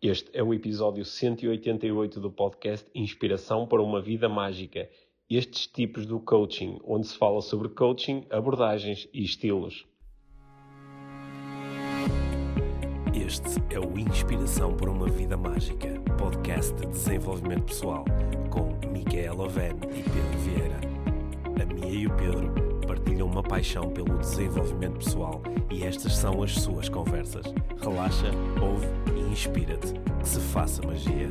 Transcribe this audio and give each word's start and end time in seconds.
Este 0.00 0.30
é 0.32 0.40
o 0.44 0.54
episódio 0.54 1.04
188 1.04 2.20
do 2.20 2.30
podcast 2.30 2.88
Inspiração 2.94 3.66
para 3.66 3.82
uma 3.82 4.00
Vida 4.00 4.28
Mágica. 4.28 4.88
Estes 5.28 5.66
tipos 5.66 6.06
do 6.06 6.20
coaching, 6.20 6.78
onde 6.84 7.08
se 7.08 7.18
fala 7.18 7.42
sobre 7.42 7.68
coaching, 7.70 8.24
abordagens 8.30 9.08
e 9.12 9.24
estilos. 9.24 9.84
Este 13.12 13.58
é 13.74 13.80
o 13.80 13.98
Inspiração 13.98 14.76
para 14.76 14.88
uma 14.88 15.08
Vida 15.08 15.36
Mágica, 15.36 16.00
podcast 16.16 16.72
de 16.74 16.86
desenvolvimento 16.86 17.64
pessoal, 17.64 18.04
com 18.50 18.78
Micaela 18.92 19.46
Oven 19.46 19.72
e 19.82 20.02
Pedro 20.04 20.38
Vieira. 20.44 20.80
A 21.60 21.74
Mia 21.74 22.02
e 22.02 22.06
o 22.06 22.16
Pedro 22.16 22.67
partilham 22.88 23.26
uma 23.26 23.42
paixão 23.42 23.92
pelo 23.92 24.16
desenvolvimento 24.16 25.04
pessoal 25.04 25.42
e 25.70 25.84
estas 25.84 26.16
são 26.16 26.42
as 26.42 26.54
suas 26.54 26.88
conversas. 26.88 27.44
Relaxa, 27.78 28.30
ouve 28.62 28.86
e 29.14 29.30
inspira-te. 29.30 29.92
Que 30.18 30.26
se 30.26 30.40
faça 30.40 30.80
magia. 30.86 31.28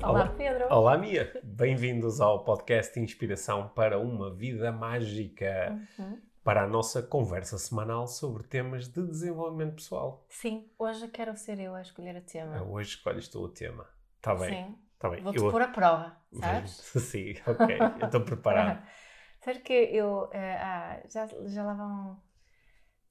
Olá, 0.00 0.28
Pedro. 0.28 0.66
Olá, 0.70 0.96
Mia. 0.96 1.40
Bem-vindos 1.42 2.20
ao 2.20 2.44
podcast 2.44 2.98
Inspiração 3.00 3.68
para 3.74 3.98
uma 3.98 4.32
Vida 4.32 4.70
Mágica. 4.70 5.76
Uhum. 5.98 6.20
Para 6.44 6.62
a 6.62 6.68
nossa 6.68 7.02
conversa 7.02 7.58
semanal 7.58 8.06
sobre 8.06 8.44
temas 8.44 8.86
de 8.86 9.04
desenvolvimento 9.04 9.74
pessoal. 9.74 10.24
Sim, 10.28 10.70
hoje 10.78 11.08
quero 11.08 11.36
ser 11.36 11.58
eu 11.58 11.74
a 11.74 11.82
escolher 11.82 12.14
o 12.14 12.20
tema. 12.20 12.58
Ah, 12.58 12.62
Hoje 12.62 12.90
escolhes 12.90 13.26
tu 13.26 13.40
o 13.40 13.48
tema. 13.48 13.84
Está 14.18 14.32
bem. 14.36 14.50
Sim. 14.50 14.85
Tá 14.98 15.10
bem. 15.10 15.22
Vou-te 15.22 15.38
Eu- 15.38 15.50
pôr 15.50 15.62
a 15.62 15.68
prova, 15.68 16.16
sabes? 16.32 16.70
Sim, 17.10 17.34
ok. 17.46 17.92
Eu 18.00 18.06
estou 18.06 18.20
preparado. 18.24 18.82
Sabes 19.44 19.62
que 19.62 19.72
eu 19.72 20.28
eh, 20.32 20.56
há- 20.56 21.02
já, 21.08 21.26
já 21.46 21.62
lá 21.62 21.74
vão 21.74 22.20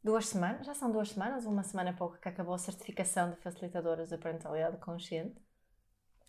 duas 0.03 0.27
semanas, 0.27 0.65
já 0.65 0.73
são 0.73 0.91
duas 0.91 1.09
semanas, 1.09 1.45
uma 1.45 1.63
semana 1.63 1.93
pouco 1.93 2.17
que 2.19 2.27
acabou 2.29 2.53
a 2.53 2.57
certificação 2.57 3.31
de 3.31 3.37
facilitadoras 3.37 4.09
da 4.09 4.17
parentalidade 4.17 4.77
consciente. 4.77 5.39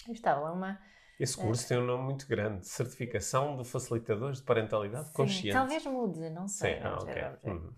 Eu 0.07 0.13
estava 0.13 0.41
lá 0.41 0.53
uma. 0.53 0.81
Esse 1.19 1.37
curso 1.37 1.67
tem 1.69 1.79
um 1.79 1.87
nome 1.87 2.05
muito 2.05 2.29
grande. 2.29 2.67
Certificação 2.69 3.57
de 3.57 3.65
Facilitadores 3.65 4.39
de 4.39 4.45
Parentalidade 4.45 5.07
Sim, 5.09 5.15
Consciente. 5.15 5.53
talvez 5.53 5.87
mude, 5.87 6.31
não 6.31 6.47
sei. 6.47 6.75
Sim, 6.75 6.81
ah, 6.85 6.91
vamos 6.91 7.05
ok. 7.05 7.15
ver, 7.15 7.39
vamos 7.43 7.63
ver. 7.63 7.69
Uhum. 7.69 7.75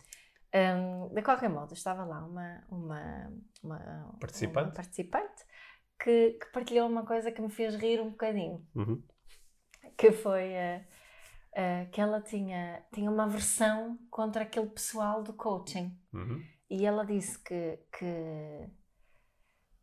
Hum, 0.54 1.14
de 1.14 1.22
qualquer 1.22 1.48
modo, 1.50 1.74
estava 1.74 2.04
lá 2.04 2.24
uma, 2.24 2.64
uma, 2.70 3.32
uma 3.62 4.16
Participante? 4.18 4.68
uma 4.68 4.74
participante 4.74 5.44
que, 5.98 6.32
que 6.32 6.46
partilhou 6.52 6.88
uma 6.88 7.04
coisa 7.04 7.30
que 7.32 7.40
me 7.42 7.50
fez 7.50 7.74
rir 7.74 8.00
um 8.00 8.10
bocadinho. 8.10 8.66
Uhum. 8.74 9.02
que 9.96 10.12
foi 10.12 10.52
eh, 10.52 10.86
eh, 11.52 11.86
que 11.86 12.00
ela 12.00 12.20
tinha, 12.20 12.84
tinha 12.92 13.10
uma 13.10 13.24
aversão 13.24 13.98
contra 14.10 14.42
aquele 14.44 14.68
pessoal 14.68 15.22
do 15.22 15.32
coaching. 15.32 15.98
Uhum. 16.12 16.42
E 16.70 16.84
ela 16.86 17.04
disse 17.04 17.38
que, 17.42 17.78
que, 17.98 18.68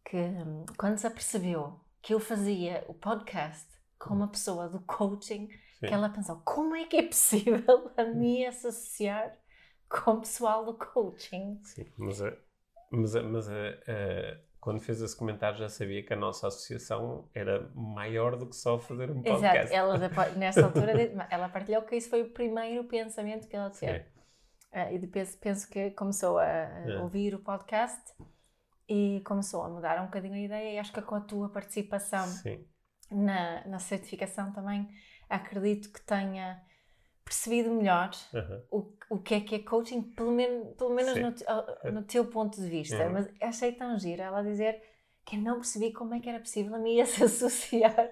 que 0.09 0.17
hum, 0.17 0.66
quando 0.77 0.97
se 0.97 1.08
apercebeu 1.08 1.80
que 2.02 2.13
eu 2.13 2.19
fazia 2.19 2.86
o 2.88 2.93
podcast 2.93 3.67
com 3.97 4.13
uma 4.13 4.27
pessoa 4.27 4.69
do 4.69 4.80
coaching, 4.81 5.47
Sim. 5.80 5.88
que 5.88 5.93
ela 5.93 6.09
pensou, 6.09 6.39
como 6.45 6.75
é 6.75 6.86
que 6.86 6.97
é 6.97 7.03
possível 7.03 7.91
a 7.97 8.03
mim 8.03 8.45
associar 8.45 9.36
com 9.89 10.11
o 10.11 10.19
pessoal 10.21 10.63
do 10.63 10.75
coaching? 10.77 11.59
Sim, 11.63 11.86
mas, 11.97 12.21
a- 12.21 12.38
mas, 12.91 13.16
a- 13.16 13.23
mas 13.23 13.49
a- 13.49 14.39
quando 14.66 14.80
fez 14.81 14.99
esse 14.99 15.16
comentário 15.16 15.59
já 15.59 15.69
sabia 15.69 16.02
que 16.02 16.11
a 16.11 16.16
nossa 16.16 16.47
associação 16.47 17.30
era 17.35 17.69
maior 17.75 18.35
do 18.35 18.47
que 18.49 18.55
só 18.55 18.80
fazer 18.80 19.11
um 19.11 19.21
podcast. 19.21 19.71
Exato, 19.71 19.73
ela 19.75 19.99
nessa 20.35 20.66
altura 20.66 20.91
ela 21.30 21.47
partilhou 21.49 21.83
que 21.83 21.95
isso 21.95 22.09
foi 22.09 22.23
o 22.23 22.31
primeiro 22.31 22.83
pensamento 22.86 23.47
que 23.47 23.55
ela 23.55 23.69
teve. 23.69 24.03
Ah, 24.71 24.91
e 24.91 24.97
depois 24.97 25.36
penso 25.36 25.69
que 25.69 25.91
começou 25.91 26.39
a, 26.39 26.45
É. 26.47 26.97
ouvir 26.99 27.36
o 27.36 27.39
podcast 27.43 28.02
e 28.89 29.21
começou 29.23 29.61
a 29.61 29.69
mudar 29.69 30.02
um 30.02 30.05
bocadinho 30.05 30.33
a 30.33 30.39
ideia 30.39 30.73
e 30.73 30.80
acho 30.80 30.91
que 30.91 31.02
com 31.03 31.13
a 31.13 31.21
tua 31.21 31.47
participação 31.49 32.25
na, 33.11 33.67
na 33.67 33.77
certificação 33.77 34.52
também 34.52 34.89
acredito 35.30 35.93
que 35.93 36.02
tenha 36.02 36.59
percebido 37.25 37.71
melhor 37.71 38.11
Aham. 38.33 38.61
o, 38.71 38.93
o 39.09 39.19
que 39.19 39.33
é 39.36 39.41
que 39.41 39.55
é 39.55 39.59
coaching, 39.59 40.02
pelo, 40.02 40.31
men 40.31 40.73
pelo 40.77 40.93
menos 40.93 41.19
no, 41.19 41.31
te- 41.33 41.45
no 41.91 42.03
teu 42.03 42.25
ponto 42.27 42.61
de 42.61 42.69
vista. 42.69 43.03
Uhum. 43.08 43.13
Mas 43.13 43.27
achei 43.41 43.71
tão 43.73 43.97
gira 43.99 44.23
ela 44.25 44.43
dizer 44.43 44.81
que 45.25 45.35
eu 45.35 45.41
não 45.41 45.55
percebi 45.55 45.91
como 45.91 46.14
é 46.14 46.19
que 46.19 46.30
era 46.30 46.39
possível 46.39 46.75
a 46.75 46.80
mim 46.80 47.03
se 47.05 47.23
associar 47.23 48.11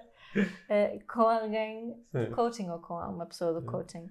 eh, 0.68 0.98
com 1.12 1.22
alguém 1.22 2.04
do 2.12 2.34
coaching 2.34 2.68
ou 2.70 2.80
com 2.80 2.94
uma 2.94 3.24
pessoa 3.26 3.52
do 3.52 3.60
Sim. 3.60 3.66
coaching. 3.66 4.10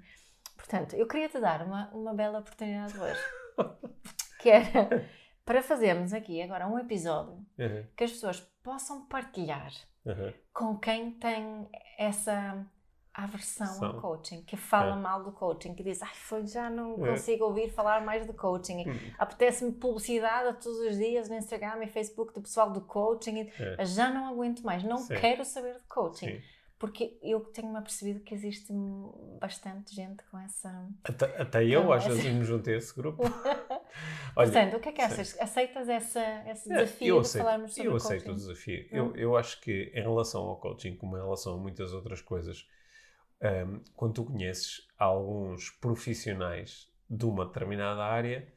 Portanto, 0.56 0.96
eu 0.96 1.06
queria 1.06 1.28
te 1.28 1.40
dar 1.42 1.62
uma, 1.66 1.90
uma 1.94 2.14
bela 2.14 2.40
oportunidade 2.40 2.98
hoje, 2.98 3.20
que 4.40 4.50
era 4.50 5.10
para 5.44 5.62
fazermos 5.62 6.14
aqui 6.14 6.42
agora 6.42 6.66
um 6.68 6.80
episódio 6.80 7.46
Aham. 7.60 7.84
que 7.98 8.06
as 8.06 8.12
pessoas 8.12 8.40
possam 8.64 9.06
partilhar 9.08 9.72
Aham. 10.08 10.34
com 10.54 10.78
quem 10.78 11.12
tem 11.12 11.68
essa 11.98 12.66
aversão 13.14 13.68
ao 13.68 13.74
São. 13.92 14.02
coaching, 14.02 14.42
que 14.44 14.58
fala 14.58 14.96
É. 14.96 15.00
mal 15.00 15.24
do 15.24 15.32
coaching, 15.32 15.76
que 15.76 15.84
diz, 15.84 16.02
ai, 16.02 16.14
foi, 16.16 16.46
já 16.48 16.70
não 16.70 16.94
É. 17.06 17.12
consigo 17.12 17.46
ouvir 17.46 17.70
falar 17.70 18.04
mais 18.04 18.26
do 18.26 18.34
coaching. 18.34 18.90
Hum. 18.90 18.98
Apetece-me 19.20 19.72
publicidade 19.72 20.50
a 20.50 20.54
todos 20.54 20.80
os 20.80 20.98
dias 20.98 21.30
no 21.30 21.36
Instagram 21.36 21.84
e 21.84 21.88
Facebook 21.88 22.34
do 22.34 22.42
pessoal 22.42 22.72
do 22.72 22.82
coaching. 22.82 23.50
É. 23.60 23.86
Já 23.86 24.10
não 24.10 24.28
aguento 24.28 24.62
mais, 24.64 24.84
não 24.84 24.98
Sim. 24.98 25.16
quero 25.16 25.46
saber 25.46 25.76
de 25.76 25.84
coaching. 25.84 26.28
Sim. 26.28 26.42
Porque 26.80 27.18
eu 27.22 27.40
tenho-me 27.40 27.78
apercebido 27.78 28.20
que 28.20 28.34
existe 28.34 28.74
bastante 29.40 29.96
gente 29.96 30.22
com 30.30 30.38
essa... 30.40 30.86
Até, 31.04 31.42
até 31.42 31.64
eu, 31.66 31.94
às 31.94 32.04
vezes, 32.06 32.26
me 32.26 32.44
juntei 32.44 32.74
a 32.74 32.78
esse 32.78 32.94
grupo. 32.94 33.24
Portanto, 34.36 34.76
o 34.78 34.80
que 34.80 34.90
é 34.90 34.92
que 34.92 35.02
achas? 35.02 35.40
Aceitas 35.40 35.88
essa, 35.88 36.20
esse 36.50 36.72
É, 36.72 36.76
desafio 36.84 37.08
eu 37.08 37.16
de 37.22 37.28
aceito, 37.28 37.46
falarmos 37.46 37.74
sobre 37.74 37.88
eu 37.88 37.92
coaching? 37.94 38.06
aceito 38.08 38.32
o 38.32 38.36
desafio. 38.36 38.84
Hum. 38.86 38.88
Eu, 38.92 39.16
eu 39.16 39.38
acho 39.38 39.62
que 39.62 39.92
em 39.94 40.02
relação 40.02 40.42
ao 40.44 40.58
coaching, 40.58 40.96
como 40.96 41.16
em 41.18 41.22
relação 41.22 41.54
a 41.54 41.58
muitas 41.58 41.94
outras 41.94 42.22
coisas, 42.22 42.68
hum, 43.44 43.82
quando 43.96 44.14
tu 44.16 44.26
conheces 44.26 44.88
alguns 44.98 45.70
profissionais 45.72 46.90
de 47.10 47.26
uma 47.26 47.46
determinada 47.46 48.04
área, 48.04 48.48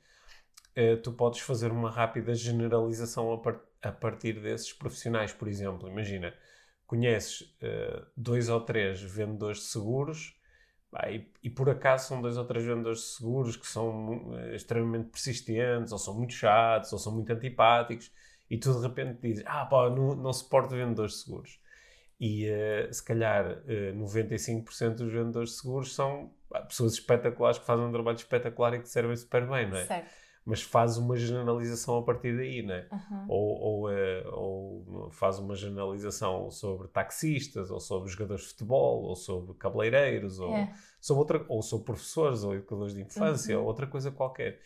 eh, 0.74 0.96
tu 0.96 1.12
podes 1.12 1.40
fazer 1.40 1.70
uma 1.72 1.90
rápida 1.90 2.34
generalização 2.34 3.32
a, 3.32 3.38
par- 3.38 3.60
a 3.82 3.92
partir 3.92 4.40
desses 4.40 4.72
profissionais. 4.72 5.32
Por 5.32 5.48
exemplo, 5.48 5.88
imagina, 5.88 6.34
conheces 6.86 7.54
eh, 7.60 8.04
dois 8.16 8.48
ou 8.48 8.60
três 8.60 9.00
vendedores 9.02 9.58
de 9.58 9.64
seguros 9.66 10.36
pá, 10.90 11.10
e, 11.10 11.30
e 11.42 11.50
por 11.50 11.68
acaso 11.70 12.08
são 12.08 12.22
dois 12.22 12.36
ou 12.36 12.44
três 12.44 12.64
vendedores 12.64 13.00
de 13.00 13.06
seguros 13.06 13.56
que 13.56 13.66
são 13.66 14.34
eh, 14.38 14.56
extremamente 14.56 15.10
persistentes, 15.10 15.92
ou 15.92 15.98
são 15.98 16.14
muito 16.14 16.32
chatos, 16.34 16.92
ou 16.92 16.98
são 16.98 17.12
muito 17.14 17.32
antipáticos, 17.32 18.10
e 18.50 18.58
tu 18.58 18.72
de 18.80 18.86
repente 18.86 19.20
dizes: 19.22 19.44
Ah, 19.46 19.66
pá, 19.66 19.90
não, 19.90 20.14
não 20.16 20.32
suporto 20.32 20.70
vendedores 20.74 21.12
de 21.14 21.18
seguros. 21.24 21.60
E 22.18 22.46
eh, 22.46 22.88
se 22.90 23.04
calhar 23.04 23.62
eh, 23.66 23.92
95% 23.92 24.94
dos 24.96 25.12
vendedores 25.12 25.50
de 25.50 25.56
seguros 25.56 25.94
são 25.94 26.30
pessoas 26.68 26.94
espetaculares 26.94 27.58
que 27.58 27.66
fazem 27.66 27.84
um 27.84 27.92
trabalho 27.92 28.16
espetacular 28.16 28.74
e 28.74 28.80
que 28.80 28.88
servem 28.88 29.14
super 29.16 29.46
bem, 29.46 29.68
não 29.68 29.76
é? 29.76 29.84
Certo. 29.84 30.10
Mas 30.44 30.62
faz 30.62 30.96
uma 30.96 31.16
generalização 31.16 31.98
a 31.98 32.02
partir 32.04 32.36
daí, 32.36 32.62
não 32.62 32.74
é? 32.74 32.88
Uhum. 32.92 33.26
ou, 33.28 33.60
ou, 33.60 33.90
eh, 33.92 34.24
ou 34.32 35.10
faz 35.10 35.38
uma 35.40 35.54
generalização 35.56 36.50
sobre 36.50 36.88
taxistas, 36.88 37.70
ou 37.70 37.80
sobre 37.80 38.08
jogadores 38.08 38.44
de 38.44 38.48
futebol, 38.50 39.02
ou 39.02 39.16
sobre 39.16 39.54
cabeleireiros, 39.58 40.38
ou, 40.38 40.54
É. 40.54 40.72
sobre, 41.00 41.20
outra, 41.20 41.44
ou 41.48 41.60
sobre 41.62 41.84
professores, 41.86 42.44
ou 42.44 42.54
educadores 42.54 42.94
de 42.94 43.02
infância, 43.02 43.56
Uhum. 43.56 43.62
ou 43.62 43.68
outra 43.68 43.86
coisa 43.88 44.10
qualquer. 44.10 44.60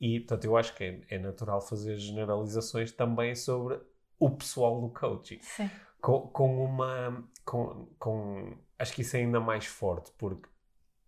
E, 0.00 0.20
portanto, 0.20 0.44
eu 0.44 0.56
acho 0.56 0.74
que 0.76 0.84
é, 0.84 1.00
é 1.10 1.18
natural 1.18 1.60
fazer 1.60 1.96
generalizações 1.96 2.92
também 2.92 3.34
sobre 3.34 3.80
o 4.18 4.30
pessoal 4.30 4.80
do 4.80 4.88
coaching. 4.90 5.38
Sim. 5.42 5.68
Com, 6.06 6.20
com 6.28 6.64
uma... 6.64 7.28
Com, 7.44 7.86
com, 7.98 8.56
acho 8.78 8.92
que 8.94 9.02
isso 9.02 9.16
é 9.16 9.20
ainda 9.20 9.40
mais 9.40 9.66
forte, 9.66 10.12
porque, 10.16 10.48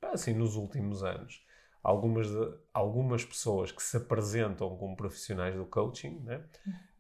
assim, 0.03 0.33
nos 0.35 0.57
últimos 0.57 1.03
anos, 1.05 1.45
algumas, 1.83 2.29
de- 2.29 2.59
algumas 2.75 3.25
pessoas 3.25 3.71
que 3.73 3.83
se 3.83 3.97
apresentam 3.97 4.77
como 4.77 4.97
profissionais 4.97 5.55
do 5.55 5.67
coaching, 5.67 6.21
né? 6.21 6.45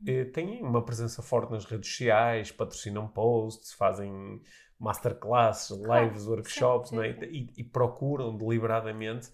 eh, 0.06 0.24
têm 0.26 0.62
uma 0.62 0.84
presença 0.84 1.22
forte 1.22 1.50
nas 1.50 1.64
redes 1.64 1.88
sociais, 1.88 2.52
patrocinam 2.52 3.08
posts, 3.08 3.72
fazem 3.72 4.40
masterclasses, 4.78 5.76
Claro, 5.82 6.12
lives, 6.12 6.26
workshops, 6.26 6.90
sim, 6.90 6.96
né? 6.96 7.10
sim, 7.14 7.26
E, 7.32 7.52
e 7.56 7.64
procuram 7.64 8.36
deliberadamente 8.36 9.28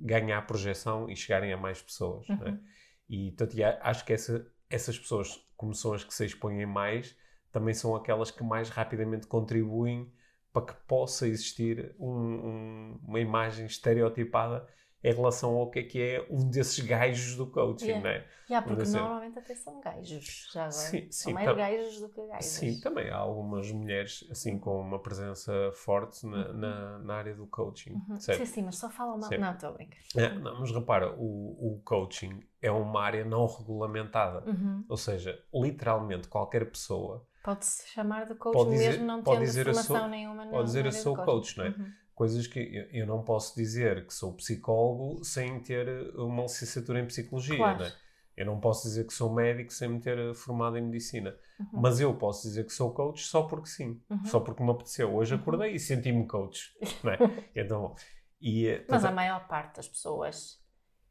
ganhar 0.00 0.46
projeção 0.46 1.08
e 1.10 1.16
chegarem 1.16 1.52
a 1.52 1.56
mais 1.56 1.82
pessoas. 1.82 2.26
né? 2.28 2.34
Uhum. 2.50 2.64
E 3.08 3.30
portanto, 3.32 3.56
e 3.58 3.64
a- 3.64 3.78
acho 3.82 4.04
que 4.04 4.12
essa- 4.12 4.46
essas 4.70 4.98
pessoas, 4.98 5.46
como 5.56 5.74
são 5.74 5.92
as 5.94 6.04
que 6.04 6.14
se 6.14 6.24
expõem 6.26 6.64
mais, 6.66 7.14
também 7.56 7.72
são 7.72 7.96
aquelas 7.96 8.30
que 8.30 8.44
mais 8.44 8.68
rapidamente 8.68 9.26
contribuem 9.26 10.12
para 10.52 10.66
que 10.66 10.74
possa 10.86 11.26
existir 11.26 11.94
um- 11.98 12.10
um- 12.10 13.00
uma 13.02 13.18
imagem 13.18 13.64
estereotipada 13.64 14.66
em 15.02 15.12
relação 15.14 15.54
ao 15.56 15.70
que 15.70 15.78
é 15.78 15.82
que 15.84 16.02
é 16.02 16.26
um 16.30 16.50
desses 16.50 16.80
gajos 16.84 17.36
do 17.36 17.46
coaching, 17.46 17.86
Yeah. 17.86 18.02
não 18.02 18.10
é? 18.10 18.26
Yeah, 18.48 18.66
porque 18.66 18.82
dizer- 18.82 19.00
normalmente 19.00 19.38
até 19.38 19.54
são 19.54 19.80
gajos, 19.80 20.48
já 20.52 20.60
agora. 20.62 20.70
Sim, 20.72 21.00
sim, 21.02 21.10
são 21.10 21.32
mais 21.32 21.46
tam- 21.46 21.56
gajos 21.56 22.00
do 22.00 22.08
que 22.10 22.26
gajos. 22.26 22.46
Sim, 22.46 22.80
também 22.80 23.10
há 23.10 23.16
algumas 23.16 23.70
mulheres 23.72 24.26
assim 24.30 24.58
com 24.58 24.80
uma 24.80 24.98
presença 25.00 25.70
forte 25.72 26.26
na, 26.26 26.52
na, 26.52 26.98
na 26.98 27.14
área 27.14 27.34
do 27.34 27.46
coaching, 27.46 27.92
Uhum. 28.08 28.18
Sim, 28.20 28.44
sim, 28.46 28.62
mas 28.62 28.76
só 28.78 28.90
falam 28.90 29.18
mal. 29.18 29.28
Sim. 29.28 29.38
Não, 29.38 29.52
estou 29.52 29.68
a 29.70 29.72
brincar. 29.72 29.98
É, 30.16 30.28
não, 30.38 30.60
mas 30.60 30.70
repara, 30.72 31.12
o, 31.16 31.74
o 31.76 31.80
coaching 31.84 32.40
é 32.60 32.70
uma 32.70 33.00
área 33.02 33.24
não 33.24 33.46
regulamentada. 33.46 34.48
Uhum. 34.48 34.84
Ou 34.88 34.96
seja, 34.96 35.38
literalmente 35.54 36.28
qualquer 36.28 36.68
pessoa 36.70 37.26
Pode-se 37.46 37.88
chamar 37.88 38.26
de 38.26 38.34
coach 38.34 38.52
Pode 38.54 38.70
dizer- 38.70 38.88
mesmo 38.90 39.06
não 39.06 39.22
pode 39.22 39.38
tendo 39.38 39.46
dizer 39.46 39.64
formação 39.66 39.96
sou- 39.98 40.08
nenhuma 40.08 40.46
pode 40.48 40.64
dizer 40.66 40.84
eu 40.86 40.92
sou 40.92 41.16
coach, 41.16 41.56
não 41.56 41.64
é? 41.64 41.68
Uhum. 41.68 41.92
coisas 42.14 42.46
que 42.46 42.58
eu, 42.58 43.00
eu 43.02 43.06
não 43.06 43.22
posso 43.22 43.54
dizer 43.54 44.04
que 44.06 44.12
sou 44.12 44.34
psicólogo 44.34 45.22
sem 45.24 45.60
ter 45.60 45.86
uma 46.16 46.42
licenciatura 46.42 46.98
em 47.00 47.06
psicologia, 47.06 47.56
Claro. 47.56 47.78
não 47.78 47.86
é? 47.86 47.92
Eu 48.36 48.46
não 48.46 48.58
posso 48.60 48.82
dizer 48.88 49.06
que 49.06 49.14
sou 49.14 49.32
médico 49.32 49.72
sem 49.72 49.88
me 49.88 50.00
ter 50.00 50.34
formado 50.34 50.76
em 50.76 50.82
medicina. 50.82 51.34
Uhum. 51.60 51.80
Mas 51.80 52.00
eu 52.00 52.14
posso 52.16 52.42
dizer 52.48 52.64
que 52.64 52.72
sou 52.72 52.92
coach 52.92 53.24
só 53.26 53.42
porque 53.44 53.68
sim. 53.68 53.98
Uhum. 54.10 54.24
Só 54.26 54.40
porque 54.40 54.62
me 54.62 54.70
apeteceu. 54.72 55.14
Hoje 55.14 55.34
Uhum. 55.34 55.40
acordei 55.40 55.72
e 55.74 55.78
senti-me 55.78 56.26
coach. 56.26 56.72
Não 57.04 57.12
é? 57.12 57.16
Então, 57.56 57.94
e, 58.40 58.66
eh, 58.66 58.84
Mas 58.90 59.04
a 59.06 59.10
maior 59.12 59.46
parte 59.46 59.76
das 59.76 59.88
pessoas 59.88 60.60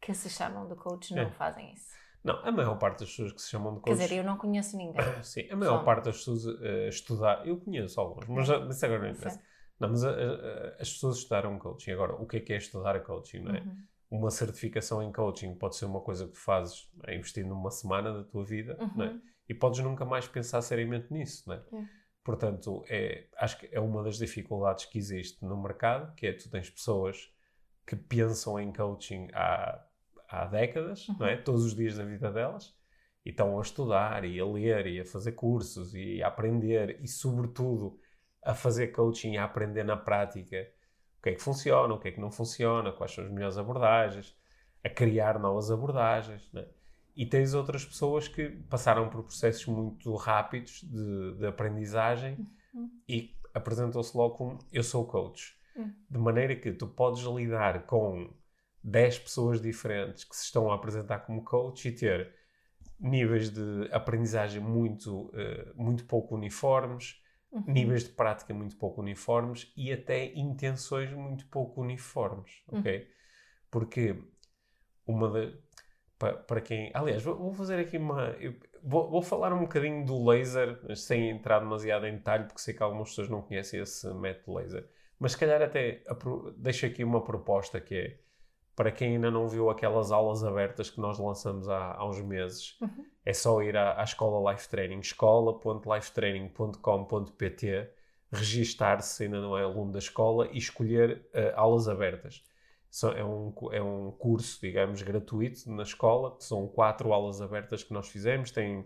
que 0.01 0.13
se 0.13 0.29
chamam 0.29 0.67
de 0.67 0.75
coach 0.75 1.15
não 1.15 1.23
É. 1.23 1.31
fazem 1.31 1.73
isso. 1.73 1.89
Não, 2.25 2.35
a 2.45 2.51
maior 2.51 2.77
parte 2.77 2.99
das 3.01 3.09
pessoas 3.09 3.31
que 3.31 3.41
se 3.41 3.49
chamam 3.49 3.75
de 3.75 3.81
Quer 3.81 3.91
coach. 3.91 4.01
dizer, 4.01 4.17
eu 4.17 4.23
não 4.23 4.37
conheço 4.37 4.75
ninguém. 4.75 5.01
Sim, 5.23 5.47
a 5.49 5.55
maior 5.55 5.77
Só- 5.79 5.83
parte 5.83 6.05
das 6.05 6.17
pessoas 6.17 6.45
eh, 6.61 6.87
estudar, 6.89 7.47
eu 7.47 7.57
conheço 7.57 7.99
alguns, 8.01 8.27
mas 8.27 8.47
já- 8.47 8.57
isso 8.67 8.85
agora 8.85 9.01
não 9.03 9.09
interessa. 9.09 9.41
Não, 9.79 9.89
mas 9.89 10.03
a- 10.03 10.09
a- 10.09 10.13
a- 10.13 10.67
as 10.81 10.91
pessoas 10.93 11.17
estudaram 11.17 11.57
coaching. 11.59 11.91
Agora, 11.91 12.13
o 12.15 12.25
que 12.25 12.37
é 12.37 12.39
que 12.39 12.53
é 12.53 12.57
estudar 12.57 12.99
coaching, 13.01 13.39
não 13.39 13.53
é? 13.55 13.59
Uhum. 13.59 13.77
Uma 14.11 14.31
certificação 14.31 15.01
em 15.03 15.11
coaching 15.11 15.53
pode 15.55 15.75
ser 15.75 15.85
uma 15.85 15.99
coisa 16.01 16.25
que 16.27 16.33
tu 16.33 16.39
fazes 16.39 16.89
é, 17.05 17.15
investindo 17.15 17.49
numa 17.49 17.71
semana 17.71 18.13
da 18.13 18.23
tua 18.23 18.43
vida, 18.45 18.77
não 18.95 19.05
é? 19.05 19.09
Uhum. 19.09 19.21
E 19.49 19.53
podes 19.53 19.79
nunca 19.81 20.03
mais 20.05 20.27
pensar 20.27 20.61
seriamente 20.61 21.11
nisso, 21.13 21.43
não 21.47 21.55
é? 21.55 21.59
É. 21.73 21.85
Portanto, 22.23 22.83
é, 22.89 23.27
acho 23.37 23.59
que 23.59 23.69
é 23.71 23.79
uma 23.79 24.01
das 24.03 24.17
dificuldades 24.17 24.85
que 24.85 24.97
existe 24.97 25.43
no 25.45 25.61
mercado, 25.61 26.13
que 26.15 26.25
é 26.25 26.33
tu 26.33 26.49
tens 26.49 26.69
pessoas 26.69 27.31
que 27.85 27.95
pensam 27.95 28.59
em 28.59 28.71
coaching 28.73 29.27
há, 29.33 29.79
há 30.29 30.45
décadas, 30.45 31.07
não 31.07 31.15
Uhum. 31.19 31.25
é? 31.27 31.37
Todos 31.37 31.63
os 31.65 31.75
dias 31.75 31.97
da 31.97 32.03
vida 32.05 32.31
delas, 32.31 32.75
e 33.25 33.29
estão 33.31 33.57
a 33.57 33.61
estudar 33.61 34.23
e 34.25 34.39
a 34.39 34.45
ler 34.45 34.85
e 34.87 34.99
a 34.99 35.05
fazer 35.05 35.31
cursos 35.33 35.93
e 35.95 36.21
a 36.21 36.27
aprender 36.27 36.99
e, 37.01 37.07
sobretudo, 37.07 37.99
a 38.43 38.53
fazer 38.53 38.87
coaching 38.89 39.37
a 39.37 39.45
aprender 39.45 39.83
na 39.83 39.97
prática 39.97 40.57
o 41.19 41.21
que 41.23 41.29
é 41.29 41.33
que 41.33 41.41
funciona, 41.41 41.91
o 41.93 41.99
que 41.99 42.09
é 42.09 42.11
que 42.11 42.21
não 42.21 42.29
funciona, 42.31 42.91
quais 42.91 43.11
são 43.13 43.23
as 43.25 43.31
melhores 43.31 43.57
abordagens, 43.57 44.35
a 44.83 44.89
criar 44.89 45.39
novas 45.39 45.71
abordagens, 45.71 46.47
não 46.53 46.61
é? 46.61 46.67
E 47.15 47.25
tens 47.25 47.53
outras 47.55 47.83
pessoas 47.85 48.27
que 48.27 48.49
passaram 48.69 49.09
por 49.09 49.23
processos 49.23 49.65
muito 49.65 50.13
rápidos 50.15 50.81
de, 50.83 51.33
de 51.39 51.47
aprendizagem 51.47 52.37
Uhum. 52.73 52.89
e 53.07 53.33
apresentam-se 53.53 54.15
logo 54.17 54.35
como 54.35 54.59
eu 54.71 54.83
sou 54.83 55.07
coach. 55.07 55.55
Uhum. 55.77 55.93
De 56.09 56.17
maneira 56.19 56.55
que 56.57 56.73
tu 56.73 56.85
podes 56.87 57.23
lidar 57.23 57.85
com 57.85 58.31
10 58.85 59.19
pessoas 59.19 59.61
diferentes 59.61 60.23
que 60.25 60.35
se 60.35 60.45
estão 60.45 60.71
a 60.71 60.75
apresentar 60.75 61.19
como 61.21 61.43
coach 61.43 61.87
e 61.89 61.91
ter 61.93 62.33
níveis 62.99 63.49
de 63.51 63.89
aprendizagem 63.91 64.61
muito, 64.61 65.31
eh, 65.35 65.71
muito 65.75 66.05
pouco 66.05 66.35
uniformes, 66.35 67.21
Uhum. 67.51 67.65
níveis 67.67 68.03
de 68.05 68.11
prática 68.11 68.53
muito 68.53 68.77
pouco 68.77 69.01
uniformes 69.01 69.71
e 69.75 69.91
até 69.93 70.25
intenções 70.35 71.11
muito 71.13 71.47
pouco 71.47 71.81
uniformes, 71.81 72.63
Uhum. 72.71 72.81
ok? 72.81 73.07
Porque 73.71 74.23
uma 75.07 75.29
da, 75.29 75.53
pa- 76.19 76.33
para 76.33 76.61
quem... 76.61 76.91
Aliás, 76.93 77.23
vou, 77.23 77.37
vou 77.37 77.53
fazer 77.53 77.79
aqui 77.79 77.97
uma... 77.97 78.35
vou, 78.83 79.09
vou 79.09 79.21
falar 79.21 79.53
um 79.53 79.61
bocadinho 79.61 80.05
do 80.05 80.25
laser, 80.27 80.79
sem 80.95 81.29
entrar 81.29 81.59
demasiado 81.59 82.07
em 82.07 82.15
detalhe, 82.17 82.45
porque 82.45 82.61
sei 82.61 82.73
que 82.73 82.83
algumas 82.83 83.09
pessoas 83.09 83.29
não 83.29 83.41
conhecem 83.41 83.81
esse 83.81 84.07
método 84.15 84.57
laser. 84.57 84.89
Mas 85.19 85.33
se 85.33 85.37
calhar 85.37 85.61
até 85.61 86.03
deixo 86.57 86.85
aqui 86.85 87.03
uma 87.03 87.23
proposta 87.23 87.79
que 87.81 87.95
é, 87.95 88.19
para 88.75 88.91
quem 88.91 89.15
ainda 89.15 89.29
não 89.31 89.47
viu 89.47 89.69
aquelas 89.69 90.11
aulas 90.11 90.43
abertas 90.43 90.89
que 90.89 90.99
nós 90.99 91.17
lançamos 91.19 91.67
há, 91.69 91.93
há 91.95 92.05
uns 92.07 92.21
meses, 92.21 92.77
Uhum. 92.81 93.05
é 93.25 93.33
só 93.33 93.61
ir 93.61 93.75
à, 93.77 93.99
à 93.99 94.03
Escola 94.03 94.51
Life 94.51 94.67
Training, 94.69 94.99
escola.lifetraining.com.pt, 94.99 97.89
registar-se 98.31 99.15
se 99.15 99.23
ainda 99.25 99.39
não 99.41 99.57
é 99.57 99.63
aluno 99.63 99.91
da 99.91 99.99
escola 99.99 100.47
e 100.51 100.57
escolher 100.57 101.25
eh, 101.33 101.53
aulas 101.55 101.87
abertas. 101.87 102.43
Só- 102.89 103.11
é, 103.11 103.23
um, 103.23 103.53
é 103.71 103.81
um 103.81 104.11
curso, 104.11 104.59
digamos, 104.61 105.01
gratuito 105.01 105.69
na 105.71 105.83
escola, 105.83 106.35
são 106.39 106.67
quatro 106.67 107.13
aulas 107.13 107.41
abertas 107.41 107.83
que 107.83 107.93
nós 107.93 108.07
fizemos, 108.09 108.51
tem 108.51 108.85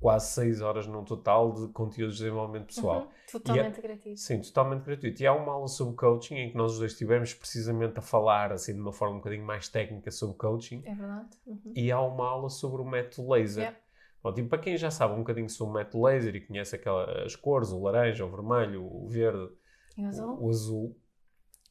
quase 0.00 0.32
seis 0.32 0.60
horas 0.60 0.86
no 0.86 1.04
total 1.04 1.52
de 1.52 1.68
conteúdos 1.72 2.16
de 2.16 2.24
desenvolvimento 2.24 2.66
pessoal. 2.66 3.02
Uhum. 3.02 3.08
Totalmente 3.32 3.80
gratuito. 3.80 4.20
Sim, 4.20 4.40
totalmente 4.40 4.84
gratuito. 4.84 5.22
E 5.22 5.26
há 5.26 5.34
uma 5.34 5.52
aula 5.52 5.68
sobre 5.68 5.96
coaching 5.96 6.36
em 6.36 6.50
que 6.50 6.56
nós 6.56 6.72
os 6.72 6.78
dois 6.78 6.92
estivemos 6.92 7.34
precisamente 7.34 7.98
a 7.98 8.02
falar, 8.02 8.52
assim, 8.52 8.74
de 8.74 8.80
uma 8.80 8.92
forma 8.92 9.16
um 9.16 9.18
bocadinho 9.18 9.44
mais 9.44 9.68
técnica 9.68 10.10
sobre 10.10 10.36
coaching. 10.36 10.82
É 10.84 10.94
verdade. 10.94 11.28
Uhum. 11.46 11.72
E 11.74 11.90
há 11.90 12.00
uma 12.00 12.28
aula 12.28 12.48
sobre 12.48 12.80
o 12.80 12.84
método 12.84 13.28
laser. 13.28 13.64
Yeah. 13.64 13.78
Bom, 14.22 14.32
tipo, 14.32 14.48
para 14.48 14.58
quem 14.58 14.76
já 14.76 14.90
sabe 14.90 15.14
um 15.14 15.18
bocadinho 15.18 15.48
sobre 15.48 15.72
o 15.72 15.74
método 15.74 16.04
laser 16.04 16.34
e 16.36 16.40
conhece 16.40 16.76
aquela, 16.76 17.24
as 17.24 17.34
cores, 17.34 17.70
o 17.70 17.80
laranja, 17.80 18.24
o 18.24 18.30
vermelho, 18.30 18.84
o 18.84 19.08
verde, 19.08 19.52
o 19.96 20.06
azul? 20.06 20.28
o, 20.28 20.46
o 20.46 20.50
azul, 20.50 20.96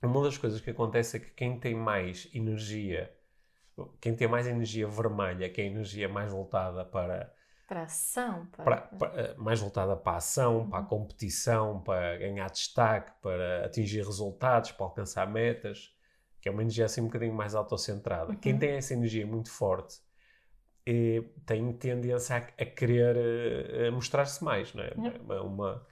uma 0.03 0.23
das 0.23 0.38
coisas 0.38 0.62
que 0.62 0.69
acontece 0.69 1.18
é 1.18 1.19
que 1.19 1.31
quem 1.31 1.59
tem 1.59 1.75
mais 1.75 2.30
energia, 2.33 3.13
quem 4.00 4.15
tem 4.15 4.27
mais 4.27 4.47
energia 4.47 4.88
vermelha, 4.88 5.50
que 5.50 5.59
é 5.59 5.63
a 5.63 5.68
energia 5.68 6.07
mais 6.07 6.31
voltada 6.31 6.85
para 6.85 7.33
Para 7.68 7.84
ação. 7.84 8.46
Para... 8.48 8.64
para- 8.66 8.98
para- 8.98 9.22
eh, 9.22 9.36
mais 9.38 9.60
voltada 9.60 9.96
para 9.96 10.14
a 10.14 10.18
ação, 10.18 10.69
para 10.69 10.80
a 10.80 10.81
Uhum. 10.81 10.88
competição, 10.88 11.81
para 11.84 12.18
ganhar 12.18 12.50
destaque, 12.50 13.12
para 13.22 13.66
atingir 13.66 14.04
resultados, 14.06 14.72
para 14.72 14.86
alcançar 14.86 15.28
metas, 15.30 15.94
que 16.42 16.48
é 16.50 16.52
uma 16.52 16.62
energia 16.62 16.86
assim 16.86 17.02
um 17.02 17.06
bocadinho 17.06 17.34
mais 17.34 17.56
autocentrada. 17.56 18.36
Quem 18.36 18.54
Uhum. 18.54 18.60
tem 18.60 18.72
essa 18.72 18.94
energia 18.94 19.25
muito 19.28 19.52
forte 19.52 20.00
eh, 20.86 21.24
tem 21.46 21.74
tendência 21.74 22.36
a, 22.38 22.40
a 22.40 22.66
querer 22.66 23.16
eh, 23.18 23.92
mostrar-se 23.92 24.44
mais, 24.44 24.74
não 24.74 24.84
é? 24.84 24.94
Yeah. 24.98 25.19
Uma- 25.44 25.86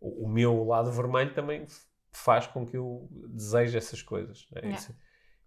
o, 0.00 0.24
o 0.26 0.28
meu 0.28 0.64
lado 0.64 0.92
vermelho 0.92 1.34
também 1.34 1.66
faz 2.12 2.46
com 2.46 2.66
que 2.66 2.76
eu 2.76 3.08
deseje 3.30 3.76
essas 3.78 4.02
coisas. 4.02 4.46
não 4.52 4.62
é? 4.62 4.72
Isso- 4.74 4.94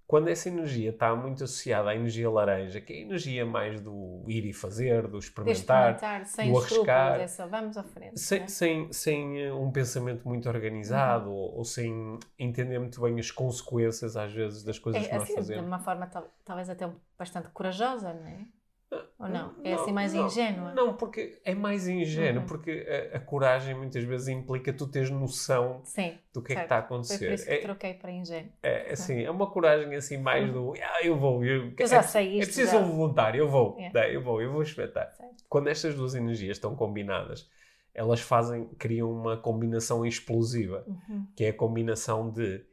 Quando 0.07 0.29
essa 0.29 0.47
energia 0.47 0.91
está 0.91 1.13
muito 1.13 1.43
associada 1.43 1.89
à 1.89 1.95
energia 1.95 2.29
laranja, 2.29 2.79
que 2.79 2.93
é 2.93 2.95
a 2.95 2.99
energia 3.01 3.45
mais 3.45 3.81
do 3.81 4.23
ir 4.27 4.45
e 4.45 4.53
fazer, 4.53 5.01
do 5.05 5.19
De 5.19 5.25
experimentar, 5.25 5.95
experimentar, 5.95 6.25
sem 6.25 6.49
do 6.51 6.57
arriscar. 6.57 7.19
é 7.19 7.27
só 7.27 7.45
vamos 7.45 7.77
à 7.77 7.83
frente. 7.83 8.17
sem, 8.17 8.39
né? 8.39 8.47
sem, 8.47 8.93
sem 8.93 9.41
eh, 9.43 9.53
um 9.53 9.69
pensamento 9.69 10.25
muito 10.25 10.47
organizado 10.47 11.29
ou, 11.29 11.57
ou 11.57 11.65
sem 11.65 12.17
entender 12.39 12.79
muito 12.79 13.01
bem 13.01 13.19
as 13.19 13.31
consequências, 13.31 14.15
às 14.15 14.31
vezes, 14.31 14.63
das 14.63 14.79
coisas 14.79 15.05
que 15.05 15.09
É 15.09 15.13
nós 15.15 15.23
assim, 15.23 15.33
de 15.33 15.39
fazemos. 15.39 15.65
uma 15.67 15.79
forma 15.79 16.07
tal- 16.07 16.33
talvez 16.45 16.69
até 16.69 16.89
bastante 17.19 17.49
corajosa, 17.49 18.13
não 18.13 18.27
é? 18.27 18.45
Ou 19.19 19.27
não? 19.27 19.53
É 19.63 19.73
Não, 19.75 19.81
assim 19.81 19.91
mais 19.91 20.13
não, 20.13 20.25
ingênua? 20.27 20.73
Não, 20.73 20.93
porque 20.93 21.41
é 21.43 21.53
mais 21.53 21.87
ingênuo, 21.87 22.41
Uhum. 22.41 22.47
porque 22.47 23.09
a, 23.13 23.17
a 23.17 23.19
coragem 23.19 23.75
muitas 23.75 24.03
vezes 24.03 24.29
implica 24.29 24.71
tu 24.71 24.87
teres 24.87 25.09
noção 25.09 25.81
Sim. 25.83 26.17
do 26.33 26.41
que 26.41 26.53
é 26.53 26.55
que 26.55 26.61
certo. 26.61 26.63
está 26.65 26.77
a 26.77 26.81
Foi 26.81 26.87
por 26.87 26.93
acontecer. 26.95 27.33
isso 27.33 27.45
que 27.45 27.51
É, 27.51 27.57
troquei 27.61 27.93
para 27.95 28.11
ingênuo. 28.11 28.49
é, 28.63 28.91
assim, 28.93 29.21
é 29.23 29.29
uma 29.29 29.49
coragem 29.51 29.93
assim 29.95 30.17
mais 30.17 30.49
do 30.53 30.73
ah, 30.81 31.03
eu 31.03 31.17
vou, 31.17 31.43
eu, 31.43 31.73
Eu 31.77 31.87
já 31.87 31.97
é, 31.97 32.01
sei 32.03 32.27
é 32.27 32.31
isto. 32.35 32.45
preciso 32.45 32.71
já. 32.71 32.77
um 32.77 32.85
voluntário, 32.91 33.39
eu 33.39 33.49
vou, 33.49 33.75
É. 33.79 33.89
Dá, 33.89 34.07
eu 34.09 34.21
vou, 34.21 34.41
eu 34.41 34.51
vou 34.51 34.61
experimentar. 34.61 35.11
Certo. 35.17 35.43
Quando 35.49 35.67
estas 35.67 35.93
duas 35.95 36.15
energias 36.15 36.55
estão 36.57 36.73
combinadas, 36.75 37.49
elas 37.93 38.21
fazem, 38.21 38.65
criam 38.77 39.11
uma 39.11 39.35
combinação 39.35 40.05
explosiva. 40.05 40.85
Uhum. 40.87 41.25
que 41.35 41.43
é 41.43 41.49
a 41.49 41.53
combinação 41.53 42.29
de 42.31 42.63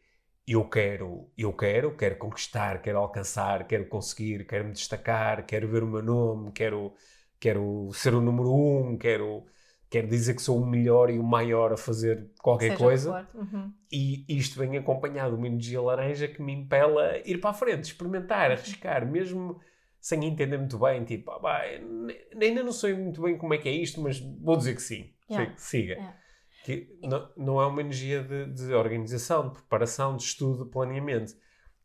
eu 0.46 0.68
quero, 0.68 1.30
eu 1.36 1.52
quero, 1.52 1.96
quero 1.96 2.16
conquistar, 2.18 2.82
quero 2.82 2.98
alcançar, 2.98 3.66
quero 3.66 3.86
conseguir, 3.88 4.46
quero 4.46 4.64
me 4.66 4.72
destacar, 4.72 5.46
quero 5.46 5.68
ver 5.68 5.82
o 5.82 5.86
meu 5.86 6.02
nome, 6.02 6.52
quero, 6.52 6.94
quero 7.40 7.90
ser 7.94 8.14
o 8.14 8.20
número 8.20 8.52
um, 8.52 8.96
quero, 8.98 9.46
quero 9.90 10.06
dizer 10.08 10.34
que 10.34 10.42
sou 10.42 10.60
o 10.60 10.66
melhor 10.66 11.10
e 11.10 11.18
o 11.18 11.22
maior 11.22 11.72
a 11.72 11.76
fazer 11.76 12.30
qualquer 12.42 12.72
Seja 12.72 12.78
coisa. 12.78 13.28
Uhum. 13.34 13.72
E 13.90 14.24
isto 14.28 14.58
vem 14.58 14.76
acompanhado 14.76 15.30
de 15.34 15.36
uma 15.38 15.46
energia 15.46 15.80
laranja 15.80 16.26
que 16.26 16.42
me 16.42 16.52
impela 16.52 17.10
a 17.12 17.18
ir 17.18 17.38
para 17.38 17.50
a 17.50 17.54
frente, 17.54 17.84
experimentar, 17.84 18.50
Uhum. 18.50 18.56
arriscar, 18.56 19.06
mesmo 19.06 19.60
sem 20.00 20.24
entender 20.24 20.58
muito 20.58 20.78
bem, 20.78 21.04
tipo, 21.04 21.30
ah, 21.30 21.62
ne- 21.80 22.16
ainda 22.40 22.62
não 22.62 22.72
sei 22.72 22.92
muito 22.94 23.22
bem 23.22 23.38
como 23.38 23.54
é 23.54 23.58
que 23.58 23.68
é 23.68 23.72
isto, 23.72 24.00
mas 24.00 24.18
vou 24.20 24.56
dizer 24.56 24.74
que 24.74 24.82
sim, 24.82 25.10
Yeah. 25.30 25.56
Siga. 25.56 25.94
Yeah. 25.94 26.16
Que 26.64 26.98
não, 27.02 27.30
não 27.36 27.62
é 27.62 27.66
uma 27.66 27.82
energia 27.82 28.24
de, 28.24 28.46
de 28.46 28.74
organização, 28.74 29.48
de 29.50 29.54
preparação, 29.56 30.16
de 30.16 30.24
estudo, 30.24 30.64
de 30.64 30.70
planeamento. 30.72 31.34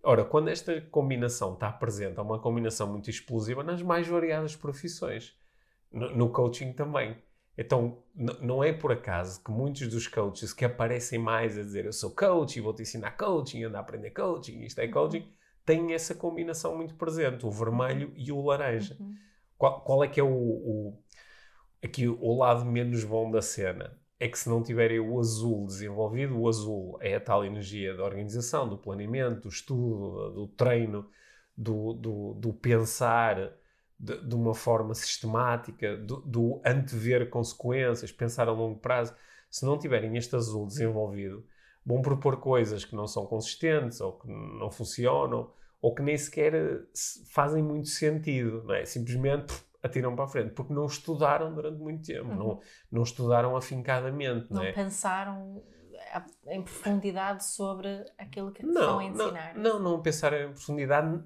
Ora, 0.03 0.25
quando 0.25 0.49
esta 0.49 0.81
combinação 0.81 1.53
está 1.55 1.71
presente, 1.71 2.19
é 2.19 2.21
uma 2.23 2.39
combinação 2.39 2.87
muito 2.91 3.09
explosiva 3.09 3.63
nas 3.63 3.81
mais 3.83 4.07
variadas 4.07 4.55
profissões. 4.55 5.37
No, 5.91 6.15
no 6.15 6.29
coaching 6.29 6.73
também. 6.73 7.17
Então, 7.57 8.03
não 8.15 8.63
é 8.63 8.71
por 8.71 8.91
acaso 8.91 9.43
que 9.43 9.51
muitos 9.51 9.87
dos 9.89 10.07
coaches 10.07 10.53
que 10.53 10.63
aparecem 10.63 11.19
mais 11.19 11.57
a 11.57 11.61
dizer 11.63 11.85
eu 11.85 11.93
sou 11.93 12.11
coach 12.11 12.57
e 12.57 12.61
vou-te 12.61 12.83
ensinar 12.83 13.11
coaching, 13.11 13.63
ando 13.65 13.75
a 13.77 13.81
aprender 13.81 14.11
coaching, 14.11 14.61
isto 14.61 14.79
é 14.79 14.87
coaching, 14.87 15.27
têm 15.65 15.93
essa 15.93 16.15
combinação 16.15 16.75
muito 16.77 16.95
presente, 16.95 17.45
o 17.45 17.51
vermelho 17.51 18.13
e 18.15 18.31
o 18.31 18.41
laranja. 18.41 18.95
Uhum. 18.99 19.15
Qual, 19.57 19.81
qual 19.81 20.03
é 20.03 20.07
que 20.07 20.19
é 20.21 20.23
o, 20.23 20.29
o- 20.29 21.03
aqui 21.83 22.07
o 22.07 22.37
lado 22.37 22.65
menos 22.65 23.03
bom 23.03 23.29
da 23.31 23.41
cena? 23.41 23.98
É 24.19 24.27
que 24.27 24.37
se 24.37 24.49
não 24.49 24.61
tiverem 24.61 24.99
o 24.99 25.17
azul 25.17 25.65
desenvolvido, 25.65 26.37
o 26.37 26.47
azul 26.49 26.97
é 27.01 27.15
a 27.15 27.21
tal 27.21 27.45
energia 27.45 27.95
da 27.95 28.03
organização, 28.03 28.67
do 28.67 28.77
planeamento, 28.77 29.41
do 29.41 29.47
estudo, 29.47 30.31
do 30.33 30.47
treino, 30.47 31.09
do, 31.55 31.93
do, 31.93 32.33
do 32.33 32.53
pensar 32.53 33.53
de, 33.97 34.17
de 34.27 34.35
uma 34.35 34.53
forma 34.53 34.93
sistemática, 34.93 35.95
do, 35.97 36.17
do 36.21 36.61
antever 36.65 37.29
consequências, 37.29 38.11
pensar 38.11 38.49
a 38.49 38.51
longo 38.51 38.79
prazo. 38.79 39.15
Se 39.49 39.65
não 39.65 39.77
tiverem 39.79 40.17
este 40.17 40.35
azul 40.35 40.67
desenvolvido, 40.67 41.45
vão 41.85 42.01
propor 42.01 42.37
coisas 42.37 42.83
que 42.83 42.95
não 42.95 43.07
são 43.07 43.25
consistentes 43.25 44.01
ou 44.01 44.19
que 44.19 44.27
não 44.27 44.69
funcionam 44.69 45.51
ou 45.81 45.95
que 45.95 46.01
nem 46.01 46.17
sequer 46.17 46.53
se- 46.93 47.25
fazem 47.31 47.63
muito 47.63 47.87
sentido, 47.87 48.63
não 48.63 48.75
é? 48.75 48.83
Simplesmente 48.85 49.53
atiram 49.81 50.15
para 50.15 50.25
a 50.25 50.27
frente, 50.27 50.51
porque 50.53 50.73
não 50.73 50.85
estudaram 50.85 51.53
durante 51.53 51.79
muito 51.79 52.05
tempo, 52.05 52.27
Uhum. 52.29 52.35
não, 52.37 52.59
não 52.91 53.03
estudaram 53.03 53.55
afincadamente, 53.55 54.47
não, 54.49 54.57
Não 54.61 54.63
é? 54.63 54.71
pensaram 54.73 55.63
a- 56.13 56.25
em 56.47 56.61
profundidade 56.61 57.45
sobre 57.45 58.05
aquilo 58.17 58.51
que 58.51 58.63
Não, 58.63 58.71
estão 58.71 58.99
a 58.99 59.03
não, 59.03 59.09
ensinar. 59.27 59.55
não, 59.55 59.79
não 59.79 60.01
pensar 60.01 60.33
em 60.33 60.51
profundidade, 60.51 61.23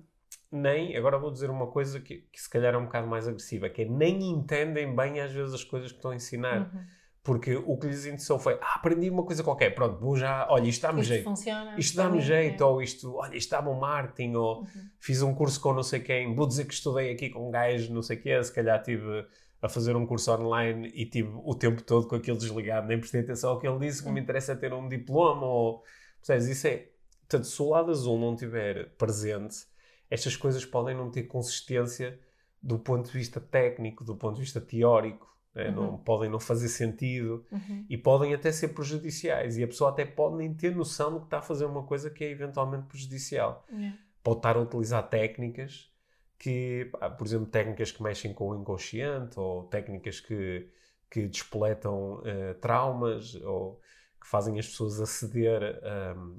nem, 0.51 0.95
agora 0.95 1.17
vou 1.17 1.31
dizer 1.31 1.49
uma 1.49 1.67
coisa 1.67 1.99
que, 1.99 2.17
que 2.31 2.39
se 2.41 2.49
calhar 2.49 2.73
é 2.73 2.77
um 2.77 2.85
bocado 2.85 3.07
mais 3.07 3.27
agressiva, 3.27 3.69
que 3.69 3.81
é 3.81 3.85
nem 3.85 4.21
entendem 4.31 4.95
bem 4.95 5.19
às 5.19 5.31
vezes 5.31 5.53
as 5.53 5.63
coisas 5.63 5.91
que 5.91 5.97
estão 5.97 6.11
a 6.11 6.15
ensinar, 6.15 6.71
Uhum. 6.73 6.85
Porque 7.23 7.55
o 7.55 7.77
que 7.77 7.87
lhes 7.87 8.05
interessou 8.05 8.37
foi, 8.37 8.59
ah, 8.61 8.75
aprendi 8.75 9.09
uma 9.09 9.23
coisa 9.23 9.41
qualquer, 9.41 9.73
pronto, 9.73 9.97
vou 9.97 10.17
já, 10.17 10.45
olha, 10.49 10.67
isto 10.67 10.81
dá-me 10.81 11.01
jeito. 11.03 11.23
funciona. 11.23 11.73
Isto 11.77 11.95
dá-me 11.95 12.17
mim, 12.17 12.21
jeito, 12.21 12.61
é. 12.61 12.67
ou 12.67 12.81
isto, 12.81 13.15
olha, 13.15 13.37
isto 13.37 13.49
dá-me 13.49 13.69
um 13.69 13.79
marketing, 13.79 14.33
ou 14.35 14.59
Uhum. 14.59 14.67
fiz 14.99 15.21
um 15.21 15.33
curso 15.33 15.59
com 15.61 15.73
não 15.73 15.83
sei 15.83 16.01
quem, 16.01 16.35
vou 16.35 16.45
dizer 16.45 16.65
que 16.65 16.73
estudei 16.73 17.11
aqui 17.11 17.29
com 17.29 17.47
um 17.47 17.51
gajo, 17.51 17.93
não 17.93 18.01
sei 18.01 18.17
quê, 18.17 18.43
se 18.43 18.51
calhar 18.51 18.77
estive 18.77 19.25
a 19.61 19.69
fazer 19.69 19.95
um 19.95 20.05
curso 20.05 20.29
online 20.33 20.91
e 20.93 21.05
tive 21.05 21.31
o 21.33 21.55
tempo 21.55 21.81
todo 21.81 22.05
com 22.07 22.15
aquilo 22.15 22.37
desligado, 22.37 22.85
nem 22.87 22.99
prestei 22.99 23.21
atenção 23.21 23.51
ao 23.51 23.59
que 23.59 23.65
ele 23.65 23.79
disse, 23.79 24.03
que 24.03 24.09
me 24.11 24.19
interessa 24.19 24.51
é 24.51 24.55
ter 24.55 24.73
um 24.73 24.89
diploma, 24.89 25.45
ou... 25.47 25.81
Percebes? 26.19 26.47
Isso 26.47 26.67
é... 26.67 26.89
Portanto, 27.21 27.45
se 27.45 27.61
o 27.61 27.69
lado 27.69 27.89
azul 27.89 28.19
não 28.19 28.33
estiver 28.33 28.89
presente, 28.97 29.65
estas 30.09 30.35
coisas 30.35 30.65
podem 30.65 30.93
não 30.93 31.09
ter 31.09 31.23
consistência 31.23 32.19
do 32.61 32.77
ponto 32.77 33.09
de 33.09 33.17
vista 33.17 33.39
técnico, 33.39 34.03
do 34.03 34.15
ponto 34.17 34.35
de 34.35 34.41
vista 34.41 34.59
teórico, 34.59 35.32
né? 35.55 35.71
não, 35.71 35.91
Uhum. 35.91 35.97
podem 35.97 36.29
não 36.29 36.39
fazer 36.39 36.67
sentido 36.69 37.45
Uhum. 37.51 37.85
e 37.89 37.97
podem 37.97 38.33
até 38.33 38.51
ser 38.51 38.69
prejudiciais 38.69 39.57
e 39.57 39.63
a 39.63 39.67
pessoa 39.67 39.89
até 39.91 40.05
pode 40.05 40.35
nem 40.35 40.53
ter 40.53 40.75
noção 40.75 41.13
de 41.13 41.19
que 41.19 41.25
está 41.25 41.39
a 41.39 41.41
fazer 41.41 41.65
uma 41.65 41.83
coisa 41.83 42.09
que 42.09 42.23
é 42.23 42.29
eventualmente 42.31 42.85
prejudicial 42.87 43.65
Yeah. 43.71 43.97
pode 44.23 44.37
estar 44.37 44.55
a 44.55 44.59
utilizar 44.61 45.07
técnicas 45.09 45.91
que, 46.39 46.91
por 47.17 47.25
exemplo, 47.27 47.45
técnicas 47.47 47.91
que 47.91 48.01
mexem 48.03 48.33
com 48.33 48.49
o 48.49 48.55
inconsciente 48.59 49.39
ou 49.39 49.63
técnicas 49.65 50.19
que, 50.19 50.67
que 51.09 51.27
despoletam 51.27 52.21
eh, 52.25 52.53
traumas 52.55 53.35
ou 53.35 53.79
que 54.19 54.27
fazem 54.27 54.57
as 54.59 54.67
pessoas 54.67 54.99
aceder 54.99 55.79
ahm, 55.83 56.37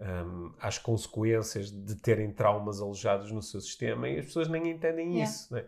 ahm, 0.00 0.54
às 0.60 0.78
consequências 0.78 1.70
de 1.70 1.94
terem 1.96 2.30
traumas 2.32 2.80
alojados 2.80 3.30
no 3.32 3.42
seu 3.42 3.60
sistema 3.60 4.08
e 4.08 4.18
as 4.18 4.26
pessoas 4.26 4.48
nem 4.48 4.70
entendem 4.70 5.14
Yeah. 5.14 5.24
isso. 5.30 5.52
Né? 5.54 5.64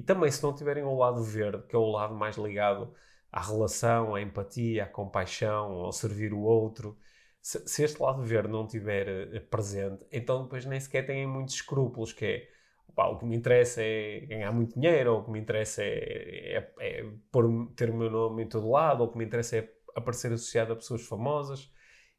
E 0.00 0.02
também, 0.02 0.30
se 0.30 0.42
não 0.42 0.54
tiverem 0.54 0.82
o 0.84 0.94
lado 0.96 1.22
verde, 1.22 1.66
que 1.66 1.76
é 1.76 1.78
o 1.78 1.90
lado 1.90 2.14
mais 2.14 2.36
ligado 2.36 2.94
à 3.30 3.40
relação, 3.42 4.14
à 4.14 4.22
empatia, 4.22 4.84
à 4.84 4.86
compaixão, 4.86 5.72
ao 5.72 5.92
servir 5.92 6.32
o 6.32 6.40
outro, 6.40 6.98
se, 7.42 7.66
se 7.68 7.82
este 7.84 8.00
lado 8.02 8.22
verde 8.22 8.48
não 8.50 8.64
estiver 8.64 9.08
eh, 9.34 9.40
presente, 9.40 10.04
então 10.10 10.42
depois 10.44 10.64
nem 10.64 10.80
sequer 10.80 11.04
têm 11.06 11.26
muitos 11.26 11.54
escrúpulos, 11.56 12.12
que 12.12 12.24
é 12.24 12.48
o 12.96 13.18
que 13.18 13.24
me 13.24 13.36
interessa 13.36 13.82
é 13.82 14.20
ganhar 14.26 14.52
muito 14.52 14.74
dinheiro, 14.78 15.12
ou 15.14 15.20
o 15.20 15.24
que 15.24 15.30
me 15.30 15.38
interessa 15.40 15.82
é, 15.82 16.70
é, 16.78 17.00
é 17.00 17.12
pôr, 17.30 17.72
ter 17.76 17.90
o 17.90 17.94
meu 17.96 18.10
nome 18.10 18.42
em 18.44 18.48
todo 18.48 18.68
lado, 18.70 19.02
ou 19.02 19.08
o 19.08 19.12
que 19.12 19.18
me 19.18 19.24
interessa 19.24 19.56
é 19.58 19.72
aparecer 19.96 20.32
associado 20.32 20.72
a 20.72 20.76
pessoas 20.76 21.06
famosas. 21.06 21.70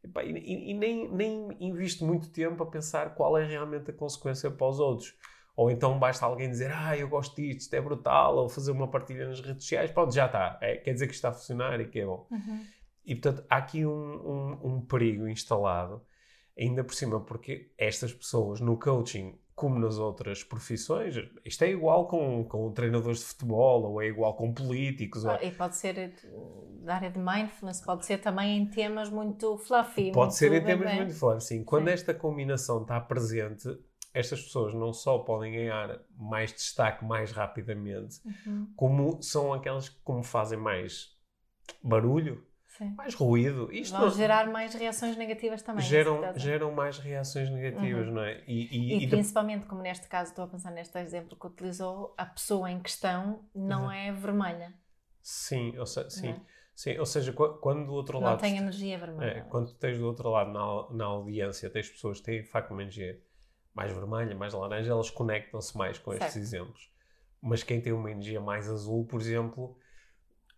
E, 0.04 0.08
e- 0.40 0.72
e 0.72 0.74
nem, 0.74 1.08
nem 1.12 1.58
invisto 1.60 2.06
muito 2.06 2.32
tempo 2.32 2.64
a 2.64 2.66
pensar 2.70 3.14
qual 3.16 3.38
é 3.38 3.46
realmente 3.46 3.92
a 3.92 3.94
consequência 3.94 4.50
para 4.50 4.68
os 4.68 4.80
outros. 4.80 5.16
Ou 5.62 5.70
então 5.70 6.00
basta 6.00 6.26
alguém 6.26 6.50
dizer, 6.50 6.72
ah, 6.74 6.98
eu 6.98 7.08
gosto 7.08 7.36
disto, 7.36 7.60
isto 7.62 7.74
é 7.76 7.80
brutal, 7.80 8.36
ou 8.36 8.50
fazer 8.50 8.72
uma 8.72 8.88
partilha 8.90 9.28
nas 9.28 9.40
redes 9.42 9.62
sociais, 9.64 9.92
pronto, 9.92 10.12
já 10.12 10.26
está. 10.26 10.58
É, 10.60 10.78
quer 10.78 10.94
dizer 10.94 11.06
que 11.06 11.14
isto 11.14 11.20
está 11.20 11.30
a 11.30 11.34
funcionar 11.34 11.80
e 11.80 11.86
que 11.88 12.00
é 12.00 12.06
bom. 12.06 12.26
Uhum. 12.32 12.66
E 13.06 13.14
portanto 13.16 13.46
há 13.48 13.58
aqui 13.58 13.86
um, 13.86 13.92
um, 13.94 14.60
um 14.64 14.82
perigo 14.82 15.28
instalado, 15.28 16.02
ainda 16.60 16.84
por 16.84 16.96
cima, 16.96 17.20
porque 17.24 17.72
estas 17.78 18.12
pessoas 18.12 18.60
no 18.60 18.76
coaching, 18.80 19.38
como 19.54 19.78
nas 19.78 20.00
outras 20.00 20.44
profissões, 20.44 21.14
isto 21.46 21.64
é 21.64 21.70
igual 21.70 22.08
com, 22.08 22.44
com 22.46 22.72
treinadores 22.72 23.20
de 23.20 23.26
futebol, 23.26 23.84
ou 23.84 24.02
é 24.02 24.08
igual 24.08 24.34
com 24.36 24.52
políticos, 24.52 25.26
ou 25.26 25.30
Ah, 25.32 25.44
E 25.44 25.52
pode 25.52 25.76
ser 25.76 26.16
da 26.84 26.96
área 26.96 27.12
de 27.12 27.20
mindfulness, 27.20 27.82
pode 27.82 28.04
ser 28.04 28.18
também 28.18 28.58
em 28.58 28.66
temas 28.66 29.12
muito 29.12 29.60
fluffy. 29.60 30.06
pode 30.12 30.16
muito 30.16 30.34
ser 30.34 30.54
em 30.54 30.64
temas 30.64 30.86
bebê. 30.88 30.96
muito 30.98 31.14
fortes. 31.14 31.46
Sim. 31.46 31.64
Quando 31.64 31.86
Sim. 31.90 31.94
esta 31.94 32.16
combinação 32.16 32.82
está 32.82 33.00
presente, 33.00 33.70
estas 34.14 34.42
pessoas 34.44 34.74
não 34.74 34.92
só 34.94 35.20
podem 35.20 35.52
ganhar 35.54 36.00
mais 36.18 36.52
destaque 36.52 37.04
mais 37.06 37.32
rapidamente, 37.32 38.20
Uhum. 38.46 38.72
como 38.76 39.22
são 39.22 39.54
aquelas 39.54 39.90
que 39.90 40.00
como 40.04 40.24
fazem 40.24 40.58
mais 40.60 41.16
barulho, 41.84 42.46
Sim. 42.68 42.94
mais 42.96 43.14
ruído. 43.14 43.72
Isto 43.72 43.94
Vão 43.94 44.02
não- 44.08 44.10
gerar 44.16 44.48
mais 44.50 44.74
reações 44.74 45.16
negativas 45.18 45.62
também. 45.62 45.84
geram, 45.86 46.22
geram 46.38 46.72
mais 46.72 46.98
reações 46.98 47.50
negativas, 47.50 48.08
Uhum. 48.08 48.14
não 48.14 48.24
é? 48.24 48.44
E, 48.48 48.66
e- 48.66 48.94
E, 48.94 48.96
e 48.96 49.00
de- 49.00 49.08
principalmente, 49.08 49.66
como 49.66 49.82
neste 49.82 50.08
caso, 50.08 50.32
estou 50.32 50.46
a 50.46 50.48
pensar 50.48 50.72
neste 50.72 50.98
exemplo 50.98 51.38
que 51.38 51.48
utilizou, 51.48 52.14
a 52.18 52.26
pessoa 52.26 52.70
em 52.72 52.80
questão 52.82 53.46
não 53.56 53.84
Uhum. 53.86 53.92
é 53.92 54.12
vermelha. 54.12 54.74
sim, 55.22 55.78
ou 55.78 55.86
se- 55.86 56.10
sim, 56.10 56.30
não 56.30 56.36
é? 56.36 56.42
sim, 56.74 56.98
ou 56.98 57.06
seja, 57.06 57.32
qu- 57.32 57.60
quando 57.60 57.86
do 57.86 57.94
outro 57.94 58.20
Não 58.20 58.26
lado 58.28 58.40
tem 58.42 58.56
tu- 58.56 58.62
energia 58.62 58.98
vermelha. 58.98 59.30
é, 59.38 59.42
quando 59.42 59.72
tens 59.76 60.00
do 60.00 60.06
outro 60.08 60.30
lado 60.32 60.52
na, 60.52 60.98
na 60.98 61.06
audiência, 61.06 61.70
tens 61.70 61.88
pessoas 61.90 62.20
que 62.20 62.26
têm 62.26 62.42
de 62.42 62.48
facto 62.50 62.72
uma 62.72 62.82
energia 62.82 63.22
mais 63.74 63.92
vermelha, 63.92 64.36
mais 64.36 64.54
laranja, 64.54 64.92
elas 64.92 65.10
conectam-se 65.10 65.78
mais 65.78 65.98
com 65.98 66.12
estes 66.14 66.34
Certo. 66.34 66.44
exemplos. 66.44 66.92
Mas 67.42 67.64
quem 67.64 67.82
tem 67.82 67.92
uma 67.94 68.12
energia 68.12 68.40
mais 68.42 68.70
azul, 68.70 69.06
por 69.06 69.20
exemplo, 69.20 69.78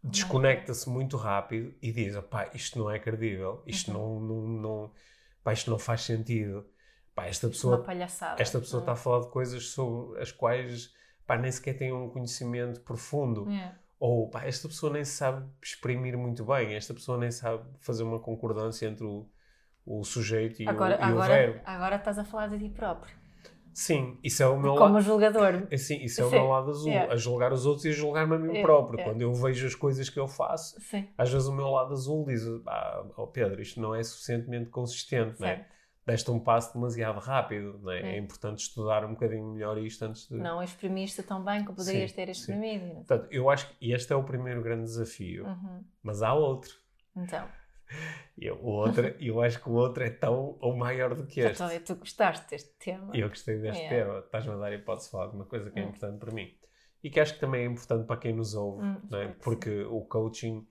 desconecta-se 0.04 0.90
muito 0.90 1.16
rápido 1.18 1.74
e 1.82 1.92
diz: 1.92 2.18
pá, 2.30 2.50
isto 2.54 2.78
não 2.80 2.90
é 2.90 3.00
credível, 3.00 3.64
isto 3.66 3.92
Uhum. 3.92 4.20
não, 4.20 4.42
não, 4.42 4.48
não, 4.62 4.92
pá, 5.44 5.54
isto 5.54 5.70
não 5.72 5.80
faz 5.80 6.02
sentido. 6.02 6.66
Pá, 7.16 7.28
esta 7.28 7.46
é 7.46 7.48
uma 7.48 7.52
pessoa 7.52 7.84
palhaçada. 7.84 8.42
esta 8.42 8.60
pessoa 8.60 8.80
está 8.82 8.94
a 8.94 8.96
falar 8.96 9.22
de 9.22 9.30
coisas 9.30 9.70
sobre 9.70 10.20
as 10.20 10.32
quais 10.32 10.92
pá, 11.28 11.38
nem 11.38 11.52
sequer 11.52 11.78
tem 11.78 11.94
um 11.94 12.10
conhecimento 12.10 12.82
profundo. 12.82 13.50
é? 13.50 13.56
É. 13.56 13.84
Ou 14.00 14.30
pá, 14.30 14.44
esta 14.44 14.68
pessoa 14.68 14.92
nem 14.92 15.06
sabe 15.06 15.48
exprimir 15.62 16.18
muito 16.18 16.44
bem, 16.44 16.74
esta 16.76 16.94
pessoa 16.94 17.18
nem 17.18 17.32
sabe 17.32 17.64
fazer 17.80 18.04
uma 18.04 18.20
concordância 18.20 18.86
entre 18.88 19.06
o, 19.06 19.30
o 19.86 20.04
sujeito 20.04 20.62
e, 20.64 20.68
Agora, 20.70 20.96
o, 20.98 21.00
e 21.00 21.02
o 21.02 21.06
agora, 21.06 21.34
verbo. 21.34 21.60
agora 21.66 21.96
estás 21.98 22.18
a 22.20 22.24
falar 22.24 22.48
de 22.48 22.60
ti 22.60 22.70
próprio. 22.70 23.14
Sim, 23.74 24.20
isso 24.24 24.44
é 24.44 24.48
o 24.48 24.56
meu 24.60 24.76
Como 24.76 24.94
lado. 24.94 25.04
julgador. 25.04 25.68
É, 25.72 25.78
sim, 25.78 25.98
isso 26.04 26.22
é 26.22 26.26
o 26.26 26.30
Sim, 26.30 26.36
meu 26.36 26.48
lado 26.48 26.70
azul, 26.70 26.94
a 27.10 27.16
julgar 27.16 27.52
os 27.52 27.66
outros 27.66 27.86
e 27.86 27.90
a 27.90 27.92
julgar-me 27.92 28.36
a 28.36 28.38
mim 28.38 28.58
É, 28.58 28.62
próprio. 28.62 29.00
é. 29.00 29.04
Quando 29.04 29.22
eu 29.22 29.34
vejo 29.34 29.66
as 29.66 29.74
coisas 29.74 30.10
que 30.10 30.20
eu 30.20 30.28
faço, 30.28 30.80
Sim. 30.80 31.08
às 31.18 31.32
vezes 31.32 31.48
o 31.48 31.54
meu 31.56 31.68
lado 31.72 31.92
azul 31.92 32.24
diz: 32.24 32.44
ah, 32.68 33.04
oh 33.18 33.26
Pedro, 33.26 33.60
isto 33.62 33.82
não 33.82 33.96
é 33.96 34.04
suficientemente 34.04 34.70
consistente, 34.70 35.42
não 35.42 35.48
é? 35.48 35.56
certo. 35.56 35.74
deste 36.06 36.30
um 36.30 36.40
passo 36.40 36.72
demasiado 36.76 37.20
rápido, 37.20 37.80
não 37.82 37.92
é? 37.92 38.14
É. 38.14 38.18
Importante 38.20 38.60
estudar 38.60 39.04
um 39.06 39.14
bocadinho 39.14 39.54
melhor 39.54 39.76
isto 39.80 40.06
antes 40.06 40.30
de. 40.30 40.36
Não 40.36 40.62
exprimiste 40.62 41.24
tão 41.24 41.44
bem 41.44 41.64
como 41.66 41.76
poderias 41.76 42.12
Sim, 42.12 42.16
ter 42.16 42.30
exprimido. 42.30 42.94
Portanto, 42.98 43.28
eu 43.32 43.50
acho 43.50 43.68
que 43.70 43.92
este 43.92 44.14
é 44.14 44.16
o 44.16 44.24
primeiro 44.24 44.62
grande 44.62 44.84
desafio, 44.84 45.48
Uhum. 45.48 45.84
mas 46.04 46.22
há 46.22 46.32
outro. 46.36 46.70
Então, 47.16 47.48
E 48.36 48.50
o 48.50 48.64
outro, 48.66 49.08
eu 49.20 49.42
acho 49.42 49.62
que 49.62 49.70
o 49.70 49.74
outro 49.74 50.04
é 50.04 50.10
tão 50.10 50.58
ou 50.60 50.76
maior 50.76 51.14
do 51.14 51.26
que 51.28 51.40
este. 51.40 51.64
então, 51.64 51.80
tu 51.86 51.96
gostaste 52.00 52.50
deste 52.50 52.72
tema. 52.80 53.16
Eu 53.16 53.30
gostei 53.30 53.60
deste 53.60 53.84
Yeah. 53.84 54.06
tema. 54.08 54.20
Estás-me 54.20 54.54
a 54.54 54.58
dar 54.58 54.74
hipótese 54.74 55.06
de 55.06 55.12
falar 55.12 55.28
de 55.28 55.36
uma 55.36 55.46
coisa 55.46 55.70
que 55.70 55.80
é 55.80 55.84
Hum. 55.84 55.90
importante 55.90 56.18
para 56.18 56.32
mim. 56.34 56.52
E 57.04 57.10
que 57.12 57.20
acho 57.20 57.36
que 57.36 57.40
também 57.40 57.62
é 57.62 57.66
importante 57.66 58.08
para 58.08 58.18
quem 58.18 58.34
nos 58.34 58.56
ouve, 58.56 58.84
Hum, 58.84 58.98
é? 59.12 59.28
porque 59.40 59.84
o 59.84 60.02
coaching 60.02 60.66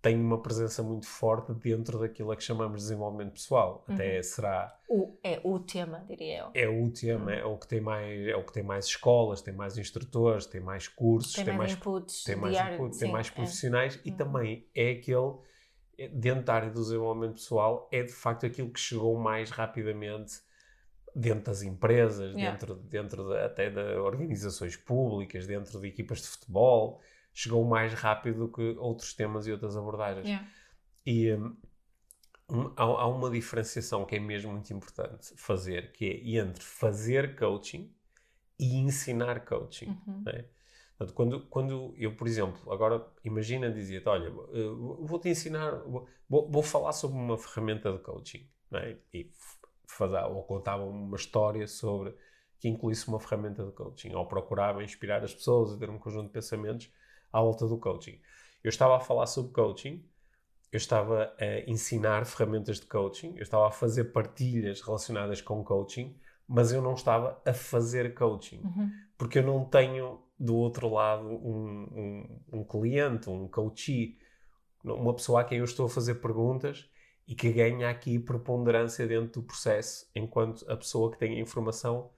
tem 0.00 0.16
uma 0.18 0.40
presença 0.40 0.82
muito 0.82 1.06
forte 1.06 1.52
dentro 1.52 1.98
daquilo 1.98 2.32
a 2.32 2.36
que 2.36 2.42
chamamos 2.42 2.80
de 2.80 2.88
desenvolvimento 2.88 3.32
pessoal. 3.34 3.84
Até 3.88 4.16
Uhum. 4.16 4.22
será 4.22 4.78
O, 4.88 5.18
é 5.22 5.40
o 5.44 5.58
tema, 5.60 6.04
diria 6.08 6.38
eu. 6.38 6.50
é 6.54 6.68
o 6.68 6.90
tema, 6.90 7.32
é 7.32 7.44
o 7.44 7.56
que 7.58 7.68
tem 7.68 7.80
mais, 7.80 8.26
é 8.26 8.34
o 8.36 8.44
que 8.44 8.52
tem 8.52 8.62
mais 8.62 8.86
escolas, 8.86 9.42
tem 9.42 9.54
mais 9.54 9.76
instrutores, 9.78 10.46
tem 10.46 10.60
mais 10.60 10.88
cursos, 10.88 11.34
Tem, 11.34 11.56
mais, 11.56 11.72
inputs 11.72 12.24
tem 12.24 12.36
mais 12.36 12.54
diários. 12.54 12.74
input, 12.80 12.98
tem 12.98 13.06
sim, 13.08 13.12
mais 13.12 13.28
é. 13.28 13.30
profissionais 13.30 14.00
e 14.04 14.10
Uhum. 14.10 14.16
também 14.16 14.66
é 14.74 14.90
aquele 14.92 15.16
é, 15.16 15.42
dentro 16.12 16.44
da 16.44 16.54
área 16.54 16.70
do 16.70 16.80
desenvolvimento 16.80 17.34
pessoal 17.34 17.88
é 17.92 18.02
de 18.02 18.12
facto 18.12 18.46
aquilo 18.46 18.70
que 18.70 18.80
chegou 18.80 19.18
mais 19.18 19.50
rapidamente 19.50 20.40
dentro 21.14 21.44
das 21.44 21.62
empresas, 21.62 22.34
Yeah. 22.34 22.50
dentro, 22.52 22.74
dentro 22.76 23.28
de- 23.28 23.38
até 23.38 23.68
de 23.70 23.80
organizações 23.96 24.76
públicas, 24.76 25.46
dentro 25.46 25.80
de 25.80 25.86
equipas 25.86 26.22
de 26.22 26.28
futebol, 26.28 27.00
chegou 27.34 27.64
mais 27.64 27.92
rápido 27.92 28.46
do 28.46 28.48
que 28.52 28.62
outros 28.78 29.12
temas 29.14 29.46
e 29.46 29.52
outras 29.52 29.76
abordagens. 29.76 30.26
Yeah. 30.26 30.48
E, 31.04 31.32
hum, 31.34 31.56
um, 32.48 32.72
há, 32.76 32.82
há 32.82 33.06
uma 33.08 33.30
diferenciação 33.30 34.04
que 34.04 34.16
é 34.16 34.20
mesmo 34.20 34.52
muito 34.52 34.72
importante 34.72 35.32
fazer, 35.36 35.92
que 35.92 36.04
é 36.06 36.38
entre 36.40 36.62
fazer 36.62 37.36
coaching 37.36 37.92
e 38.58 38.76
ensinar 38.78 39.44
coaching. 39.44 39.88
Uhum. 40.06 40.22
não 40.24 40.32
é? 40.32 40.46
Portanto, 41.02 41.14
quando, 41.14 41.40
quando 41.46 41.94
eu, 41.96 42.14
por 42.14 42.26
exemplo, 42.26 42.72
agora 42.72 43.04
imagina, 43.24 43.70
dizia-te, 43.70 44.08
olha, 44.08 44.28
eh, 44.28 44.68
vou-te 45.00 45.28
ensinar, 45.28 45.82
vou, 46.28 46.48
vou 46.48 46.62
falar 46.62 46.92
sobre 46.92 47.16
uma 47.16 47.36
ferramenta 47.36 47.92
de 47.92 47.98
coaching, 47.98 48.48
é? 48.72 48.96
E 49.12 49.30
fazer, 49.86 50.22
ou 50.24 50.42
contava 50.44 50.84
uma 50.84 51.16
história 51.16 51.66
sobre 51.66 52.14
que 52.58 52.68
incluísse 52.68 53.08
uma 53.08 53.18
ferramenta 53.18 53.64
de 53.64 53.72
coaching, 53.72 54.14
ou 54.14 54.26
procurava 54.26 54.84
inspirar 54.84 55.24
as 55.24 55.34
pessoas 55.34 55.72
a 55.72 55.76
ter 55.76 55.90
um 55.90 55.98
conjunto 55.98 56.26
de 56.26 56.32
pensamentos 56.32 56.90
à 57.32 57.40
volta 57.40 57.66
do 57.66 57.76
coaching. 57.78 58.20
Eu 58.62 58.68
estava 58.68 58.96
a 58.96 59.00
falar 59.00 59.26
sobre 59.26 59.52
coaching, 59.52 60.04
eu 60.70 60.76
estava 60.76 61.34
a 61.38 61.70
ensinar 61.70 62.24
ferramentas 62.24 62.78
de 62.78 62.86
coaching, 62.86 63.34
eu 63.36 63.42
estava 63.42 63.66
a 63.66 63.70
fazer 63.72 64.04
partilhas 64.04 64.80
relacionadas 64.80 65.40
com 65.42 65.64
coaching, 65.64 66.16
mas 66.46 66.70
eu 66.72 66.80
não 66.80 66.94
estava 66.94 67.42
a 67.44 67.52
fazer 67.52 68.14
coaching 68.14 68.60
Uhum. 68.62 68.90
porque 69.18 69.38
eu 69.40 69.42
não 69.42 69.64
tenho 69.64 70.20
do 70.42 70.56
outro 70.56 70.88
lado 70.88 71.28
um, 71.28 71.86
um, 71.94 72.40
um 72.52 72.64
cliente, 72.64 73.30
um 73.30 73.46
coachee, 73.46 74.18
uma 74.82 75.14
pessoa 75.14 75.42
a 75.42 75.44
quem 75.44 75.58
eu 75.58 75.64
estou 75.64 75.86
a 75.86 75.88
fazer 75.88 76.16
perguntas 76.16 76.90
e 77.28 77.34
que 77.36 77.52
ganha 77.52 77.88
aqui 77.88 78.18
preponderância 78.18 79.06
dentro 79.06 79.40
do 79.40 79.46
processo, 79.46 80.10
enquanto 80.16 80.68
a 80.68 80.76
pessoa 80.76 81.12
que 81.12 81.18
tem 81.18 81.36
a 81.36 81.40
informação 81.40 82.10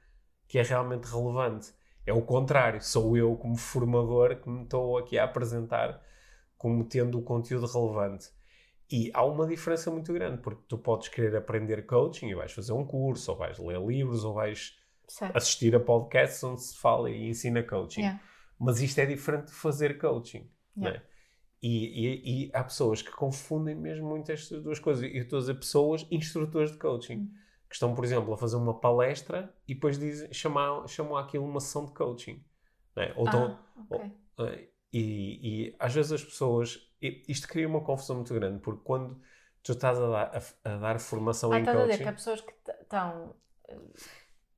que 0.49 0.59
é 0.59 0.63
realmente 0.63 1.05
relevante. 1.05 1.75
É 2.07 2.15
o 2.15 2.23
contrário, 2.23 2.83
sou 2.83 3.15
eu 3.15 3.37
como 3.37 3.57
formador 3.57 4.37
que 4.37 4.49
me 4.49 4.63
estou 4.63 4.97
aqui 4.97 5.19
a 5.19 5.25
apresentar 5.25 6.03
como 6.57 6.83
tendo 6.85 7.19
o 7.19 7.23
conteúdo 7.23 7.67
relevante. 7.67 8.31
E 8.91 9.11
há 9.13 9.23
uma 9.23 9.47
diferença 9.47 9.91
muito 9.91 10.13
grande, 10.15 10.41
porque 10.41 10.63
tu 10.67 10.79
podes 10.79 11.09
querer 11.09 11.37
aprender 11.37 11.85
coaching 11.85 12.29
e 12.29 12.35
vais 12.35 12.53
fazer 12.53 12.73
um 12.73 12.87
curso, 12.87 13.31
ou 13.33 13.37
vais 13.37 13.59
ler 13.59 13.81
livros, 13.81 14.25
ou 14.25 14.33
vais 14.33 14.79
Certo. 15.09 15.37
assistir 15.37 15.75
a 15.77 15.81
podcasts 15.81 16.43
onde 16.45 16.63
se 16.63 16.77
fala 16.79 17.11
e 17.11 17.29
ensina 17.29 17.63
coaching. 17.63 18.01
Yeah. 18.03 18.21
Mas 18.59 18.81
isto 18.81 18.99
é 18.99 19.07
diferente 19.07 19.47
de 19.47 19.53
fazer 19.53 19.99
coaching. 19.99 20.51
Yeah. 20.77 20.99
é? 20.99 21.03
E, 21.63 22.07
e- 22.07 22.47
e 22.47 22.51
há 22.53 22.63
pessoas 22.63 23.01
que 23.03 23.11
confundem 23.11 23.75
mesmo 23.75 24.07
muito 24.09 24.31
estas 24.31 24.63
duas 24.63 24.79
coisas. 24.79 25.05
E 25.05 25.17
eu 25.17 25.23
estou 25.23 25.39
a 25.39 25.41
dizer 25.41 25.55
pessoas, 25.55 26.07
instrutores 26.11 26.71
de 26.73 26.79
coaching, 26.79 27.17
Hum. 27.21 27.35
que 27.69 27.75
estão, 27.75 27.95
por 27.95 28.05
exemplo, 28.05 28.33
a 28.35 28.37
fazer 28.37 28.57
uma 28.57 28.79
palestra 28.81 29.55
e 29.67 29.75
depois 29.75 29.99
dizem, 29.99 30.33
chamam, 30.33 30.87
chamam 30.87 31.17
aquilo 31.17 31.45
uma 31.45 31.61
sessão 31.61 31.87
de 31.87 31.93
coaching. 31.93 32.45
não 32.95 33.03
é? 33.03 33.13
Ou 33.17 33.25
estão, 33.25 33.59
Ah, 33.77 33.87
ok. 33.91 34.13
eh, 34.41 34.69
e, 34.93 35.69
e 35.71 35.77
às 35.79 35.93
vezes 35.95 36.13
as 36.13 36.23
pessoas. 36.25 36.79
Isto 37.01 37.49
cria 37.49 37.67
uma 37.69 37.81
confusão 37.83 38.17
muito 38.17 38.33
grande, 38.33 38.61
porque 38.61 38.83
quando 38.85 39.21
tu 39.63 39.73
estás 39.73 39.99
a 39.99 40.07
dar, 40.09 40.37
a, 40.65 40.71
a 40.75 40.77
dar 40.79 41.01
formação 41.01 41.51
Ah, 41.53 41.57
em 41.59 41.61
estás 41.61 41.77
a 41.77 41.81
dizer 41.81 41.89
coaching. 41.93 42.03
que 42.05 42.09
há 42.09 42.13
pessoas 42.13 42.41
que 42.43 42.53
estão 42.83 43.35
eh, 43.69 43.79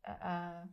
a, 0.07 0.65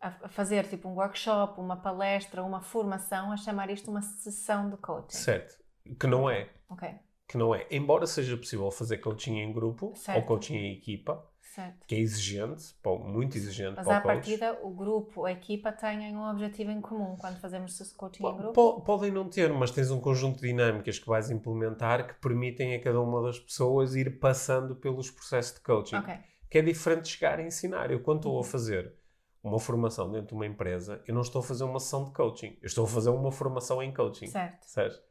a- 0.00 0.16
a 0.24 0.28
fazer 0.28 0.68
tipo 0.68 0.88
um 0.88 0.94
workshop, 0.94 1.58
uma 1.60 1.76
palestra, 1.76 2.42
uma 2.42 2.60
formação, 2.60 3.32
a 3.32 3.36
chamar 3.36 3.70
isto 3.70 3.90
uma 3.90 4.02
sessão 4.02 4.68
de 4.70 4.76
coaching. 4.76 5.16
Certo. 5.16 5.56
Que 5.98 6.06
não 6.06 6.28
é. 6.28 6.50
Ok, 6.68 6.88
que 7.28 7.36
não 7.38 7.54
é, 7.54 7.66
embora 7.70 8.06
seja 8.06 8.36
possível 8.36 8.70
fazer 8.70 8.98
coaching 8.98 9.38
em 9.38 9.52
grupo 9.52 9.92
Certo. 9.96 10.18
ou 10.18 10.24
coaching 10.24 10.54
em 10.56 10.72
equipa, 10.74 11.28
certo. 11.40 11.84
que 11.86 11.94
é 11.96 11.98
exigente, 11.98 12.74
muito 13.04 13.36
exigente 13.36 13.74
Mas 13.76 13.84
para 13.86 13.96
à 13.96 13.98
o 13.98 14.02
coach. 14.02 14.14
partida 14.14 14.58
o 14.62 14.70
grupo, 14.70 15.24
a 15.24 15.32
equipa 15.32 15.72
têm 15.72 16.16
um 16.16 16.28
objetivo 16.30 16.70
em 16.70 16.80
comum 16.80 17.16
quando 17.16 17.40
fazemos 17.40 17.80
esse 17.80 17.94
coaching 17.96 18.22
em 18.22 18.26
Po- 18.30 18.34
grupo. 18.36 18.52
po- 18.52 18.80
podem 18.82 19.10
não 19.10 19.28
ter, 19.28 19.52
mas 19.52 19.70
tens 19.72 19.90
um 19.90 20.00
conjunto 20.00 20.40
de 20.40 20.46
dinâmicas 20.48 20.98
que 21.00 21.06
vais 21.08 21.28
implementar 21.30 22.06
que 22.06 22.14
permitem 22.20 22.74
a 22.76 22.80
cada 22.82 23.00
uma 23.00 23.20
das 23.22 23.38
pessoas 23.40 23.94
ir 23.96 24.20
passando 24.20 24.76
pelos 24.76 25.10
processos 25.10 25.54
de 25.54 25.60
coaching. 25.62 25.96
Ok, 25.96 26.14
Que 26.50 26.58
é 26.58 26.62
diferente 26.62 27.02
de 27.02 27.08
chegar 27.10 27.38
a 27.38 27.42
ensinar. 27.42 27.90
Eu, 27.90 28.00
quando 28.00 28.18
estou 28.18 28.38
a 28.38 28.44
fazer 28.44 28.94
uma 29.42 29.58
formação 29.58 30.10
dentro 30.10 30.28
de 30.28 30.34
uma 30.34 30.46
empresa, 30.46 31.02
eu 31.06 31.14
não 31.14 31.22
estou 31.22 31.40
a 31.40 31.42
fazer 31.42 31.64
uma 31.64 31.78
sessão 31.78 32.04
de 32.04 32.12
coaching. 32.12 32.58
Eu 32.60 32.66
estou 32.66 32.84
a 32.84 32.88
fazer 32.88 33.10
uma 33.10 33.30
formação 33.32 33.82
em 33.82 33.92
coaching. 33.92 34.26
certo. 34.26 34.66
Certo? 34.66 35.02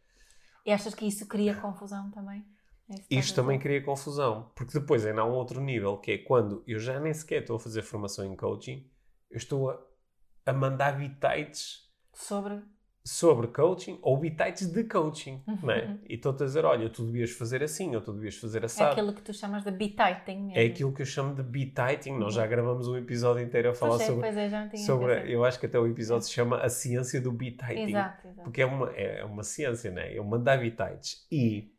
E 0.66 0.72
achas 0.72 0.96
que 0.96 1.06
isso 1.06 1.28
cria 1.28 1.56
confusão 1.56 2.10
também? 2.12 2.46
Isto 3.10 3.36
também 3.36 3.58
dizer? 3.58 3.70
cria 3.70 3.84
confusão, 3.84 4.52
porque 4.56 4.80
depois 4.80 5.06
ainda 5.06 5.22
há 5.22 5.26
um 5.26 5.34
outro 5.34 5.60
nível, 5.60 5.98
que 5.98 6.12
é 6.12 6.18
quando 6.20 6.64
eu 6.68 6.80
já 6.80 7.00
nem 7.00 7.14
sequer 7.14 7.42
estou 7.42 7.56
a 7.56 7.60
fazer 7.60 7.82
formação 7.82 8.26
em 8.26 8.36
coaching, 8.36 8.88
eu 9.30 9.38
estou 9.38 9.72
a, 9.72 9.80
a 10.46 10.54
mandar 10.54 10.98
bitites 10.98 11.86
Sobre. 12.16 12.64
Sobre 13.08 13.48
coaching 13.48 14.00
ou 14.02 14.18
bitites 14.18 14.66
de 14.72 14.84
coaching, 14.84 15.40
Uhum, 15.48 15.60
não 15.62 15.72
é? 15.72 15.86
uhum. 15.86 16.00
E 16.10 16.16
estou-te 16.16 16.42
a 16.42 16.46
dizer, 16.48 16.66
olha, 16.66 16.90
tu 16.90 17.06
devias 17.06 17.30
fazer 17.30 17.62
assim, 17.62 17.96
ou 17.96 18.02
tu 18.02 18.12
devias 18.12 18.36
fazer 18.36 18.64
É 18.64 18.66
assado. 18.66 18.92
aquilo 18.94 19.14
que 19.14 19.22
tu 19.22 19.32
chamas 19.32 19.64
de 19.64 19.70
bititing 19.70 20.38
mesmo. 20.48 20.58
É 20.58 20.66
aquilo 20.66 20.92
que 20.92 21.04
eu 21.04 21.06
chamo 21.06 21.36
de 21.36 21.44
bititing. 21.44 22.14
Nós 22.18 22.34
já 22.34 22.48
gravamos 22.48 22.88
um 22.88 22.98
episódio 22.98 23.44
inteiro 23.44 23.70
a 23.70 23.74
falar 23.76 23.98
Pois 23.98 24.02
é, 24.02 24.06
sobre... 24.08 24.22
pois 24.22 24.38
é, 24.38 24.50
já 24.50 24.62
não 24.62 24.70
tinha 24.70 24.86
sobre 24.86 25.32
eu 25.32 25.46
acho 25.46 25.60
que 25.60 25.66
até 25.68 25.78
o 25.80 25.86
episódio 25.88 26.26
se 26.26 26.32
chama 26.34 26.58
A 26.58 26.68
Ciência 26.70 27.22
do 27.22 27.32
Bititing. 27.32 27.90
Exato, 27.90 28.28
exato. 28.28 28.44
Porque 28.44 28.62
é 28.62 28.66
uma, 28.66 28.90
é 28.94 29.24
uma 29.24 29.44
ciência, 29.44 29.92
né? 29.92 30.16
É 30.16 30.20
uma 30.20 30.36
mandar 30.38 30.58
bitites. 30.60 31.26
E 31.32 31.70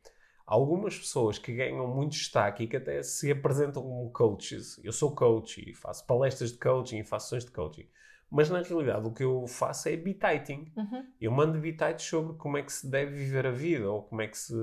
algumas 0.46 0.96
pessoas 0.96 1.38
que 1.38 1.52
ganham 1.52 1.86
muito 1.88 2.12
destaque 2.12 2.62
e 2.64 2.66
que 2.68 2.76
até 2.76 3.02
se 3.02 3.32
apresentam 3.32 3.82
como 3.82 4.08
coaches. 4.12 4.78
Eu 4.84 4.92
sou 4.92 5.10
coach 5.14 5.60
e 5.68 5.74
faço 5.74 6.06
palestras 6.06 6.52
de 6.52 6.58
coaching 6.58 6.98
e 6.98 7.04
faço 7.04 7.26
sessões 7.26 7.44
de 7.44 7.50
coaching. 7.50 7.86
Mas 8.30 8.50
na 8.50 8.60
realidade 8.62 9.06
o 9.06 9.12
que 9.12 9.22
eu 9.22 9.46
faço 9.46 9.88
é 9.88 9.96
bititing. 9.96 10.72
Uhum. 10.76 11.04
Eu 11.20 11.30
mando 11.30 11.58
bitites 11.60 12.04
sobre 12.06 12.36
como 12.36 12.58
é 12.58 12.62
que 12.62 12.72
se 12.72 12.90
deve 12.90 13.12
viver 13.14 13.46
a 13.46 13.50
vida 13.52 13.90
ou 13.90 14.02
como 14.02 14.20
é 14.22 14.26
que 14.26 14.36
se 14.36 14.54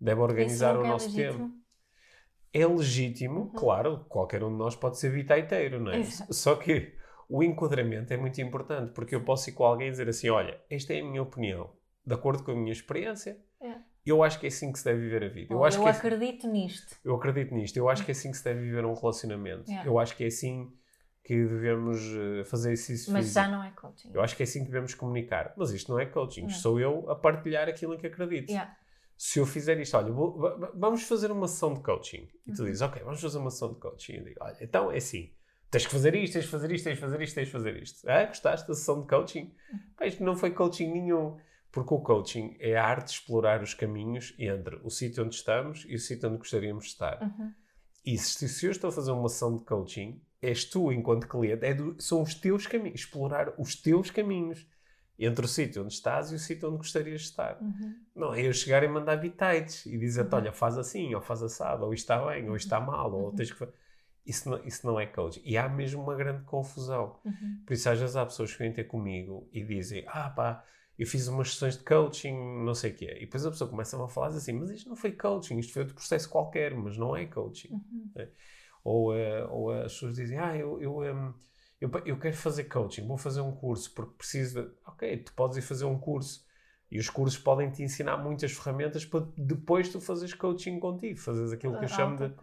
deve 0.00 0.20
organizar 0.20 0.76
o 0.76 0.84
é 0.84 0.88
nosso 0.88 1.06
legítimo? 1.06 1.38
tempo. 1.48 1.60
É 2.52 2.66
legítimo, 2.66 3.40
Uhum. 3.42 3.52
claro, 3.52 4.04
qualquer 4.08 4.42
um 4.42 4.50
de 4.50 4.56
nós 4.58 4.74
pode 4.74 4.98
ser 4.98 5.12
bitaiteiro, 5.12 5.78
não 5.80 5.92
é? 5.92 5.98
Exato. 6.00 6.32
Só 6.34 6.56
que 6.56 6.92
o 7.28 7.44
enquadramento 7.44 8.12
é 8.12 8.16
muito 8.16 8.40
importante, 8.40 8.90
porque 8.92 9.14
eu 9.14 9.22
posso 9.24 9.48
ir 9.50 9.52
com 9.52 9.64
alguém 9.64 9.86
e 9.86 9.90
dizer 9.92 10.08
assim: 10.08 10.28
olha, 10.30 10.60
esta 10.68 10.92
é 10.92 11.00
a 11.00 11.04
minha 11.04 11.22
opinião, 11.22 11.70
de 12.04 12.12
acordo 12.12 12.42
com 12.42 12.50
a 12.50 12.54
minha 12.56 12.72
experiência, 12.72 13.38
É. 13.62 13.74
eu 14.04 14.20
acho 14.24 14.40
que 14.40 14.46
é 14.46 14.48
assim 14.48 14.72
que 14.72 14.80
se 14.80 14.84
deve 14.84 14.98
viver 15.00 15.22
a 15.22 15.28
vida. 15.28 15.54
Eu, 15.54 15.64
acho 15.64 15.78
eu 15.78 15.82
que 15.84 15.88
é- 15.88 15.92
acredito 15.92 16.48
nisto. 16.48 16.96
eu 17.04 17.14
acredito 17.14 17.54
nisto, 17.54 17.76
eu 17.76 17.88
acho 17.88 18.04
que 18.04 18.10
é 18.10 18.14
assim 18.14 18.32
que 18.32 18.36
se 18.36 18.42
deve 18.44 18.62
viver 18.62 18.84
um 18.84 18.94
relacionamento. 18.94 19.64
Yeah. 19.70 19.88
Eu 19.88 19.96
acho 20.00 20.16
que 20.16 20.24
é 20.24 20.26
assim 20.26 20.72
que 21.22 21.34
devemos 21.46 22.00
eh, 22.02 22.44
fazer 22.44 22.72
exercício 22.72 23.12
Mas 23.12 23.26
físico. 23.26 23.44
já 23.44 23.48
não 23.50 23.62
é 23.62 23.70
coaching. 23.72 24.10
Eu 24.12 24.20
acho 24.22 24.34
que 24.36 24.42
é 24.42 24.44
assim 24.44 24.60
que 24.60 24.66
devemos 24.66 24.94
comunicar. 24.94 25.52
Mas 25.56 25.70
isto 25.70 25.90
não 25.92 25.98
é 26.00 26.06
coaching, 26.06 26.42
Não. 26.42 26.50
sou 26.50 26.80
eu 26.80 27.08
a 27.10 27.14
partilhar 27.14 27.68
aquilo 27.68 27.94
em 27.94 27.98
que 27.98 28.06
acredito 28.06 28.48
Yeah. 28.50 28.76
se 29.16 29.38
eu 29.38 29.46
fizer 29.46 29.78
isto, 29.80 29.96
olha, 29.96 30.10
vou- 30.12 30.36
va- 30.38 30.56
va- 30.56 30.72
vamos 30.74 31.02
fazer 31.02 31.30
uma 31.30 31.46
sessão 31.46 31.74
de 31.74 31.80
coaching. 31.82 32.28
E 32.46 32.52
tu 32.52 32.60
Uhum. 32.62 32.66
dizes, 32.66 32.80
ok, 32.82 33.02
vamos 33.02 33.20
fazer 33.20 33.38
uma 33.38 33.50
sessão 33.50 33.72
de 33.72 33.78
coaching. 33.78 34.14
Eu 34.14 34.24
digo, 34.24 34.36
olha, 34.40 34.56
então 34.60 34.90
é 34.90 34.96
assim, 34.96 35.30
tens 35.70 35.86
que 35.86 35.92
fazer 35.92 36.14
isto, 36.14 36.32
tens 36.32 36.46
que 36.46 36.50
fazer 36.50 36.72
isto, 36.72 36.84
tens 36.84 36.94
que 36.94 37.00
fazer 37.00 37.20
isto, 37.22 37.34
tens 37.34 37.46
que 37.46 37.52
fazer 37.52 37.82
isto. 37.82 38.08
Ah, 38.10 38.24
gostaste 38.24 38.66
da 38.66 38.74
sessão 38.74 39.02
de 39.02 39.06
coaching? 39.08 39.54
Pá, 39.96 40.06
isto 40.06 40.24
não 40.24 40.34
foi 40.36 40.50
coaching 40.50 40.90
nenhum. 40.90 41.36
Porque 41.70 41.94
o 41.94 42.00
coaching 42.00 42.56
é 42.58 42.76
a 42.76 42.84
arte 42.84 43.04
de 43.04 43.12
explorar 43.12 43.62
os 43.62 43.74
caminhos 43.74 44.34
entre 44.38 44.80
o 44.82 44.90
sítio 44.90 45.22
onde 45.22 45.36
estamos 45.36 45.84
e 45.88 45.94
o 45.94 45.98
sítio 46.00 46.28
onde 46.28 46.38
gostaríamos 46.38 46.84
de 46.86 46.90
estar. 46.90 47.22
Uhum. 47.22 47.52
E 48.04 48.18
se, 48.18 48.48
se 48.48 48.66
eu 48.66 48.72
estou 48.72 48.88
a 48.88 48.92
fazer 48.92 49.12
uma 49.12 49.28
sessão 49.28 49.54
de 49.54 49.62
coaching, 49.64 50.20
és 50.42 50.64
tu, 50.64 50.92
enquanto 50.92 51.26
cliente, 51.28 51.64
é 51.64 51.74
do- 51.74 52.00
são 52.00 52.22
os 52.22 52.34
teus 52.34 52.66
caminhos, 52.66 53.00
explorar 53.00 53.52
os 53.58 53.74
teus 53.74 54.10
caminhos 54.10 54.66
entre 55.18 55.44
o 55.44 55.48
sítio 55.48 55.82
onde 55.82 55.92
estás 55.92 56.32
e 56.32 56.34
o 56.34 56.38
sítio 56.38 56.68
onde 56.68 56.78
gostarias 56.78 57.20
de 57.20 57.26
estar. 57.28 57.60
Uhum. 57.60 57.94
Não, 58.14 58.34
é 58.34 58.46
eu 58.46 58.52
chegar 58.52 58.82
e 58.82 58.88
mandar 58.88 59.16
bitites 59.16 59.84
e 59.86 59.98
dizer-te, 59.98 60.32
Uhum. 60.32 60.38
olha, 60.40 60.52
faz 60.52 60.78
assim, 60.78 61.14
ou 61.14 61.20
faz 61.20 61.42
assado, 61.42 61.84
ou 61.84 61.92
isto 61.92 62.04
está 62.04 62.24
bem, 62.26 62.48
ou 62.48 62.56
isto 62.56 62.66
está 62.66 62.80
mal, 62.80 63.12
ou 63.12 63.26
Uhum. 63.28 63.34
tens 63.34 63.52
que. 63.52 63.66
Isso 64.24 64.48
não, 64.50 64.64
isso 64.64 64.86
não 64.86 65.00
é 65.00 65.06
coaching. 65.06 65.40
E 65.44 65.56
há 65.56 65.68
mesmo 65.68 66.02
uma 66.02 66.14
grande 66.14 66.42
confusão. 66.44 67.18
Uhum. 67.24 67.62
Por 67.66 67.72
isso, 67.72 67.88
às 67.88 67.98
vezes 67.98 68.16
há 68.16 68.24
pessoas 68.24 68.52
que 68.52 68.58
vêm 68.58 68.72
ter 68.72 68.84
comigo 68.84 69.48
e 69.52 69.62
dizem, 69.64 70.04
ah 70.08 70.28
pá, 70.30 70.64
eu 70.98 71.06
fiz 71.06 71.26
umas 71.28 71.52
sessões 71.52 71.76
de 71.78 71.84
coaching, 71.84 72.34
não 72.64 72.74
sei 72.74 72.92
o 72.92 72.94
quê. 72.94 73.16
E 73.16 73.20
depois 73.20 73.44
a 73.46 73.50
pessoa 73.50 73.68
começa 73.70 74.02
a 74.02 74.08
falar 74.08 74.28
assim, 74.28 74.52
mas 74.52 74.70
isto 74.70 74.88
não 74.88 74.96
foi 74.96 75.12
coaching, 75.12 75.58
isto 75.58 75.72
foi 75.72 75.82
outro 75.82 75.94
processo 75.94 76.28
qualquer, 76.28 76.74
mas 76.74 76.96
não 76.98 77.16
é 77.16 77.24
coaching. 77.26 77.72
Uhum. 77.72 78.10
Ou, 78.82 79.14
eh, 79.14 79.44
ou 79.50 79.70
as 79.70 79.92
pessoas 79.92 80.14
dizem, 80.16 80.38
ah, 80.38 80.56
eu, 80.56 80.80
eu, 80.80 81.04
em, 81.04 81.34
eu, 81.80 81.90
eu 82.04 82.18
quero 82.18 82.36
fazer 82.36 82.64
coaching, 82.64 83.06
vou 83.06 83.18
fazer 83.18 83.40
um 83.40 83.52
curso 83.52 83.92
porque 83.94 84.14
preciso 84.16 84.62
de... 84.62 84.70
Ok, 84.86 85.16
tu 85.18 85.32
podes 85.34 85.56
ir 85.56 85.62
fazer 85.62 85.84
um 85.84 85.98
curso 85.98 86.44
e 86.90 86.98
os 86.98 87.08
cursos 87.08 87.38
podem 87.38 87.70
te 87.70 87.82
ensinar 87.82 88.16
muitas 88.16 88.52
ferramentas 88.52 89.04
para 89.04 89.26
depois 89.36 89.88
tu 89.88 90.00
fazeres 90.00 90.34
coaching 90.34 90.80
contigo, 90.80 91.18
fazeres 91.18 91.52
aquilo 91.52 91.78
que 91.78 91.84
eu 91.84 91.88
chamo 91.88 92.16
de 92.16 92.34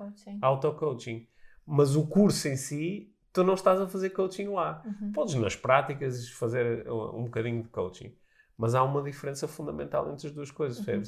Auto-coaching. 0.42 1.28
Mas 1.66 1.96
o 1.98 2.08
curso 2.08 2.48
em 2.48 2.56
si, 2.56 3.14
tu 3.34 3.44
não 3.44 3.56
estás 3.56 3.82
a 3.82 3.88
fazer 3.88 4.12
coaching 4.12 4.48
lá. 4.48 4.82
Uhum. 4.86 5.12
Podes 5.12 5.36
nas 5.36 5.56
práticas 5.56 6.30
fazer 6.30 6.88
uh, 6.88 7.14
um 7.14 7.26
bocadinho 7.26 7.62
de 7.62 7.68
coaching, 7.68 8.16
mas 8.58 8.74
há 8.74 8.82
uma 8.84 9.04
diferença 9.04 9.50
fundamental 9.50 10.10
entre 10.14 10.28
as 10.28 10.34
duas 10.34 10.52
coisas, 10.52 10.86
Uhum. 10.88 11.04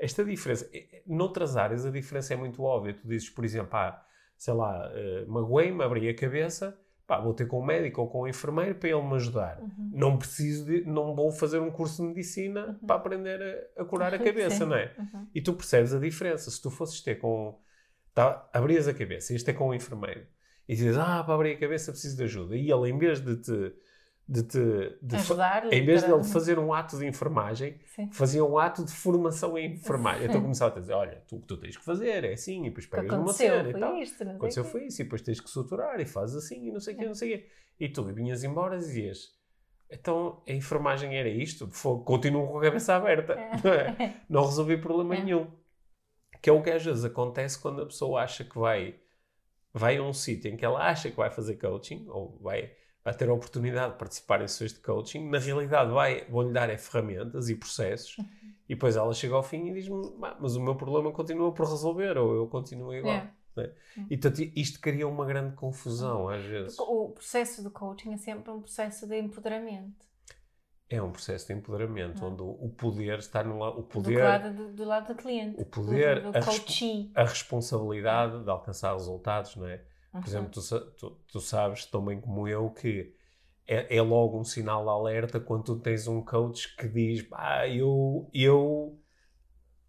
Esta 0.00 0.24
diferença, 0.24 0.70
eh, 0.72 0.86
eh, 0.92 1.02
noutras 1.04 1.56
áreas 1.56 1.84
a 1.84 1.90
diferença 1.90 2.32
é 2.32 2.36
muito 2.36 2.62
óbvia. 2.62 2.94
Tu 2.94 3.06
dizes, 3.06 3.28
por 3.28 3.44
exemplo, 3.44 3.76
ah, 3.76 4.00
sei 4.38 4.54
lá, 4.54 4.88
uh, 4.88 5.30
magoei-me, 5.30 5.82
abri 5.82 6.08
a 6.08 6.14
cabeça, 6.14 6.78
pá, 7.06 7.20
vou 7.20 7.34
ter 7.34 7.46
com 7.46 7.58
o 7.58 7.64
médico 7.66 8.00
ou 8.02 8.08
com 8.08 8.20
o 8.20 8.28
enfermeiro 8.28 8.76
para 8.76 8.88
ele 8.88 9.02
me 9.02 9.14
ajudar. 9.16 9.58
Uhum. 9.60 9.90
Não 9.92 10.16
preciso 10.16 10.64
de, 10.64 10.84
não 10.84 11.14
vou 11.14 11.32
fazer 11.32 11.58
um 11.58 11.70
curso 11.70 12.00
de 12.02 12.08
medicina 12.08 12.78
Uhum. 12.80 12.86
para 12.86 12.96
aprender 12.96 13.68
a, 13.76 13.82
a 13.82 13.84
curar 13.84 14.14
a 14.14 14.18
cabeça, 14.22 14.64
não 14.64 14.76
é? 14.76 14.94
Uhum. 14.98 15.26
E 15.34 15.42
tu 15.42 15.52
percebes 15.54 15.92
a 15.92 15.98
diferença. 15.98 16.50
Se 16.50 16.62
tu 16.62 16.70
fosses 16.70 17.00
ter 17.02 17.16
com. 17.16 17.58
Tá, 18.14 18.48
abrias 18.52 18.86
a 18.88 18.94
cabeça, 18.94 19.34
isto 19.34 19.48
é 19.48 19.52
com 19.52 19.68
o 19.68 19.74
enfermeiro, 19.74 20.26
e 20.68 20.74
dizes, 20.74 20.96
ah, 20.98 21.22
para 21.22 21.34
abrir 21.34 21.52
a 21.52 21.58
cabeça 21.58 21.92
preciso 21.92 22.16
de 22.16 22.24
ajuda. 22.24 22.56
E 22.56 22.70
ele, 22.70 22.90
em 22.90 22.98
vez 22.98 23.20
de 23.20 23.36
te. 23.36 23.72
De 24.30 24.42
te 24.42 24.58
de 25.00 25.16
Ajudar. 25.16 25.72
em 25.72 25.82
vez 25.86 26.04
de 26.04 26.12
ele 26.12 26.22
fazer 26.22 26.58
um 26.58 26.74
ato 26.74 26.98
de 26.98 27.06
enfermagem, 27.06 27.80
Sim. 27.86 28.10
fazia 28.12 28.44
um 28.44 28.58
ato 28.58 28.84
de 28.84 28.92
formação 28.92 29.56
em 29.56 29.72
enfermagem. 29.72 30.26
Então 30.26 30.40
começava 30.42 30.76
a 30.76 30.80
dizer: 30.80 30.92
olha, 30.92 31.22
tu, 31.26 31.36
o 31.36 31.40
que 31.40 31.46
tu 31.46 31.56
tens 31.56 31.78
que 31.78 31.84
fazer 31.84 32.24
é 32.24 32.34
assim, 32.34 32.60
e 32.66 32.68
depois 32.68 32.84
que 32.84 32.90
pegas 32.90 33.10
aconteceu 33.14 33.56
cena 33.56 33.70
e 33.70 33.72
tal. 33.80 33.96
isto, 33.96 34.24
não 34.26 34.32
Aconteceu 34.36 34.64
foi 34.64 34.84
isso, 34.84 35.00
e 35.00 35.04
depois 35.04 35.22
tens 35.22 35.40
que 35.40 35.48
suturar 35.48 35.98
e 35.98 36.04
fazes 36.04 36.36
assim, 36.44 36.66
e 36.68 36.70
não 36.70 36.78
sei 36.78 36.94
o 36.94 37.00
É. 37.00 37.06
não 37.06 37.14
sei 37.14 37.34
o 37.34 37.38
quê. 37.38 37.46
E 37.80 37.88
tu 37.88 38.04
vinhas 38.04 38.44
embora 38.44 38.76
e 38.76 38.78
dizias: 38.80 39.32
então 39.90 40.42
a 40.46 40.52
enfermagem 40.52 41.16
era 41.16 41.28
isto? 41.30 41.66
Fogo, 41.68 42.04
Continuo 42.04 42.46
com 42.48 42.58
a 42.58 42.62
cabeça 42.62 42.94
aberta. 42.94 43.34
Não, 43.64 43.72
é? 43.72 44.14
não 44.28 44.44
resolvi 44.44 44.76
problema 44.76 45.14
É. 45.16 45.22
nenhum. 45.24 45.46
Que 46.42 46.50
é 46.50 46.52
o 46.52 46.62
que 46.62 46.70
às 46.70 46.84
vezes 46.84 47.02
acontece 47.04 47.58
quando 47.58 47.80
a 47.80 47.86
pessoa 47.86 48.20
acha 48.22 48.44
que 48.44 48.58
vai, 48.58 48.94
vai 49.72 49.96
a 49.96 50.02
um 50.02 50.12
sítio 50.12 50.50
em 50.52 50.56
que 50.56 50.64
ela 50.66 50.86
acha 50.86 51.10
que 51.10 51.16
vai 51.16 51.30
fazer 51.30 51.56
coaching, 51.56 52.04
ou 52.08 52.38
vai, 52.42 52.70
vai 53.04 53.14
ter 53.14 53.28
a 53.28 53.32
oportunidade 53.32 53.92
de 53.92 53.98
participar 53.98 54.42
em 54.42 54.48
sessões 54.48 54.72
de 54.74 54.80
coaching, 54.80 55.28
na 55.28 55.38
realidade 55.38 55.90
vai, 55.90 56.24
vão-lhe 56.26 56.52
dar 56.52 56.68
é 56.68 56.76
ferramentas 56.76 57.48
e 57.48 57.54
processos, 57.56 58.18
Uhum. 58.18 58.26
e 58.68 58.74
depois 58.74 58.96
ela 58.96 59.12
chega 59.14 59.34
ao 59.34 59.42
fim 59.42 59.68
e 59.68 59.72
diz-me, 59.74 60.12
"Bah, 60.18 60.36
mas 60.40 60.56
o 60.56 60.60
meu 60.60 60.74
problema 60.76 61.10
continua 61.12 61.52
por 61.52 61.66
resolver, 61.68 62.18
ou 62.18 62.34
eu 62.34 62.46
continuo 62.48 62.94
igual. 62.94 63.14
É. 63.14 63.30
E 64.08 64.16
portanto, 64.16 64.52
isto 64.54 64.80
cria 64.80 65.08
uma 65.08 65.26
grande 65.26 65.56
confusão 65.56 66.28
às 66.28 66.44
vezes. 66.44 66.78
O 66.78 67.08
processo 67.08 67.60
do 67.62 67.70
coaching 67.72 68.12
é 68.12 68.16
sempre 68.16 68.52
um 68.52 68.60
processo 68.60 69.04
de 69.06 69.18
empoderamento. 69.18 70.06
É 70.90 71.02
um 71.02 71.10
processo 71.10 71.48
de 71.48 71.54
empoderamento, 71.54 72.24
onde 72.24 72.40
o 72.40 72.68
poder 72.70 73.18
está 73.18 73.42
no 73.42 73.58
lado, 73.58 73.78
o 73.78 73.82
Do 73.82 73.88
poder, 73.88 74.22
lado 74.22 74.54
do, 74.54 74.72
do 74.72 74.84
lado 74.84 75.08
do 75.08 75.14
cliente. 75.16 75.60
o 75.60 75.64
poder, 75.66 76.22
do, 76.22 76.28
a 76.28 76.30
do 76.30 76.44
resp- 76.46 76.64
coachee. 76.64 77.10
a 77.14 77.24
responsabilidade 77.24 78.44
de 78.44 78.48
alcançar 78.50 78.92
resultados, 78.92 79.56
não 79.56 79.66
é? 79.66 79.82
Por 80.12 80.18
Uhum. 80.18 80.24
exemplo, 80.26 80.50
tu, 80.50 80.80
tu- 80.96 81.18
tu 81.30 81.40
sabes 81.40 81.84
tão 81.86 82.04
bem 82.04 82.20
como 82.20 82.48
eu 82.48 82.70
que 82.70 83.14
é, 83.66 83.96
é 83.96 84.00
logo 84.02 84.38
um 84.40 84.44
sinal 84.44 84.82
de 84.84 84.90
alerta 84.90 85.38
quando 85.38 85.64
tu 85.64 85.76
tens 85.78 86.08
um 86.08 86.22
coach 86.22 86.74
que 86.76 86.88
diz 86.88 87.26
ah, 87.32 87.68
eu, 87.68 88.28
eu 88.32 88.98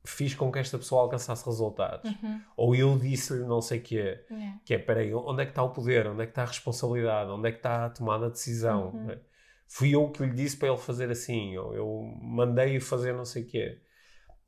fiz 0.06 0.34
com 0.34 0.52
que 0.52 0.60
esta 0.60 0.78
pessoa 0.78 1.04
alcançasse 1.04 1.46
resultados. 1.46 2.10
Uhum. 2.10 2.42
Ou 2.58 2.76
eu 2.76 2.98
disse-lhe 2.98 3.46
não 3.46 3.62
sei 3.62 3.80
o 3.80 3.84
quê. 3.84 4.26
Yeah. 4.30 4.60
Que 4.66 4.74
é, 4.74 4.78
peraí, 4.80 5.14
onde 5.14 5.42
é 5.44 5.46
que 5.46 5.52
está 5.52 5.64
o 5.64 5.70
poder? 5.72 6.08
Onde 6.08 6.24
é 6.24 6.26
que 6.26 6.32
está 6.32 6.44
a 6.44 6.48
responsabilidade? 6.48 7.30
Onde 7.32 7.48
é 7.48 7.52
que 7.52 7.58
está 7.60 7.86
a 7.86 7.90
tomada 7.90 8.26
de 8.28 8.34
decisão? 8.34 8.90
Uhum. 8.92 9.18
Fui 9.68 9.94
eu 9.94 10.10
que 10.10 10.24
lhe 10.26 10.34
disse 10.34 10.58
para 10.58 10.70
ele 10.70 10.78
fazer 10.78 11.10
assim, 11.12 11.56
ou 11.58 11.76
eu 11.76 12.02
mandei-o 12.22 12.82
fazer 12.82 13.14
não 13.14 13.26
sei 13.26 13.44
o 13.44 13.46
quê. 13.48 13.80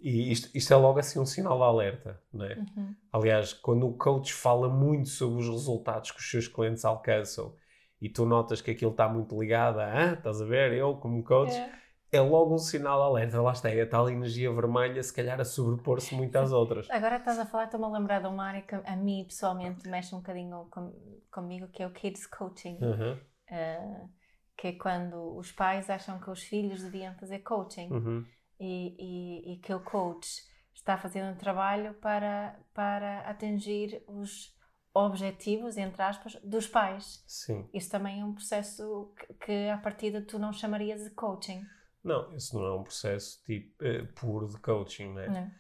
E 0.02 0.32
isto, 0.32 0.50
isto 0.58 0.74
é 0.74 0.76
logo 0.76 0.98
assim 1.00 1.20
um 1.20 1.26
sinal 1.26 1.58
de 1.58 1.64
alerta, 1.64 2.20
não 2.34 2.46
é? 2.46 2.56
Uhum. 2.56 2.96
Aliás, 3.14 3.54
quando 3.54 3.88
o 3.88 3.94
coach 3.94 4.34
fala 4.34 4.68
muito 4.68 5.10
sobre 5.10 5.42
os 5.42 5.48
resultados 5.48 6.12
que 6.12 6.20
os 6.20 6.30
seus 6.30 6.48
clientes 6.48 6.84
alcançam 6.84 7.56
e 8.02 8.10
tu 8.10 8.26
notas 8.26 8.62
que 8.62 8.72
aquilo 8.72 8.92
está 8.92 9.08
muito 9.08 9.40
ligado 9.40 9.80
a, 9.80 9.86
ah, 9.86 10.14
estás 10.14 10.42
a 10.42 10.46
ver, 10.46 10.74
eu 10.74 10.96
como 10.96 11.24
coach, 11.24 11.54
É. 11.54 11.72
é 12.14 12.20
logo 12.22 12.56
um 12.56 12.58
sinal 12.58 12.98
de 13.00 13.06
alerta. 13.10 13.42
Lá 13.42 13.52
está, 13.52 13.70
é 13.70 13.82
a 13.82 13.88
tal 13.88 14.10
energia 14.10 14.52
vermelha, 14.52 15.04
se 15.04 15.14
calhar 15.14 15.40
a 15.40 15.46
sobrepor-se 15.46 16.16
muito 16.16 16.36
às 16.36 16.52
outras. 16.52 16.90
Agora 16.90 17.18
estás 17.18 17.38
a 17.38 17.46
falar, 17.46 17.66
estou-me 17.66 17.86
a 17.86 17.90
lembrar 17.90 18.22
de 18.22 18.28
uma 18.28 18.44
área 18.44 18.64
que 18.64 18.74
a 18.74 18.96
mim 18.96 19.24
pessoalmente 19.24 19.88
mexe 19.88 20.16
um 20.16 20.18
bocadinho 20.18 20.68
com, 20.72 20.92
comigo, 21.32 21.68
que 21.68 21.84
é 21.84 21.88
o 21.88 21.92
Kids 21.92 22.26
Coaching. 22.26 22.80
Uhum, 22.82 23.18
Uh, 23.52 24.10
que 24.58 24.68
é 24.68 24.72
quando 24.74 25.36
os 25.38 25.52
pais 25.52 25.90
acham 25.90 26.20
que 26.20 26.30
os 26.30 26.42
filhos 26.44 26.84
deviam 26.84 27.14
fazer 27.16 27.40
coaching 27.40 27.90
uhum, 27.92 28.26
e, 28.62 28.96
e, 29.00 29.54
e 29.54 29.58
que 29.60 29.74
o 29.74 29.80
coach 29.80 30.28
está 30.74 30.98
fazendo 30.98 31.34
um 31.34 31.38
trabalho 31.38 31.94
para, 31.96 32.58
para 32.74 33.22
atingir 33.22 34.04
os 34.08 34.56
objetivos, 34.94 35.78
entre 35.78 36.02
aspas, 36.02 36.36
dos 36.44 36.68
pais. 36.68 37.24
sim. 37.28 37.68
Isso 37.74 37.90
também 37.90 38.22
é 38.22 38.26
um 38.26 38.34
processo 38.34 39.14
que, 39.18 39.34
que 39.46 39.70
à 39.70 39.78
partida 39.78 40.22
tu 40.22 40.38
não 40.38 40.54
chamarias 40.54 41.04
de 41.04 41.10
coaching. 41.12 41.62
Não, 42.04 42.34
isso 42.36 42.58
não 42.58 42.66
é 42.66 42.74
um 42.76 42.84
processo 42.84 43.42
tipo, 43.46 43.84
eh, 43.84 44.04
puro 44.16 44.48
de 44.48 44.58
coaching, 44.60 45.14
né? 45.14 45.28
Não. 45.28 45.52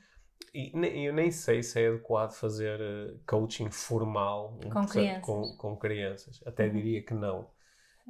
E 0.54 0.76
ne- 0.78 1.06
eu 1.08 1.14
nem 1.14 1.32
sei 1.32 1.64
se 1.64 1.82
é 1.82 1.88
adequado 1.88 2.34
fazer 2.34 2.80
eh, 2.82 3.18
coaching 3.28 3.72
formal 3.72 4.54
um 4.56 4.70
Com 4.70 4.70
processo- 4.70 4.92
crianças. 4.92 5.26
com, 5.26 5.56
com 5.58 5.78
crianças. 5.78 6.40
Até 6.46 6.66
Uhum. 6.66 6.74
diria 6.74 7.04
que 7.06 7.14
não. 7.14 7.50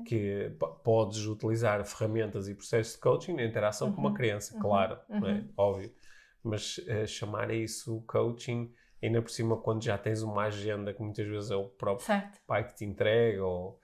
Que 0.05 0.51
podes 0.83 1.25
utilizar 1.25 1.83
ferramentas 1.85 2.47
e 2.47 2.55
processos 2.55 2.93
de 2.93 2.99
coaching 2.99 3.33
na 3.33 3.43
interação 3.43 3.91
com 3.91 3.99
uma 4.01 4.09
Uhum. 4.09 4.15
criança, 4.15 4.53
Uhum. 4.55 4.61
claro, 4.61 4.99
é? 5.09 5.13
Uhum. 5.15 5.53
óbvio. 5.57 5.93
Mas 6.43 6.79
eh, 6.87 7.05
chamar 7.05 7.49
a 7.51 7.53
isso 7.53 8.01
coaching, 8.07 8.73
ainda 9.01 9.21
por 9.21 9.29
cima 9.29 9.57
quando 9.57 9.83
já 9.83 9.97
tens 9.97 10.21
uma 10.23 10.43
agenda 10.45 10.93
que 10.93 11.01
muitas 11.01 11.27
vezes 11.27 11.51
é 11.51 11.55
o 11.55 11.67
próprio 11.69 12.05
Certo. 12.05 12.39
pai 12.47 12.67
que 12.67 12.75
te 12.75 12.83
entrega, 12.85 13.45
ou, 13.45 13.79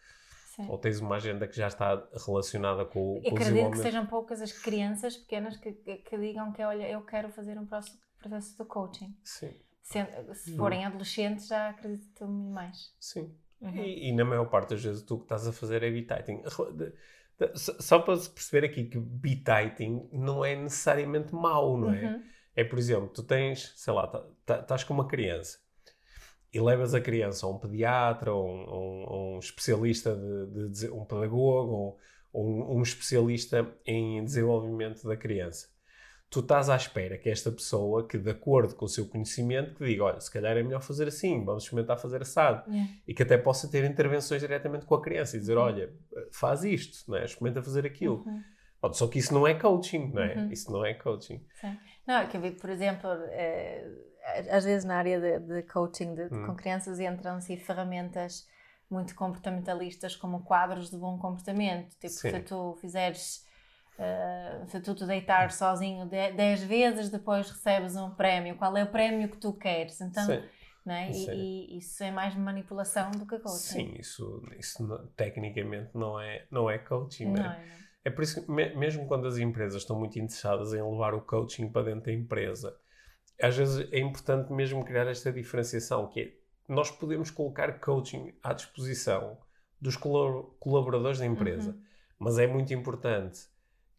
ou 0.68 0.78
tens 0.80 1.00
uma 1.00 1.16
agenda 1.18 1.48
que 1.48 1.56
já 1.56 1.68
está 1.68 2.04
relacionada 2.26 2.84
com, 2.86 3.18
o- 3.18 3.22
com 3.22 3.36
Acredito 3.36 3.72
que 3.72 3.78
sejam 3.78 4.06
poucas 4.08 4.42
as 4.42 4.52
crianças 4.52 5.16
pequenas 5.18 5.56
que, 5.58 5.72
que, 5.74 6.18
digam 6.18 6.52
que, 6.52 6.64
olha, 6.64 6.90
eu 6.90 7.02
quero 7.06 7.30
fazer 7.30 7.58
um 7.60 7.66
processo, 7.66 8.58
de 8.58 8.66
coaching. 8.66 9.16
Sim, 9.24 9.54
Se, 9.84 10.00
se 10.34 10.52
Uhum. 10.52 10.58
forem 10.58 10.84
adolescentes, 10.86 11.48
já 11.48 11.70
acredito 11.70 12.28
mais. 12.28 12.92
sim. 13.00 13.34
Uhum. 13.62 13.76
E, 13.76 14.10
e 14.10 14.12
na 14.12 14.24
maior 14.24 14.46
parte 14.46 14.70
das 14.72 14.84
vezes 14.84 15.02
tu 15.02 15.16
o 15.16 15.18
que 15.20 15.26
estás 15.26 15.48
a 15.48 15.52
fazer 15.52 15.84
é 15.84 15.90
bititing. 15.92 16.42
De- 16.78 16.94
só- 17.56 18.00
para 18.00 18.16
se 18.18 18.30
perceber 18.30 18.66
aqui 18.66 18.86
que 18.86 18.98
bititing 19.00 20.10
não 20.12 20.44
é 20.44 20.56
necessariamente 20.56 21.34
mau, 21.34 21.78
não 21.78 21.94
é? 21.94 22.06
Uhum. 22.06 22.24
É, 22.56 22.64
por 22.64 22.80
exemplo, 22.80 23.08
tu 23.10 23.22
tens, 23.24 23.74
sei 23.76 23.94
lá, 23.94 24.08
tá- 24.08 24.26
tá- 24.46 24.60
estás 24.62 24.84
com 24.84 24.94
uma 24.94 25.08
criança 25.08 25.60
e 26.52 26.60
levas 26.60 26.94
a 26.96 27.02
criança 27.02 27.46
a 27.46 27.50
um 27.50 27.60
pediatra 27.60 28.34
ou 28.34 28.48
um, 28.50 28.62
a 28.70 28.78
um- 28.80 29.36
um 29.36 29.40
especialista, 29.40 30.16
de, 30.16 30.70
de 30.70 30.90
um 30.90 31.06
pedagogo 31.06 31.72
ou, 31.72 32.00
ou 32.34 32.48
um, 32.48 32.78
um 32.80 32.82
especialista 32.82 33.72
em 33.86 34.24
desenvolvimento 34.24 35.08
da 35.08 35.16
criança. 35.16 35.68
Tu 36.30 36.42
estás 36.42 36.70
à 36.70 36.76
espera 36.76 37.18
que 37.18 37.30
esta 37.30 37.50
pessoa, 37.52 38.06
que 38.06 38.18
de 38.18 38.30
acordo 38.30 38.76
com 38.76 38.84
o 38.86 38.90
seu 38.90 39.08
conhecimento, 39.08 39.74
que 39.76 39.86
diga, 39.86 40.04
olha, 40.04 40.20
se 40.20 40.30
calhar 40.30 40.58
é 40.58 40.62
melhor 40.62 40.82
fazer 40.82 41.08
assim, 41.08 41.44
vamos 41.46 41.64
experimentar 41.64 41.98
fazer 41.98 42.22
assado. 42.22 42.70
Yeah. 42.70 42.92
E 43.08 43.14
que 43.14 43.24
até 43.24 43.38
possa 43.38 43.70
ter 43.70 43.86
intervenções 43.90 44.42
diretamente 44.42 44.86
com 44.86 44.96
a 44.96 45.02
criança 45.02 45.38
e 45.38 45.40
dizer, 45.40 45.56
Uhum. 45.58 45.64
olha, 45.64 45.94
faz 46.32 46.66
isto, 46.66 47.10
não 47.10 47.18
é? 47.18 47.24
experimenta 47.24 47.64
fazer 47.64 47.86
aquilo. 47.86 48.26
Uhum. 48.26 48.94
Só 48.94 49.08
que 49.08 49.20
isso 49.20 49.34
não 49.34 49.48
é 49.48 49.54
coaching, 49.54 50.12
não 50.14 50.22
é? 50.22 50.36
Uhum. 50.36 50.52
Isso 50.52 50.72
não 50.72 50.86
é 50.86 50.94
coaching. 50.94 51.42
Sim. 51.62 51.78
Não, 52.06 52.16
é 52.18 52.28
que 52.28 52.36
eu 52.36 52.42
vi, 52.42 52.52
por 52.52 52.70
exemplo, 52.70 53.10
eh, 53.30 53.90
às 54.52 54.66
vezes 54.66 54.84
na 54.84 54.98
área 54.98 55.20
de, 55.22 55.40
de 55.40 55.64
coaching 55.64 56.14
de- 56.14 56.24
Hum. 56.34 56.46
com 56.46 56.56
crianças 56.56 57.00
entram-se 57.00 57.56
ferramentas 57.58 58.46
muito 58.90 59.16
comportamentalistas 59.16 60.16
como 60.16 60.44
quadros 60.44 60.90
de 60.92 60.98
bom 60.98 61.18
comportamento. 61.18 61.90
Tipo, 61.96 62.10
Sim. 62.14 62.32
se 62.32 62.40
tu 62.42 62.78
fizeres, 62.82 63.46
eh, 63.98 64.66
se 64.68 64.80
tu 64.82 64.94
te 64.96 65.06
deitar 65.06 65.52
sozinho 65.52 66.06
10 66.06 66.62
vezes, 66.64 67.10
depois 67.10 67.50
recebes 67.50 67.96
um 67.96 68.12
prémio. 68.12 68.56
Qual 68.58 68.76
é 68.78 68.84
o 68.84 68.92
prémio 68.92 69.30
que 69.30 69.38
tu 69.38 69.54
queres? 69.54 70.00
Então, 70.02 70.26
Sim. 70.26 70.44
não 70.86 70.94
é? 70.94 71.12
E, 71.12 71.76
e 71.76 71.78
isso 71.80 72.04
é 72.04 72.12
mais 72.12 72.36
manipulação 72.36 73.12
do 73.12 73.26
que 73.26 73.38
coaching. 73.40 73.58
Sim, 73.58 73.96
isso, 74.00 74.42
isso 74.60 74.86
não- 74.86 75.08
tecnicamente 75.16 75.92
não 75.96 76.20
é, 76.20 76.46
não 76.52 76.70
é 76.70 76.78
coaching. 76.78 77.26
Não, 77.26 77.44
é, 77.44 77.66
não. 77.66 77.78
É 78.06 78.10
por 78.10 78.24
isso 78.24 78.46
que, 78.46 78.52
me- 78.52 78.74
mesmo 78.76 79.06
quando 79.08 79.28
as 79.28 79.38
empresas 79.38 79.82
estão 79.82 79.98
muito 79.98 80.18
interessadas 80.18 80.74
em 80.74 80.82
levar 80.82 81.14
o 81.14 81.22
coaching 81.22 81.70
para 81.70 81.84
dentro 81.84 82.06
da 82.06 82.14
empresa, 82.14 82.78
às 83.42 83.56
vezes 83.56 83.88
é 83.92 84.00
importante 84.00 84.52
mesmo 84.54 84.84
criar 84.86 85.08
esta 85.08 85.32
diferenciação, 85.32 86.08
que 86.08 86.20
é, 86.22 86.34
nós 86.74 86.90
podemos 86.92 87.30
colocar 87.32 87.80
coaching 87.80 88.34
à 88.44 88.54
disposição 88.54 89.38
dos 89.80 89.96
colaboradores 89.96 91.20
da 91.20 91.26
empresa, 91.26 91.72
Uhum. 91.72 91.82
mas 92.20 92.40
é 92.40 92.48
muito 92.48 92.74
importante 92.74 93.42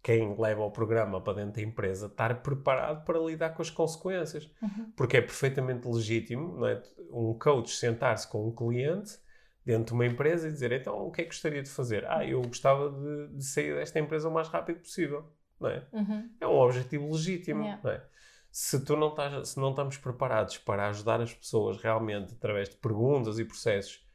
quem 0.02 0.36
leva 0.38 0.62
o 0.62 0.70
programa 0.70 1.20
para 1.20 1.34
dentro 1.34 1.54
da 1.54 1.62
empresa 1.62 2.06
estar 2.06 2.42
preparado 2.42 3.04
para 3.04 3.18
lidar 3.18 3.50
com 3.50 3.62
as 3.62 3.70
consequências. 3.70 4.50
Uhum. 4.62 4.92
Porque 4.96 5.16
é 5.16 5.20
perfeitamente 5.20 5.88
legítimo 5.88 6.58
não 6.58 6.66
é? 6.66 6.82
um 7.10 7.34
coach 7.38 7.74
sentar-se 7.74 8.28
com 8.28 8.46
um 8.46 8.54
cliente 8.54 9.18
dentro 9.64 9.86
de 9.86 9.92
uma 9.92 10.06
empresa 10.06 10.48
e 10.48 10.52
dizer 10.52 10.72
então 10.72 11.06
o 11.06 11.10
que 11.10 11.22
é 11.22 11.24
que 11.24 11.30
gostaria 11.30 11.62
de 11.62 11.68
fazer? 11.68 12.06
Ah, 12.06 12.24
eu 12.24 12.40
gostava 12.42 12.90
de, 12.90 13.36
de 13.36 13.44
sair 13.44 13.74
desta 13.74 13.98
empresa 13.98 14.28
o 14.28 14.32
mais 14.32 14.48
rápido 14.48 14.80
possível. 14.80 15.30
Não 15.60 15.68
é? 15.68 15.84
Uhum. 15.92 16.30
é 16.40 16.46
um 16.46 16.56
objetivo 16.56 17.10
legítimo. 17.10 17.62
Yeah. 17.62 17.82
Não 17.82 17.90
é? 17.90 18.02
Se, 18.50 18.82
tu 18.84 18.96
não 18.96 19.08
estás, 19.08 19.50
se 19.50 19.60
não 19.60 19.70
estamos 19.70 19.98
preparados 19.98 20.56
para 20.58 20.88
ajudar 20.88 21.20
as 21.20 21.34
pessoas 21.34 21.76
realmente 21.82 22.34
através 22.34 22.68
de 22.68 22.76
perguntas 22.76 23.38
e 23.38 23.44
processos 23.44 24.07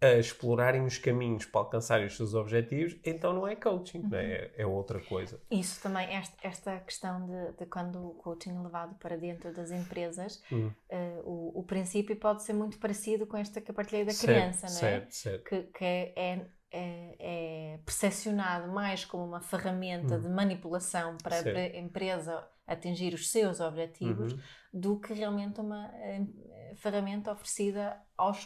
a 0.00 0.14
explorarem 0.14 0.84
os 0.84 0.98
caminhos 0.98 1.44
para 1.46 1.60
alcançarem 1.62 2.06
os 2.06 2.16
seus 2.16 2.34
objetivos, 2.34 2.96
então 3.04 3.32
não 3.32 3.46
é 3.46 3.56
coaching, 3.56 3.98
Uhum. 4.02 4.08
não 4.10 4.18
é? 4.18 4.32
É- 4.34 4.52
é 4.58 4.66
outra 4.66 5.00
coisa. 5.00 5.40
Isso 5.50 5.80
também, 5.82 6.06
esta, 6.14 6.36
esta 6.42 6.80
questão 6.80 7.26
de, 7.26 7.56
de 7.58 7.66
quando 7.66 8.04
o 8.04 8.14
coaching 8.14 8.50
é 8.56 8.60
levado 8.60 8.94
para 8.98 9.16
dentro 9.16 9.52
das 9.54 9.70
empresas, 9.70 10.42
Hum. 10.52 10.70
eh, 10.88 11.20
o, 11.24 11.60
o 11.60 11.62
princípio 11.64 12.16
pode 12.16 12.42
ser 12.42 12.52
muito 12.52 12.78
parecido 12.78 13.26
com 13.26 13.36
esta 13.36 13.60
que 13.60 13.70
eu 13.70 13.74
partilhei 13.74 14.04
da 14.04 14.12
Certo, 14.12 14.24
criança, 14.24 14.66
não 14.66 14.76
é? 14.76 14.80
Certo, 14.80 15.14
certo. 15.14 15.44
Que, 15.48 15.62
que 15.64 15.84
é, 15.84 16.12
é, 16.16 16.46
é, 16.70 17.74
é 17.74 17.78
percepcionado 17.84 18.70
mais 18.72 19.04
como 19.04 19.24
uma 19.24 19.40
ferramenta 19.40 20.16
Hum. 20.16 20.22
de 20.22 20.28
manipulação 20.28 21.16
para 21.18 21.42
Certo. 21.42 21.56
a 21.56 21.78
empresa 21.78 22.46
atingir 22.66 23.14
os 23.14 23.30
seus 23.30 23.60
objetivos 23.60 24.32
Uhum. 24.32 24.38
do 24.72 24.98
que 25.00 25.14
realmente 25.14 25.60
uma 25.60 25.88
eh, 25.94 26.74
ferramenta 26.76 27.32
oferecida 27.32 28.00
aos 28.16 28.44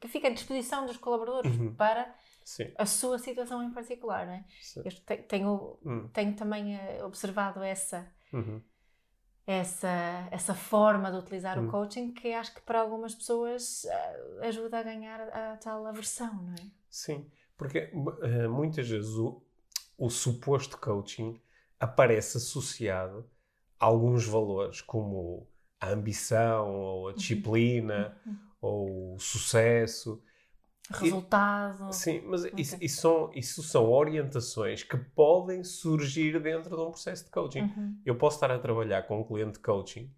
que 0.00 0.08
fica 0.08 0.28
à 0.28 0.30
disposição 0.30 0.86
dos 0.86 0.96
colaboradores 0.96 1.56
Uhum. 1.56 1.74
para 1.74 2.14
Sim. 2.44 2.72
a 2.78 2.86
sua 2.86 3.18
situação 3.18 3.62
em 3.62 3.70
particular, 3.70 4.26
não 4.26 4.32
é? 4.34 4.44
te- 5.06 5.16
tenho, 5.24 5.78
Hum. 5.84 6.08
tenho 6.12 6.34
também 6.34 6.76
eh, 6.76 7.04
observado 7.04 7.62
essa, 7.62 8.10
Uhum. 8.32 8.62
essa, 9.46 9.88
essa 10.30 10.54
forma 10.54 11.10
de 11.10 11.18
utilizar 11.18 11.58
Hum. 11.58 11.66
o 11.68 11.70
coaching 11.70 12.12
que 12.12 12.32
acho 12.32 12.54
que 12.54 12.60
para 12.62 12.80
algumas 12.80 13.14
pessoas 13.14 13.84
eh, 13.84 14.46
ajuda 14.48 14.78
a 14.78 14.82
ganhar 14.82 15.20
a, 15.20 15.52
a 15.52 15.56
tal 15.56 15.86
aversão, 15.86 16.34
não 16.42 16.54
é? 16.54 16.70
Sim, 16.90 17.30
porque 17.56 17.90
eh, 18.22 18.48
muitas 18.48 18.88
vezes 18.88 19.10
o, 19.14 19.42
o 19.96 20.08
suposto 20.10 20.78
coaching 20.78 21.40
aparece 21.80 22.36
associado 22.38 23.28
a 23.78 23.86
alguns 23.86 24.26
valores, 24.26 24.80
como 24.80 25.46
a 25.80 25.90
ambição, 25.90 26.74
ou 26.74 27.08
a 27.08 27.12
disciplina, 27.12 28.16
ou 28.60 29.14
o 29.14 29.18
sucesso. 29.18 30.22
Resultado. 30.90 31.92
Sim, 31.92 32.22
mas 32.24 32.44
isso, 32.56 32.74
Ok. 32.76 32.86
isso 32.86 33.00
são, 33.00 33.30
isso 33.34 33.62
são 33.62 33.90
orientações 33.90 34.82
que 34.82 34.96
podem 34.96 35.62
surgir 35.62 36.40
dentro 36.40 36.74
de 36.74 36.82
um 36.82 36.90
processo 36.90 37.24
de 37.24 37.30
coaching. 37.30 37.60
Uhum. 37.60 38.00
Eu 38.06 38.16
posso 38.16 38.36
estar 38.36 38.50
a 38.50 38.58
trabalhar 38.58 39.02
com 39.02 39.20
um 39.20 39.24
cliente 39.24 39.52
de 39.54 39.58
coaching 39.58 40.10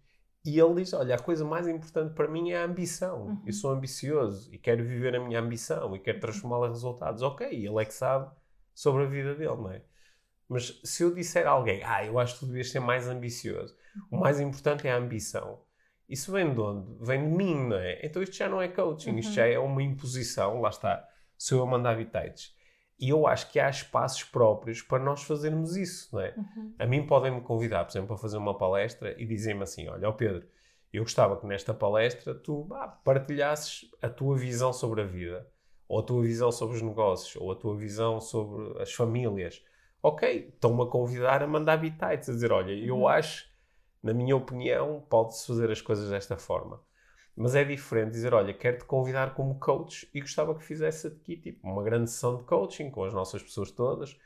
e 0.45 0.57
ele 0.59 0.75
diz: 0.75 0.93
Olha, 0.93 1.15
a 1.15 1.19
coisa 1.19 1.43
mais 1.43 1.67
importante 1.67 2.13
para 2.13 2.27
mim 2.27 2.51
é 2.51 2.61
a 2.61 2.65
ambição. 2.65 3.27
Uhum. 3.27 3.43
Eu 3.45 3.53
sou 3.53 3.71
ambicioso 3.71 4.53
e 4.53 4.57
quero 4.57 4.83
viver 4.83 5.15
a 5.15 5.19
minha 5.19 5.39
ambição 5.39 5.93
e 5.95 5.99
quero 5.99 6.19
transformá-la 6.21 6.67
em 6.67 6.71
resultados. 6.71 7.21
Ok, 7.21 7.47
ele 7.47 7.81
é 7.81 7.85
que 7.85 7.93
sabe 7.93 8.31
sobre 8.73 9.03
a 9.03 9.07
vida 9.07 9.35
dele, 9.35 9.57
não 9.57 9.71
é? 9.71 9.81
Mas 10.47 10.79
se 10.83 11.03
eu 11.03 11.13
disser 11.13 11.45
a 11.47 11.51
alguém: 11.51 11.83
Ah, 11.83 12.05
eu 12.05 12.17
acho 12.17 12.35
que 12.35 12.39
tu 12.41 12.45
devias 12.45 12.69
ser 12.71 12.79
mais 12.79 13.07
ambicioso, 13.09 13.75
o 14.09 14.17
mais 14.17 14.39
importante 14.39 14.87
é 14.87 14.91
a 14.91 14.97
ambição. 14.97 15.59
Isso 16.11 16.31
vem 16.31 16.53
de 16.53 16.59
onde? 16.59 16.93
Vem 16.99 17.21
de 17.29 17.35
mim, 17.35 17.55
não 17.69 17.77
é? 17.77 17.99
Então 18.05 18.21
isto 18.21 18.35
já 18.35 18.49
não 18.49 18.61
é 18.61 18.67
coaching, 18.67 19.17
isto 19.17 19.29
Uhum. 19.29 19.35
já 19.35 19.47
é 19.47 19.57
uma 19.57 19.81
imposição, 19.81 20.59
lá 20.61 20.69
está, 20.69 21.07
sou 21.37 21.59
eu 21.59 21.63
a 21.63 21.67
mandar 21.67 21.91
habitats. 21.93 22.53
E 22.99 23.09
eu 23.09 23.25
acho 23.25 23.49
que 23.51 23.59
há 23.59 23.69
espaços 23.69 24.23
próprios 24.25 24.81
para 24.81 25.03
nós 25.03 25.23
fazermos 25.23 25.75
isso, 25.75 26.09
não 26.13 26.21
é? 26.21 26.35
Uhum. 26.37 26.73
A 26.77 26.85
mim 26.85 27.07
podem-me 27.07 27.41
convidar, 27.41 27.83
por 27.85 27.91
exemplo, 27.91 28.09
para 28.09 28.17
fazer 28.17 28.37
uma 28.37 28.57
palestra 28.57 29.15
e 29.19 29.25
dizem-me 29.25 29.63
assim: 29.63 29.87
Olha, 29.87 30.09
ó 30.09 30.11
Pedro, 30.11 30.45
eu 30.93 31.03
gostava 31.03 31.37
que 31.39 31.47
nesta 31.47 31.73
palestra 31.73 32.35
tu 32.35 32.65
bah, 32.65 32.87
partilhasses 32.87 33.89
a 34.01 34.09
tua 34.09 34.37
visão 34.37 34.73
sobre 34.73 35.01
a 35.01 35.05
vida, 35.05 35.47
ou 35.87 35.99
a 35.99 36.03
tua 36.03 36.21
visão 36.21 36.51
sobre 36.51 36.75
os 36.75 36.81
negócios, 36.81 37.35
ou 37.41 37.51
a 37.51 37.55
tua 37.55 37.75
visão 37.77 38.19
sobre 38.19 38.81
as 38.81 38.93
famílias. 38.93 39.63
Ok, 40.03 40.49
estão-me 40.53 40.83
a 40.83 40.85
convidar 40.87 41.41
a 41.41 41.47
mandar 41.47 41.77
bitites, 41.77 42.27
a 42.29 42.33
dizer: 42.33 42.51
Olha, 42.51 42.71
eu 42.73 42.97
Uhum. 42.97 43.07
acho, 43.07 43.49
na 44.03 44.13
minha 44.13 44.35
opinião, 44.35 45.05
pode-se 45.09 45.45
fazer 45.47 45.69
as 45.71 45.81
coisas 45.81 46.09
desta 46.09 46.37
forma. 46.37 46.81
Mas 47.35 47.55
é 47.55 47.63
diferente 47.63 48.11
dizer: 48.11 48.33
Olha, 48.33 48.53
quero-te 48.53 48.83
convidar 48.85 49.33
como 49.33 49.59
coach 49.59 50.09
e 50.13 50.19
gostava 50.21 50.53
que 50.55 50.63
fizesse 50.63 51.07
aqui 51.07 51.37
tipo, 51.37 51.65
uma 51.67 51.81
grande 51.83 52.09
sessão 52.11 52.37
de 52.37 52.43
coaching 52.43 52.89
com 52.91 53.03
as 53.03 53.13
nossas 53.13 53.41
pessoas 53.41 53.71
todas, 53.71 54.17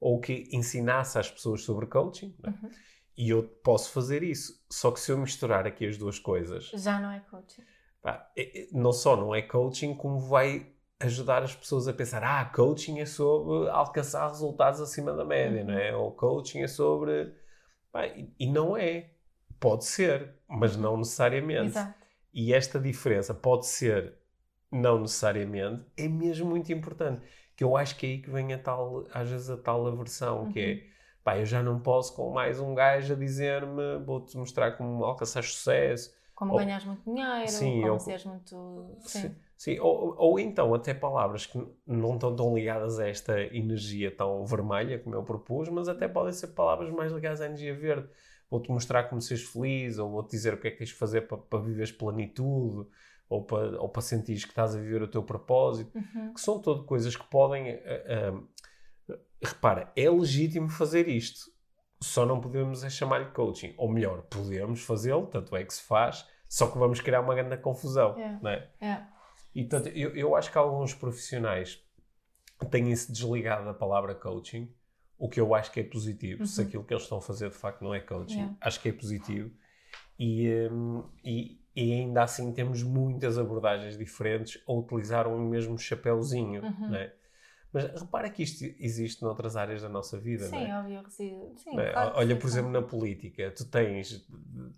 ou 0.00 0.20
que 0.20 0.48
ensinasse 0.52 1.18
às 1.18 1.30
pessoas 1.30 1.62
sobre 1.62 1.86
coaching. 1.86 2.34
é? 2.44 2.48
Uhum. 2.48 2.70
E 3.16 3.28
eu 3.30 3.42
posso 3.42 3.90
fazer 3.90 4.22
isso. 4.22 4.64
Só 4.70 4.90
que 4.90 4.98
se 5.00 5.12
eu 5.12 5.18
misturar 5.18 5.66
aqui 5.66 5.86
as 5.86 5.98
duas 5.98 6.18
coisas, 6.18 6.70
Já 6.74 6.98
não 7.00 7.10
é 7.10 7.20
coaching. 7.30 7.62
pá, 8.00 8.30
é- 8.36 8.62
é- 8.62 8.68
não 8.72 8.92
só 8.92 9.16
não 9.16 9.34
é 9.34 9.42
coaching, 9.42 9.94
como 9.94 10.18
vai 10.20 10.72
ajudar 11.00 11.42
as 11.42 11.54
pessoas 11.54 11.88
a 11.88 11.92
pensar: 11.92 12.22
ah, 12.22 12.44
coaching 12.44 13.00
é 13.00 13.06
sobre 13.06 13.68
alcançar 13.70 14.28
resultados 14.28 14.80
acima 14.80 15.12
da 15.12 15.24
média, 15.24 15.60
Uhum. 15.62 15.66
não 15.66 15.74
é? 15.74 15.96
Ou 15.96 16.12
coaching 16.12 16.60
é 16.62 16.68
sobre. 16.68 17.34
Pá, 17.90 18.06
e, 18.06 18.32
e 18.38 18.46
não 18.46 18.76
é. 18.76 19.10
Pode 19.62 19.84
ser, 19.84 20.34
mas 20.48 20.76
não 20.76 20.96
necessariamente. 20.96 21.68
Exato. 21.68 21.94
E 22.34 22.52
esta 22.52 22.80
diferença 22.80 23.32
pode 23.32 23.66
ser, 23.66 24.14
não 24.70 25.00
necessariamente, 25.02 25.84
é 25.96 26.08
mesmo 26.08 26.50
muito 26.50 26.72
importante. 26.72 27.24
Que 27.54 27.62
eu 27.62 27.76
acho 27.76 27.96
que 27.96 28.04
é 28.06 28.08
aí 28.10 28.18
que 28.22 28.28
vem 28.28 28.52
a 28.52 28.58
tal, 28.58 29.04
às 29.14 29.30
vezes 29.30 29.48
a 29.50 29.56
tal 29.56 29.86
aversão, 29.86 30.50
que 30.50 30.58
é, 30.60 30.82
pá, 31.22 31.38
eu 31.38 31.46
já 31.46 31.62
não 31.62 31.78
posso 31.78 32.16
com 32.16 32.30
mais 32.32 32.58
um 32.58 32.74
gajo 32.74 33.12
a 33.12 33.16
dizer-me, 33.16 33.98
vou-te 34.04 34.36
mostrar 34.36 34.72
como 34.72 35.04
alcançar 35.04 35.44
sucesso. 35.44 36.12
Como 36.34 36.52
Ou- 36.54 36.58
ganhas 36.58 36.84
muito 36.84 37.04
dinheiro, 37.04 37.46
Sim, 37.48 37.82
como 37.82 37.92
ou- 37.92 38.00
seres 38.00 38.24
muito. 38.24 38.96
Sim. 39.00 39.20
Sim, 39.28 39.36
sim. 39.56 39.78
Ou, 39.78 40.16
ou 40.18 40.40
então 40.40 40.74
até 40.74 40.92
palavras 40.92 41.46
que 41.46 41.64
não 41.86 42.14
estão 42.14 42.34
tão 42.34 42.52
ligadas 42.52 42.98
a 42.98 43.06
esta 43.08 43.38
energia 43.54 44.10
tão 44.10 44.44
vermelha 44.44 44.98
como 44.98 45.14
eu 45.14 45.22
propus, 45.22 45.68
mas 45.68 45.86
até 45.88 46.08
podem 46.08 46.32
ser 46.32 46.48
palavras 46.48 46.90
mais 46.90 47.12
ligadas 47.12 47.40
à 47.40 47.46
energia 47.46 47.74
verde. 47.76 48.08
Vou-te 48.52 48.70
mostrar 48.70 49.04
como 49.04 49.18
seres 49.20 49.44
feliz, 49.44 49.96
ou 49.98 50.10
vou-te 50.10 50.30
dizer 50.30 50.52
o 50.52 50.58
que 50.60 50.68
é 50.68 50.70
que 50.70 50.76
tens 50.76 50.90
de 50.90 50.94
fazer 50.96 51.22
para, 51.22 51.38
para 51.38 51.58
viveres 51.60 51.90
plenitude, 51.90 52.86
ou 53.28 53.44
para, 53.46 53.80
ou 53.80 53.88
para 53.88 54.02
sentires 54.02 54.44
que 54.44 54.50
estás 54.50 54.76
a 54.76 54.78
viver 54.78 55.00
o 55.02 55.08
teu 55.08 55.22
propósito, 55.22 55.90
Uhum. 55.96 56.34
que 56.34 56.40
são 56.40 56.60
tudo 56.60 56.84
coisas 56.84 57.16
que 57.16 57.24
podem. 57.30 57.70
ah, 57.70 58.34
ah, 59.08 59.14
repara, 59.42 59.90
é 59.96 60.10
legítimo 60.10 60.68
fazer 60.68 61.08
isto, 61.08 61.50
só 62.00 62.26
não 62.26 62.40
podemos 62.40 62.84
é 62.84 62.90
chamar-lhe 62.90 63.30
coaching. 63.30 63.74
Ou 63.78 63.90
melhor, 63.90 64.22
podemos 64.22 64.82
fazê-lo, 64.84 65.26
tanto 65.28 65.56
é 65.56 65.64
que 65.64 65.72
se 65.72 65.82
faz, 65.82 66.28
só 66.48 66.66
que 66.70 66.76
vamos 66.78 67.00
criar 67.00 67.20
uma 67.22 67.34
grande 67.34 67.56
confusão, 67.56 68.18
É. 68.18 68.38
não 68.42 68.50
é? 68.50 68.70
É. 68.82 69.02
E 69.54 69.62
portanto, 69.64 69.88
eu, 69.96 70.14
eu 70.14 70.36
acho 70.36 70.52
que 70.52 70.58
alguns 70.58 70.92
profissionais 70.94 71.82
têm-se 72.70 73.10
desligado 73.10 73.64
da 73.64 73.72
palavra 73.74 74.14
coaching, 74.14 74.70
o 75.24 75.28
que 75.28 75.40
eu 75.40 75.54
acho 75.54 75.70
que 75.70 75.78
é 75.80 75.84
positivo. 75.84 76.44
Se 76.44 76.60
Uhum. 76.60 76.66
aquilo 76.66 76.84
que 76.84 76.92
eles 76.92 77.04
estão 77.04 77.18
a 77.18 77.22
fazer 77.22 77.48
de 77.50 77.54
facto 77.56 77.82
não 77.84 77.94
é 77.94 78.00
coaching, 78.00 78.38
Yeah. 78.40 78.56
acho 78.60 78.80
que 78.80 78.88
é 78.88 78.92
positivo. 78.92 79.50
E, 80.18 80.48
hum, 80.70 81.04
e, 81.24 81.60
e 81.76 81.92
ainda 81.92 82.24
assim 82.24 82.52
temos 82.52 82.82
muitas 82.82 83.38
abordagens 83.38 83.96
diferentes 83.96 84.60
a 84.66 84.72
utilizar 84.72 85.28
um 85.28 85.38
mesmo 85.48 85.78
chapéuzinho, 85.78 86.62
Uhum. 86.62 86.88
não 86.88 86.96
é? 86.96 87.14
Mas 87.72 87.84
repara 88.00 88.28
que 88.28 88.42
isto 88.42 88.64
existe 88.80 89.22
noutras 89.22 89.56
áreas 89.56 89.80
da 89.80 89.88
nossa 89.88 90.18
vida, 90.18 90.46
não 90.48 90.58
é? 90.58 90.66
Sim, 90.66 90.72
óbvio. 90.72 91.10
Sim, 91.56 91.78
é? 91.80 91.92
claro 91.92 92.12
Olha, 92.16 92.34
sim, 92.34 92.40
por 92.40 92.46
exemplo, 92.48 92.70
na 92.70 92.82
política, 92.82 93.50
tu 93.52 93.64
tens 93.64 94.28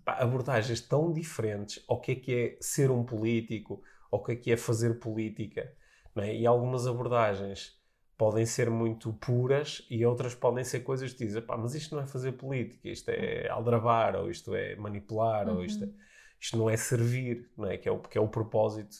abordagens 0.05 0.79
tão 0.81 1.11
diferentes 1.11 1.83
ao 1.87 1.99
que 1.99 2.11
é 2.11 2.15
que 2.15 2.33
é 2.33 2.57
ser 2.61 2.91
um 2.91 3.03
político, 3.03 3.81
ao 4.11 4.23
que 4.23 4.31
é 4.31 4.35
que 4.35 4.51
é 4.51 4.57
fazer 4.57 4.93
política, 4.99 5.73
não 6.15 6.23
é? 6.23 6.33
E 6.35 6.45
algumas 6.45 6.87
abordagens 6.87 7.74
podem 8.17 8.45
ser 8.45 8.69
muito 8.69 9.13
puras 9.13 9.85
e 9.89 10.05
outras 10.05 10.33
podem 10.35 10.63
ser 10.63 10.81
coisas 10.81 11.13
que 11.13 11.25
dizem, 11.25 11.41
pá, 11.41 11.57
mas 11.57 11.75
isto 11.75 11.95
não 11.95 12.01
é 12.03 12.07
fazer 12.07 12.33
política, 12.33 12.89
isto 12.89 13.09
é 13.09 13.47
aldrabar, 13.49 14.15
ou 14.15 14.29
isto 14.29 14.55
é 14.55 14.75
manipular, 14.75 15.49
ou 15.49 15.63
isto, 15.63 15.83
é- 15.83 15.87
Uhum. 15.87 15.93
isto 16.39 16.57
não 16.57 16.69
é 16.69 16.77
servir, 16.77 17.49
não 17.57 17.67
é? 17.69 17.77
Que 17.77 17.89
é 17.89 17.91
o, 17.91 17.99
que 17.99 18.17
é 18.17 18.21
o 18.21 18.27
propósito 18.27 18.97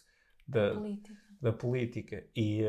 da, 0.47 0.73
Política. 0.75 1.15
da 1.41 1.53
política. 1.53 2.27
E, 2.35 2.63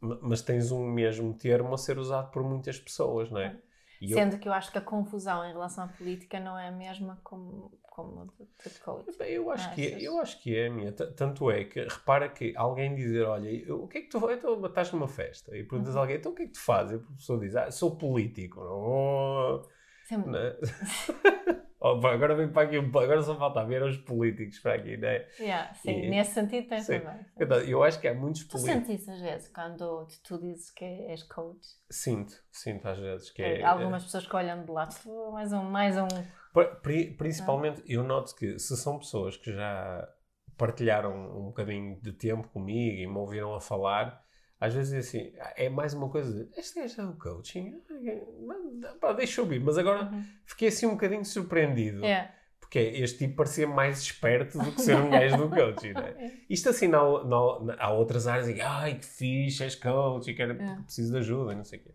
ma- 0.00 0.18
mas 0.22 0.42
tens 0.42 0.70
um 0.72 0.86
mesmo 0.90 1.34
termo 1.34 1.74
a 1.74 1.78
ser 1.78 1.98
usado 1.98 2.30
por 2.30 2.42
muitas 2.42 2.78
pessoas, 2.78 3.30
não 3.30 3.40
é? 3.40 3.56
E 4.02 4.10
eu- 4.10 4.18
Sendo 4.18 4.36
que 4.38 4.48
eu 4.48 4.52
acho 4.52 4.72
que 4.72 4.78
a 4.78 4.80
confusão 4.80 5.44
em 5.44 5.52
relação 5.52 5.84
à 5.84 5.88
política 5.88 6.40
não 6.40 6.58
é 6.58 6.66
a 6.68 6.72
mesma 6.72 7.20
como, 7.22 7.70
como 7.82 8.26
de, 8.26 8.70
de 8.70 8.78
coach. 8.80 9.16
Bem, 9.16 9.32
Eu 9.34 9.48
acho, 9.48 9.72
que 9.74 9.82
é, 9.86 9.88
Achas? 9.90 10.02
eu 10.02 10.18
acho 10.18 10.42
que 10.42 10.56
é, 10.56 10.68
minha. 10.68 10.90
T- 10.90 11.06
Tanto 11.12 11.48
é 11.50 11.64
que, 11.64 11.80
repara 11.84 12.28
que 12.28 12.52
alguém 12.56 12.96
dizer, 12.96 13.22
olha, 13.24 13.48
eu- 13.48 13.84
o 13.84 13.86
que 13.86 13.98
é 13.98 14.00
que 14.00 14.08
tu 14.08 14.18
fazes? 14.18 14.38
Então, 14.38 14.66
estás 14.66 14.90
numa 14.92 15.06
festa 15.06 15.56
e 15.56 15.62
perguntas 15.62 15.94
a 15.94 15.98
Uhum. 15.98 16.02
alguém, 16.02 16.16
então 16.16 16.32
o 16.32 16.34
que 16.34 16.42
é 16.42 16.46
que 16.46 16.52
tu 16.52 16.60
fazes? 16.60 16.92
E 17.00 17.04
a 17.04 17.14
pessoa 17.16 17.38
diz, 17.38 17.54
ah, 17.54 17.70
sou 17.70 17.96
político. 17.96 18.60
Oh, 18.60 19.62
Sempre- 20.04 20.30
né? 20.32 20.56
Oh, 21.84 21.98
agora 22.06 22.36
vem 22.36 22.48
para 22.48 22.62
aqui, 22.68 22.76
agora 22.76 23.20
só 23.22 23.36
falta 23.36 23.64
ver 23.64 23.82
os 23.82 23.96
políticos 23.96 24.56
para 24.60 24.74
aqui, 24.74 24.96
né? 24.96 25.26
Yeah, 25.40 25.74
sim, 25.74 25.90
E- 26.04 26.10
nesse 26.10 26.30
sentido 26.34 26.68
tem 26.68 26.78
Sim. 26.80 27.00
também. 27.00 27.26
Então, 27.36 27.58
Eu 27.58 27.82
acho 27.82 28.00
que 28.00 28.06
há 28.06 28.14
muitos 28.14 28.44
Tu 28.44 28.50
políticos. 28.56 28.86
sentes 28.86 29.00
isso 29.02 29.10
às 29.10 29.20
vezes 29.20 29.48
quando 29.48 30.06
tu 30.22 30.38
dizes 30.40 30.70
que 30.70 30.84
és 30.84 31.24
coach? 31.24 31.66
Sinto, 31.90 32.34
sinto 32.52 32.86
às 32.86 33.00
vezes 33.00 33.30
que 33.30 33.42
É, 33.42 33.62
é. 33.62 33.64
Algumas 33.64 34.04
pessoas 34.04 34.24
que 34.28 34.36
olham 34.36 34.64
de 34.64 34.70
lado, 34.70 34.94
"Oh, 35.06 35.32
mais 35.32 35.52
um, 35.52 35.62
mais 35.64 35.96
um. 35.98 36.06
Pri- 36.52 36.76
pri- 36.82 37.16
Principalmente, 37.16 37.82
eu 37.84 38.04
noto 38.04 38.32
que 38.36 38.60
se 38.60 38.76
são 38.76 39.00
pessoas 39.00 39.36
que 39.36 39.52
já 39.52 40.08
partilharam 40.56 41.12
um 41.36 41.46
bocadinho 41.46 42.00
de 42.00 42.12
tempo 42.12 42.46
comigo 42.50 42.96
e 42.96 43.06
me 43.08 43.16
ouviram 43.18 43.54
a 43.56 43.60
falar, 43.60 44.21
às 44.64 44.74
vezes 44.74 44.92
é 44.92 44.98
assim, 44.98 45.32
é 45.56 45.68
mais 45.68 45.92
uma 45.94 46.08
coisa 46.08 46.44
de, 46.44 46.58
este 46.60 46.80
gajo 46.80 47.00
é 47.00 47.04
o 47.04 47.12
coaching? 47.16 47.80
Pá, 49.00 49.12
deixa 49.12 49.40
eu 49.40 49.44
ouvir, 49.44 49.60
mas 49.60 49.76
agora 49.78 50.04
Uhum. 50.04 50.24
fiquei 50.44 50.68
assim 50.68 50.86
um 50.86 50.92
bocadinho 50.92 51.24
surpreendido. 51.24 52.04
É, 52.04 52.30
Porque 52.60 52.78
este 52.78 53.18
tipo 53.18 53.36
parecia 53.36 53.66
mais 53.66 54.00
esperto 54.00 54.58
do 54.58 54.72
que 54.72 54.80
ser 54.80 54.96
um 54.96 55.10
gajo 55.10 55.36
do 55.36 55.50
coaching, 55.54 55.92
né? 55.92 56.40
Isto 56.48 56.70
assim, 56.70 56.88
não, 56.88 57.22
não, 57.24 57.74
há 57.78 57.90
outras 57.92 58.26
áreas 58.26 58.48
e 58.48 58.60
ai 58.60 58.98
que 58.98 59.04
fixe, 59.04 59.62
és 59.62 59.74
coach 59.74 60.30
e 60.30 60.34
quero, 60.34 60.52
É. 60.60 60.76
preciso 60.82 61.12
de 61.12 61.18
ajuda 61.18 61.52
e 61.52 61.56
não 61.56 61.64
sei 61.64 61.78
o 61.80 61.82
quê. 61.82 61.90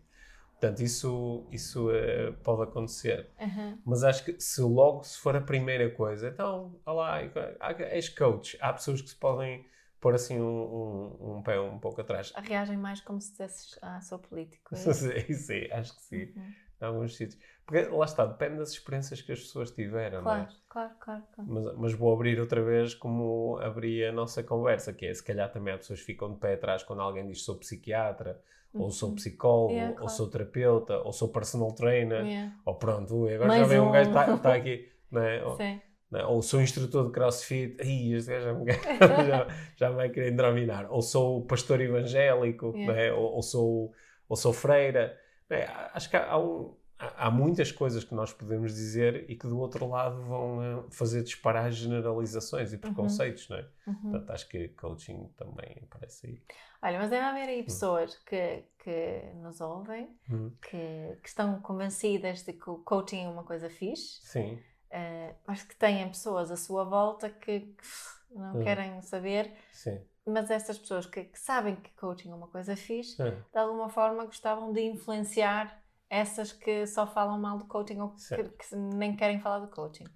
Portanto, 0.52 0.80
isso, 0.80 1.46
isso 1.52 1.90
eh, 1.92 2.32
pode 2.44 2.62
acontecer. 2.62 3.28
Aham. 3.40 3.78
Mas 3.84 4.02
acho 4.04 4.24
que 4.24 4.40
se 4.40 4.60
logo 4.60 5.02
se 5.04 5.18
for 5.18 5.34
a 5.36 5.40
primeira 5.40 5.88
coisa, 5.90 6.28
então, 6.28 6.78
olá, 6.84 7.20
ah, 7.60 7.72
és 7.90 8.08
coach. 8.08 8.56
Há 8.60 8.72
pessoas 8.72 9.00
que 9.00 9.08
se 9.08 9.16
podem 9.16 9.64
pôr 10.00 10.14
assim 10.14 10.40
um, 10.40 10.46
um, 10.46 11.36
um 11.38 11.42
pé 11.42 11.60
um 11.60 11.78
pouco 11.78 12.00
atrás. 12.00 12.32
Reagem 12.36 12.76
mais 12.76 13.00
como 13.00 13.20
se 13.20 13.30
dissesses, 13.30 13.78
ah, 13.82 14.00
sou 14.00 14.18
político. 14.18 14.74
é 14.74 14.78
sim, 14.92 15.32
sim, 15.34 15.68
acho 15.72 15.94
que 15.96 16.02
sim. 16.02 16.32
Uhum. 16.36 16.52
Em 16.80 16.84
alguns 16.84 17.16
sítios. 17.16 17.40
Porque 17.66 17.82
lá 17.88 18.04
está, 18.06 18.24
depende 18.24 18.58
das 18.58 18.70
experiências 18.70 19.20
que 19.20 19.32
as 19.32 19.40
pessoas 19.40 19.70
tiveram, 19.72 20.22
não 20.22 20.32
é? 20.32 20.34
Claro, 20.36 20.54
claro, 20.68 20.94
claro. 21.00 21.22
claro. 21.34 21.50
Mas, 21.50 21.76
mas 21.76 21.92
vou 21.92 22.14
abrir 22.14 22.40
outra 22.40 22.62
vez 22.62 22.94
como 22.94 23.58
abri 23.60 24.04
a 24.06 24.12
nossa 24.12 24.42
conversa, 24.42 24.92
que 24.92 25.04
é 25.04 25.12
se 25.12 25.22
calhar 25.22 25.50
também 25.52 25.74
há 25.74 25.76
pessoas 25.78 25.98
que 26.00 26.06
ficam 26.06 26.32
de 26.32 26.38
pé 26.38 26.54
atrás 26.54 26.82
quando 26.82 27.02
alguém 27.02 27.26
diz 27.26 27.42
sou 27.42 27.58
psiquiatra, 27.58 28.40
ou 28.72 28.90
sou 28.90 29.10
Uhum. 29.10 29.14
psicólogo, 29.16 29.72
Yeah, 29.72 29.90
ou 29.92 29.96
claro. 29.98 30.12
sou 30.16 30.30
terapeuta, 30.30 30.98
ou 31.00 31.12
sou 31.12 31.28
personal 31.28 31.72
trainer, 31.72 32.24
Yeah. 32.24 32.54
ou 32.64 32.74
pronto, 32.76 33.26
agora 33.26 33.48
Mais 33.48 33.60
já 33.60 33.66
vem 33.66 33.80
um, 33.80 33.88
um. 33.88 33.92
gajo 33.92 34.10
que 34.12 34.30
está 34.36 34.54
aqui, 34.54 34.88
não 35.10 35.22
é? 35.22 35.44
Ou, 35.44 35.56
Sim. 35.56 35.80
É? 36.14 36.24
ou 36.24 36.40
sou 36.42 36.60
instrutor 36.60 37.06
de 37.06 37.12
crossfit, 37.12 37.76
Ih, 37.84 38.14
este 38.14 38.30
gajo 38.30 38.46
já 38.46 38.52
já, 39.24 39.46
já 39.76 39.90
me 39.90 39.96
vai 39.96 40.08
querer 40.10 40.32
dominar, 40.32 40.90
ou 40.90 41.02
sou 41.02 41.44
pastor 41.46 41.80
evangélico, 41.80 42.74
é? 42.88 43.12
ou, 43.12 43.34
ou 43.34 43.42
sou, 43.42 43.92
ou 44.28 44.36
sou 44.36 44.52
freira. 44.52 45.18
é? 45.50 45.64
Acho 45.92 46.08
que 46.10 46.16
há, 46.16 46.30
há 46.32 46.38
um- 46.38 46.74
há- 46.98 47.30
muitas 47.30 47.70
coisas 47.72 48.04
que 48.04 48.14
nós 48.14 48.32
podemos 48.32 48.74
dizer 48.74 49.28
e 49.30 49.36
que 49.36 49.46
do 49.46 49.58
outro 49.58 49.86
lado 49.88 50.20
vão 50.22 50.62
eh, 50.62 50.84
fazer 50.90 51.22
disparar 51.22 51.70
generalizações 51.70 52.72
e 52.72 52.78
preconceitos, 52.78 53.48
não 53.48 53.56
é? 53.58 53.66
Uhum. 53.86 54.10
Portanto, 54.10 54.30
acho 54.30 54.48
que 54.48 54.68
coaching 54.68 55.28
também 55.36 55.76
aparece 55.82 56.26
aí. 56.26 56.42
Olha, 56.82 56.98
mas 56.98 57.10
deve 57.10 57.24
haver 57.24 57.44
Hum. 57.46 57.48
aí 57.48 57.62
pessoas 57.62 58.16
que, 58.18 58.64
que 58.78 59.22
nos 59.36 59.60
ouvem, 59.60 60.08
Hum, 60.30 60.50
que, 60.62 61.16
que 61.22 61.28
estão 61.28 61.60
convencidas 61.60 62.42
de 62.44 62.52
que 62.52 62.70
o 62.70 62.78
coaching 62.78 63.24
é 63.24 63.28
uma 63.28 63.44
coisa 63.44 63.68
fixe, 63.70 64.20
Sim, 64.22 64.58
eh, 64.90 65.34
mas 65.46 65.62
que 65.62 65.76
têm 65.76 66.08
pessoas 66.08 66.50
à 66.50 66.56
sua 66.56 66.84
volta 66.84 67.30
que, 67.30 67.60
que 67.60 67.84
não 68.30 68.56
Hum. 68.56 68.62
querem 68.64 69.00
saber, 69.02 69.54
sim. 69.72 69.98
mas 70.26 70.50
essas 70.50 70.78
pessoas 70.78 71.06
que, 71.06 71.24
que 71.24 71.38
sabem 71.38 71.76
que 71.76 71.90
coaching 71.96 72.30
é 72.30 72.34
uma 72.34 72.48
coisa 72.48 72.76
fixe, 72.76 73.16
de 73.52 73.58
alguma 73.58 73.88
forma 73.88 74.24
gostavam 74.26 74.72
de 74.72 74.82
influenciar 74.82 75.82
essas 76.10 76.52
que 76.52 76.86
só 76.86 77.06
falam 77.06 77.38
mal 77.38 77.58
do 77.58 77.66
coaching 77.66 78.00
ou 78.00 78.14
que, 78.34 78.44
que 78.44 78.76
nem 78.76 79.16
querem 79.16 79.40
falar 79.40 79.60
do 79.60 79.68
coaching. 79.68 80.06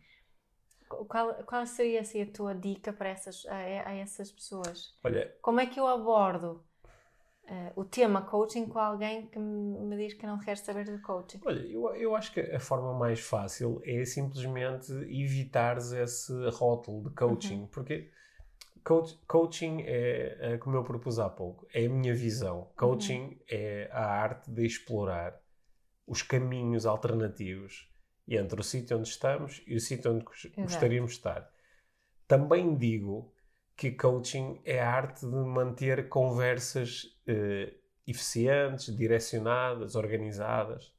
Qual, 1.08 1.34
qual 1.44 1.66
seria 1.66 2.00
assim, 2.02 2.22
a 2.22 2.32
tua 2.32 2.54
dica 2.54 2.92
para 2.92 3.08
essas, 3.08 3.44
a, 3.46 3.56
a 3.88 3.94
essas 3.94 4.30
pessoas? 4.30 4.94
Olha, 5.04 5.32
Como 5.40 5.60
é 5.60 5.66
que 5.66 5.80
eu 5.80 5.86
abordo 5.86 6.64
eh, 7.46 7.72
o 7.76 7.84
tema 7.84 8.22
coaching 8.22 8.66
com 8.66 8.78
alguém 8.78 9.26
que 9.26 9.38
me 9.38 9.96
diz 9.96 10.14
que 10.14 10.26
não 10.26 10.38
quer 10.38 10.56
saber 10.56 10.84
de 10.84 10.98
coaching? 10.98 11.40
Olha, 11.44 11.60
eu, 11.60 11.94
eu 11.94 12.14
acho 12.16 12.32
que 12.32 12.40
a 12.40 12.60
forma 12.60 12.92
mais 12.94 13.20
fácil 13.20 13.80
é 13.84 14.04
simplesmente 14.04 14.92
evitares 14.92 15.92
esse 15.92 16.32
rótulo 16.50 17.08
de 17.08 17.14
coaching, 17.14 17.66
porque 17.66 18.10
coach- 18.84 19.18
coaching 19.26 19.82
é, 19.86 20.58
como 20.58 20.76
eu 20.76 20.84
propus 20.84 21.18
há 21.18 21.28
pouco, 21.28 21.66
é 21.72 21.86
a 21.86 21.88
minha 21.88 22.14
visão. 22.14 22.70
Coaching 22.76 23.38
é 23.50 23.88
a 23.92 24.04
arte 24.04 24.50
de 24.50 24.64
explorar 24.64 25.40
os 26.06 26.22
caminhos 26.22 26.86
alternativos 26.86 27.88
entre 28.28 28.60
o 28.60 28.64
sítio 28.64 28.98
onde 28.98 29.08
estamos 29.08 29.62
e 29.66 29.76
o 29.76 29.80
sítio 29.80 30.12
onde 30.12 30.24
gos- 30.24 30.46
gostaríamos 30.60 31.12
de 31.12 31.16
estar. 31.18 31.50
Também 32.26 32.76
digo 32.76 33.32
que 33.76 33.90
coaching 33.92 34.60
é 34.64 34.80
a 34.80 34.90
arte 34.92 35.20
de 35.26 35.34
manter 35.36 36.08
conversas 36.08 37.11
eh, 37.26 37.74
eficientes, 38.06 38.94
direcionadas, 38.96 39.94
organizadas. 39.94 40.92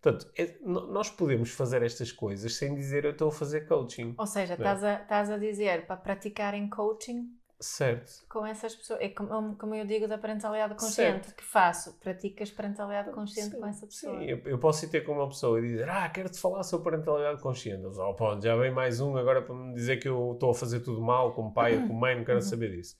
Portanto, 0.00 0.30
é- 0.36 0.56
nós 0.62 1.10
podemos 1.10 1.50
fazer 1.50 1.82
estas 1.82 2.10
coisas 2.10 2.54
sem 2.56 2.74
dizer 2.74 3.04
eu 3.04 3.10
estou 3.10 3.28
a 3.28 3.32
fazer 3.32 3.66
coaching. 3.66 4.14
Ou 4.16 4.26
seja, 4.26 4.54
É. 4.54 4.56
estás 4.56 4.82
a, 4.84 4.94
estás 5.02 5.30
a 5.30 5.36
dizer 5.38 5.86
para 5.86 5.96
praticarem 5.96 6.68
coaching 6.70 7.28
Certo. 7.58 8.24
com 8.26 8.46
essas 8.46 8.74
pessoas. 8.74 8.98
É 9.02 9.10
como, 9.10 9.54
como 9.56 9.74
eu 9.74 9.84
digo 9.84 10.08
da 10.08 10.16
parentalidade 10.16 10.72
consciente, 10.74 11.26
Certo. 11.26 11.36
que 11.36 11.44
faço? 11.44 11.98
Praticas 12.00 12.50
parentalidade 12.50 13.10
consciente 13.10 13.50
Sim, 13.50 13.60
com 13.60 13.66
essa 13.66 13.86
pessoa. 13.86 14.18
Sim, 14.18 14.24
eu, 14.24 14.38
eu 14.46 14.58
posso 14.58 14.86
ir 14.86 14.88
ter 14.88 15.02
com 15.02 15.12
uma 15.12 15.28
pessoa 15.28 15.58
e 15.58 15.62
dizer 15.72 15.88
Ah, 15.90 16.08
quero-te 16.08 16.40
falar 16.40 16.62
sobre 16.62 16.90
parentalidade 16.90 17.42
consciente. 17.42 17.84
Oh, 17.84 18.14
pronto, 18.14 18.42
já 18.42 18.56
vem 18.56 18.70
mais 18.70 19.00
um 19.00 19.14
agora 19.18 19.42
para 19.42 19.54
me 19.54 19.74
dizer 19.74 19.98
que 19.98 20.08
eu 20.08 20.32
estou 20.32 20.50
a 20.50 20.54
fazer 20.54 20.80
tudo 20.80 21.02
mal, 21.02 21.34
como 21.34 21.52
pai 21.52 21.76
ou 21.76 21.82
como 21.86 22.00
mãe, 22.00 22.16
não 22.16 22.24
quero 22.24 22.38
Uhum. 22.38 22.42
saber 22.42 22.70
disso. 22.74 22.96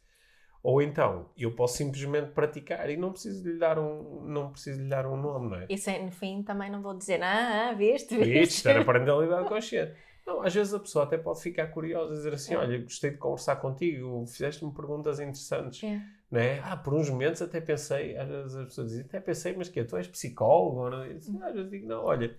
Ou 0.62 0.82
então, 0.82 1.26
eu 1.38 1.52
posso 1.52 1.78
simplesmente 1.78 2.32
praticar 2.32 2.90
e 2.90 2.96
não 2.96 3.12
preciso 3.12 3.48
lhe 3.48 3.58
dar 3.58 3.78
um, 3.78 4.22
não 4.26 4.50
preciso 4.50 4.82
lhe 4.82 4.88
dar 4.88 5.06
um 5.06 5.16
nome, 5.16 5.48
não 5.48 5.56
é? 5.56 5.66
E 5.70 5.78
sem, 5.78 6.04
no 6.04 6.12
fim 6.12 6.42
também 6.42 6.70
não 6.70 6.82
vou 6.82 6.94
dizer, 6.94 7.22
ah, 7.22 7.70
ah, 7.70 7.72
viste, 7.72 8.14
Isto 8.14 8.24
viste. 8.24 8.68
era 8.68 8.84
parentalidade 8.84 9.48
consciente. 9.48 9.94
Não, 10.26 10.42
às 10.42 10.54
vezes 10.54 10.74
a 10.74 10.78
pessoa 10.78 11.04
até 11.04 11.16
pode 11.16 11.40
ficar 11.40 11.68
curiosa 11.68 12.12
e 12.12 12.16
dizer 12.16 12.34
assim: 12.34 12.54
É. 12.54 12.58
Olha, 12.58 12.78
gostei 12.78 13.10
de 13.10 13.16
conversar 13.16 13.56
contigo, 13.56 14.24
fizeste-me 14.26 14.72
perguntas 14.72 15.18
interessantes. 15.18 15.82
É. 15.82 16.00
Não 16.30 16.40
é? 16.40 16.60
Ah, 16.60 16.76
por 16.76 16.94
uns 16.94 17.10
momentos 17.10 17.42
até 17.42 17.60
pensei, 17.60 18.16
às 18.16 18.28
vezes 18.28 18.54
as 18.54 18.64
pessoas 18.66 18.88
dizem, 18.90 19.04
até 19.04 19.18
pensei, 19.18 19.56
mas 19.56 19.68
que 19.68 19.82
Tu 19.82 19.96
és 19.96 20.06
psicólogo? 20.06 20.88
Não? 20.88 21.04
Eu 21.04 21.14
disse, 21.14 21.36
às 21.42 21.54
vezes 21.54 21.70
digo, 21.70 21.88
não, 21.88 22.04
olha, 22.04 22.36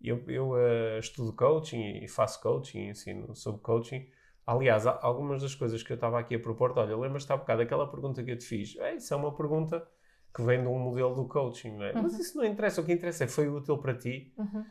eu, 0.00 0.22
eu 0.28 0.56
eh, 0.56 0.98
estudo 1.00 1.32
coaching 1.32 2.04
e 2.04 2.06
faço 2.06 2.40
coaching, 2.40 2.90
ensino 2.90 3.34
sobre 3.34 3.60
coaching. 3.60 4.06
Aliás, 4.46 4.86
algumas 4.86 5.42
das 5.42 5.54
coisas 5.54 5.82
que 5.82 5.92
eu 5.92 5.94
estava 5.94 6.18
aqui 6.18 6.34
a 6.34 6.40
propor, 6.40 6.76
olha, 6.76 6.96
lembras-te 6.96 7.32
há 7.32 7.36
bocado 7.36 7.60
daquela 7.60 7.88
pergunta 7.88 8.22
que 8.24 8.30
eu 8.32 8.38
te 8.38 8.44
fiz? 8.44 8.76
É, 8.76 8.96
isso 8.96 9.14
é 9.14 9.16
uma 9.16 9.34
pergunta 9.34 9.86
que 10.34 10.42
vem 10.42 10.60
de 10.60 10.66
um 10.66 10.78
modelo 10.78 11.14
do 11.14 11.26
coaching, 11.28 11.76
não 11.76 11.84
é? 11.84 11.92
Mas 11.92 12.14
Uhum. 12.14 12.20
isso 12.20 12.38
não 12.38 12.44
interessa, 12.44 12.80
o 12.80 12.84
que 12.84 12.92
interessa 12.92 13.24
é 13.24 13.28
foi 13.28 13.48
útil 13.48 13.78
para 13.78 13.94
ti. 13.94 14.32
Uhum. 14.36 14.64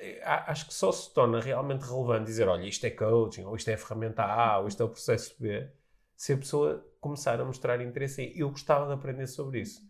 Eh, 0.00 0.20
Acho 0.24 0.66
que 0.66 0.74
só 0.74 0.90
se 0.92 1.12
torna 1.12 1.40
realmente 1.40 1.82
relevante 1.82 2.26
dizer, 2.26 2.48
olha, 2.48 2.64
isto 2.66 2.84
é 2.86 2.90
coaching, 2.90 3.44
ou 3.44 3.56
isto 3.56 3.68
é 3.68 3.74
a 3.74 3.78
ferramenta 3.78 4.22
A, 4.24 4.58
ou 4.60 4.68
isto 4.68 4.82
é 4.82 4.86
o 4.86 4.88
processo 4.88 5.34
B, 5.40 5.68
se 6.16 6.32
a 6.32 6.36
pessoa 6.36 6.84
começar 7.00 7.40
a 7.40 7.44
mostrar 7.44 7.80
interesse 7.80 8.22
em 8.22 8.38
eu 8.38 8.50
gostava 8.50 8.86
de 8.86 8.92
aprender 8.92 9.26
sobre 9.26 9.60
isso. 9.60 9.82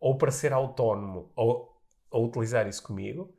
Ou 0.00 0.16
para 0.18 0.30
ser 0.30 0.52
autónomo, 0.52 1.32
ou, 1.36 1.80
ou 2.10 2.26
utilizar 2.26 2.66
isso 2.66 2.82
comigo, 2.82 3.34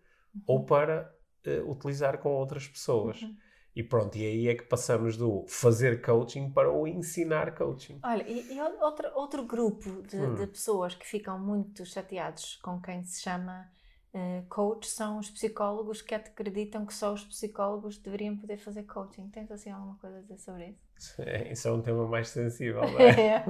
ou 0.46 0.66
para 0.66 1.14
eh, 1.46 1.62
utilizar 1.62 2.18
com 2.20 2.30
outras 2.30 2.68
pessoas. 2.68 3.22
Uhum. 3.22 3.38
E 3.78 3.84
pronto, 3.84 4.18
e 4.18 4.26
aí 4.26 4.48
é 4.48 4.56
que 4.56 4.64
passamos 4.64 5.16
do 5.18 5.46
fazer 5.48 6.02
coaching 6.02 6.50
para 6.52 6.72
o 6.72 6.88
ensinar 6.88 7.54
coaching. 7.56 8.00
Olha, 8.04 8.24
e, 8.28 8.54
e 8.54 8.60
outro, 8.82 9.08
outro 9.14 9.46
grupo 9.46 10.02
de, 10.02 10.18
Hum. 10.18 10.36
de 10.36 10.48
pessoas 10.48 10.96
que 10.96 11.06
ficam 11.06 11.38
muito 11.40 11.86
chateados 11.86 12.56
com 12.64 12.82
quem 12.82 13.04
se 13.04 13.22
chama 13.22 13.70
eh, 14.14 14.44
coach 14.50 14.88
são 14.88 15.20
os 15.20 15.30
psicólogos 15.30 16.02
que 16.02 16.16
acreditam 16.16 16.86
que 16.88 16.94
só 16.94 17.14
os 17.14 17.24
psicólogos 17.24 17.98
deveriam 18.00 18.36
poder 18.36 18.58
fazer 18.58 18.84
coaching. 18.84 19.30
Tens 19.30 19.52
assim 19.52 19.70
alguma 19.70 19.96
coisa 19.98 20.18
a 20.18 20.22
dizer 20.22 20.40
sobre 20.40 20.76
isso? 20.98 21.22
É, 21.22 21.52
Isso 21.54 21.68
é 21.68 21.72
um 21.72 21.82
tema 21.82 22.08
mais 22.08 22.30
sensível, 22.30 22.82
não 22.82 23.00
é? 23.00 23.16
É. 23.38 23.46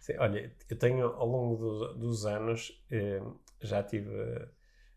Sim, 0.00 0.14
olha, 0.18 0.54
eu 0.70 0.78
tenho 0.78 1.06
ao 1.06 1.26
longo 1.26 1.56
dos, 1.56 1.98
dos 1.98 2.26
anos 2.26 2.82
eh, 2.90 3.20
já 3.60 3.82
tive 3.82 4.10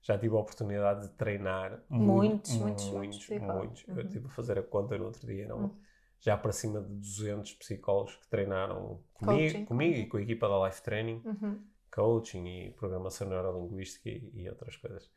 já 0.07 0.17
tive 0.17 0.35
a 0.35 0.39
oportunidade 0.39 1.01
de 1.09 1.13
treinar 1.15 1.83
Muitos, 1.89 2.57
muito, 2.57 2.81
muitos, 2.81 3.27
muitos, 3.29 3.29
muitos. 3.29 3.83
Eu 3.89 3.95
Uhum. 3.95 4.01
estive 4.01 4.25
a 4.25 4.29
fazer 4.29 4.57
a 4.57 4.63
conta 4.63 4.97
no 4.97 5.03
outro 5.05 5.27
dia, 5.27 5.45
não, 5.45 5.57
Uhum. 5.57 5.75
já 6.21 6.37
para 6.37 6.53
cima 6.53 6.81
de 6.81 6.93
200 6.93 7.53
psicólogos 7.55 8.15
que 8.15 8.27
treinaram 8.29 9.01
comigo, 9.13 9.65
comigo 9.65 9.97
e 9.99 10.05
com 10.07 10.15
a 10.15 10.21
equipa 10.21 10.47
da 10.47 10.65
Life 10.65 10.81
Training, 10.81 11.21
Uhum. 11.25 11.61
coaching 11.91 12.45
e 12.47 12.71
programação 12.71 13.27
neurolinguística 13.27 14.09
e, 14.09 14.47
outras 14.47 14.77
coisas. 14.77 15.11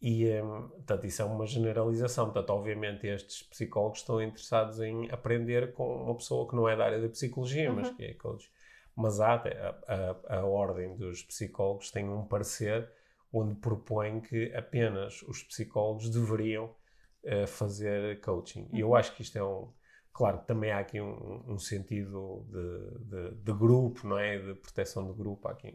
E, 0.00 0.28
eh, 0.28 0.42
portanto, 0.42 1.06
isso 1.06 1.22
é 1.22 1.24
uma 1.24 1.44
generalização. 1.46 2.26
Portanto, 2.26 2.50
obviamente, 2.50 3.06
estes 3.08 3.42
psicólogos 3.42 3.98
estão 3.98 4.22
interessados 4.22 4.80
em 4.80 5.10
aprender 5.10 5.72
com 5.72 6.04
uma 6.04 6.14
pessoa 6.14 6.48
que 6.48 6.54
não 6.54 6.68
é 6.68 6.76
da 6.76 6.84
área 6.84 7.00
da 7.00 7.08
psicologia, 7.08 7.72
mas 7.72 7.90
que 7.90 8.04
é 8.04 8.14
coach. 8.14 8.48
Mas 8.94 9.20
há 9.20 9.34
até 9.34 9.58
a, 9.60 10.14
a, 10.30 10.36
a 10.38 10.44
ordem 10.46 10.94
dos 10.96 11.22
psicólogos 11.24 11.90
tem 11.90 12.08
um 12.08 12.24
parecer 12.24 12.88
onde 13.32 13.54
propõe 13.56 14.20
que 14.20 14.52
apenas 14.54 15.22
os 15.22 15.42
psicólogos 15.42 16.10
deveriam 16.10 16.74
eh, 17.24 17.46
fazer 17.46 18.20
coaching. 18.20 18.68
E 18.72 18.80
eu 18.80 18.88
Uhum. 18.88 18.96
acho 18.96 19.14
que 19.14 19.22
isto 19.22 19.36
é 19.38 19.44
um. 19.44 19.72
Claro, 20.12 20.38
também 20.46 20.70
há 20.72 20.80
aqui 20.80 21.00
um, 21.00 21.44
um 21.52 21.58
sentido 21.58 22.44
de, 22.50 23.04
de, 23.30 23.34
de 23.36 23.52
grupo, 23.52 24.06
não 24.06 24.18
é? 24.18 24.38
De 24.38 24.54
proteção 24.54 25.06
de 25.10 25.16
grupo, 25.16 25.48
há 25.48 25.52
aqui, 25.52 25.72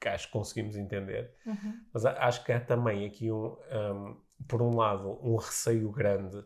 que, 0.00 0.08
acho 0.08 0.26
que 0.28 0.32
conseguimos 0.32 0.76
entender. 0.76 1.34
Uhum. 1.46 1.80
Mas 1.92 2.04
acho 2.06 2.44
que 2.44 2.52
há 2.52 2.60
também 2.60 3.06
aqui, 3.06 3.30
um, 3.32 3.46
um, 3.56 4.20
por 4.48 4.62
um 4.62 4.76
lado, 4.76 5.18
um 5.22 5.36
receio 5.36 5.90
grande 5.90 6.42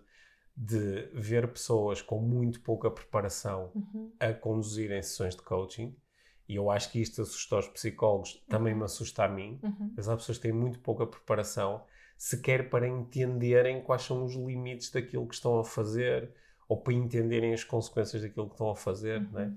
de 0.57 1.11
ver 1.12 1.53
pessoas 1.53 2.01
com 2.01 2.19
muito 2.21 2.62
pouca 2.62 2.90
preparação 2.90 3.71
Uhum. 3.75 4.12
a 4.19 4.33
conduzirem 4.33 5.03
sessões 5.03 5.37
de 5.37 5.42
coaching. 5.42 5.95
E 6.48 6.56
eu 6.56 6.70
acho 6.70 6.90
que 6.92 7.00
isto 7.00 7.22
assusta 7.22 7.59
os 7.59 7.68
psicólogos, 7.68 8.42
também 8.48 8.74
me 8.74 8.85
assusta 8.85 9.24
a 9.24 9.28
mim. 9.28 9.59
Uhum. 9.62 9.92
Mas 9.96 10.09
há 10.09 10.16
pessoas 10.16 10.38
que 10.38 10.42
têm 10.42 10.52
muito 10.52 10.78
pouca 10.78 11.06
preparação, 11.06 11.82
sequer 12.16 12.70
para 12.70 12.87
entenderem 12.87 13.82
quais 13.82 14.02
são 14.02 14.24
os 14.24 14.35
limites 14.35 14.90
daquilo 14.90 15.26
que 15.26 15.35
estão 15.35 15.59
a 15.59 15.64
fazer 15.64 16.30
ou 16.68 16.76
para 16.80 16.92
entenderem 16.92 17.52
as 17.52 17.64
consequências 17.64 18.22
daquilo 18.22 18.46
que 18.46 18.54
estão 18.54 18.70
a 18.70 18.76
fazer, 18.76 19.20
uhum. 19.20 19.30
né? 19.32 19.57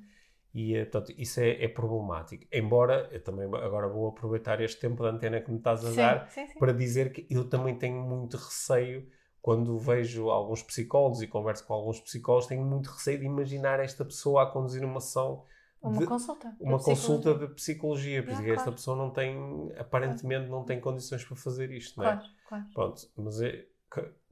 E, 0.53 0.75
eh, 0.75 0.85
portanto, 0.85 1.13
isso 1.17 1.39
é, 1.39 1.63
é, 1.63 1.67
problemático. 1.67 2.45
Embora, 2.51 3.07
eu 3.11 3.23
também 3.23 3.45
agora 3.45 3.87
vou 3.87 4.07
aproveitar 4.07 4.59
este 4.61 4.79
tempo 4.79 5.03
de 5.03 5.09
antena 5.09 5.39
que 5.39 5.51
me 5.51 5.57
estás 5.57 5.85
a 5.85 5.89
sim, 5.89 5.95
dar 5.95 6.29
sim, 6.29 6.47
sim. 6.47 6.57
para 6.57 6.73
dizer 6.73 7.11
que 7.11 7.27
eu 7.29 7.47
também 7.47 7.75
tenho 7.75 8.01
muito 8.01 8.35
receio 8.35 9.07
quando 9.41 9.77
vejo 9.77 10.29
alguns 10.29 10.63
psicólogos 10.63 11.21
e 11.21 11.27
converso 11.27 11.65
com 11.65 11.73
alguns 11.73 11.99
psicólogos, 11.99 12.47
tenho 12.47 12.63
muito 12.63 12.87
receio 12.89 13.19
de 13.19 13.25
imaginar 13.25 13.79
esta 13.79 14.03
pessoa 14.03 14.43
a 14.43 14.45
conduzir 14.47 14.83
uma 14.83 14.99
sessão 14.99 15.43
uma 15.81 15.99
de, 15.99 16.05
consulta. 16.05 16.55
Uma 16.59 16.77
de 16.77 16.83
consulta 16.83 17.35
de 17.35 17.47
psicologia, 17.53 18.21
porque 18.21 18.35
yeah, 18.35 18.53
esta 18.53 18.63
claro. 18.63 18.75
pessoa 18.75 18.97
não 18.97 19.11
tem, 19.11 19.71
aparentemente 19.77 20.49
não 20.49 20.63
tem 20.63 20.79
condições 20.79 21.23
para 21.23 21.35
fazer 21.37 21.71
isto, 21.71 21.99
não 21.99 22.07
é? 22.07 22.15
Claro, 22.15 22.29
claro. 22.47 22.65
Pronto, 22.73 23.11
mas 23.17 23.41
é, 23.41 23.65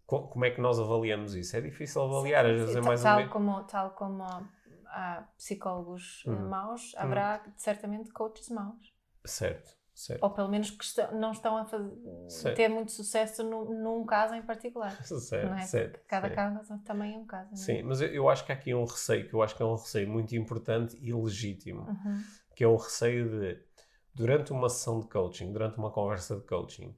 como 0.06 0.46
é 0.46 0.52
que 0.52 0.62
nós 0.62 0.80
avaliamos 0.80 1.36
isso? 1.36 1.56
É 1.56 1.62
difícil 1.62 2.02
avaliar, 2.02 2.46
sim, 2.46 2.52
às 2.52 2.58
vezes 2.58 2.76
é 2.76 2.82
mais 2.82 3.02
tal, 3.02 3.20
um... 3.20 3.30
como 3.30 3.64
Tal 3.64 3.92
como 3.92 4.24
há 4.88 5.28
psicólogos 5.38 6.24
eh, 6.26 6.32
hum. 6.32 6.50
maus, 6.50 6.94
haverá 6.98 7.44
hum. 7.46 7.52
certamente 7.56 8.12
coaches 8.12 8.50
maus. 8.50 8.94
Certo, 9.26 9.77
certo. 9.98 10.22
Ou 10.22 10.30
pelo 10.30 10.48
menos 10.48 10.70
que 10.70 10.84
estão, 10.84 11.20
não 11.20 11.32
estão 11.32 11.58
a 11.58 11.66
fazer, 11.66 12.54
ter 12.56 12.70
muito 12.70 12.92
sucesso 12.92 13.44
no, 13.44 13.66
num 13.66 14.06
caso 14.06 14.36
em 14.36 14.44
particular. 14.44 14.96
Certo, 15.04 15.54
é? 15.54 15.62
certo. 15.64 16.00
cada 16.08 16.28
certo. 16.28 16.36
caso 16.36 16.80
também 16.86 17.16
é 17.16 17.18
um 17.18 17.26
caso. 17.26 17.52
É? 17.54 17.56
Sim, 17.56 17.84
mas 17.84 18.00
eu, 18.00 18.08
eu, 18.10 18.30
acho 18.30 18.46
que 18.46 18.52
há 18.52 18.56
aqui 18.56 18.74
um 18.76 18.86
receio, 18.86 19.28
que 19.28 19.34
eu 19.34 19.42
acho 19.42 19.56
que 19.56 19.64
é 19.64 19.66
um 19.66 19.76
receio 19.76 20.08
muito 20.08 20.36
importante 20.36 20.96
e 21.02 21.12
legítimo, 21.12 21.82
uhum. 21.82 22.24
que 22.56 22.64
é 22.64 22.68
o 22.68 22.76
receio 22.76 23.28
de, 23.28 23.60
durante 24.14 24.52
uma 24.52 24.70
sessão 24.70 25.00
de 25.00 25.08
coaching, 25.08 25.52
durante 25.52 25.78
uma 25.78 25.90
conversa 25.90 26.36
de 26.36 26.44
coaching, 26.44 26.96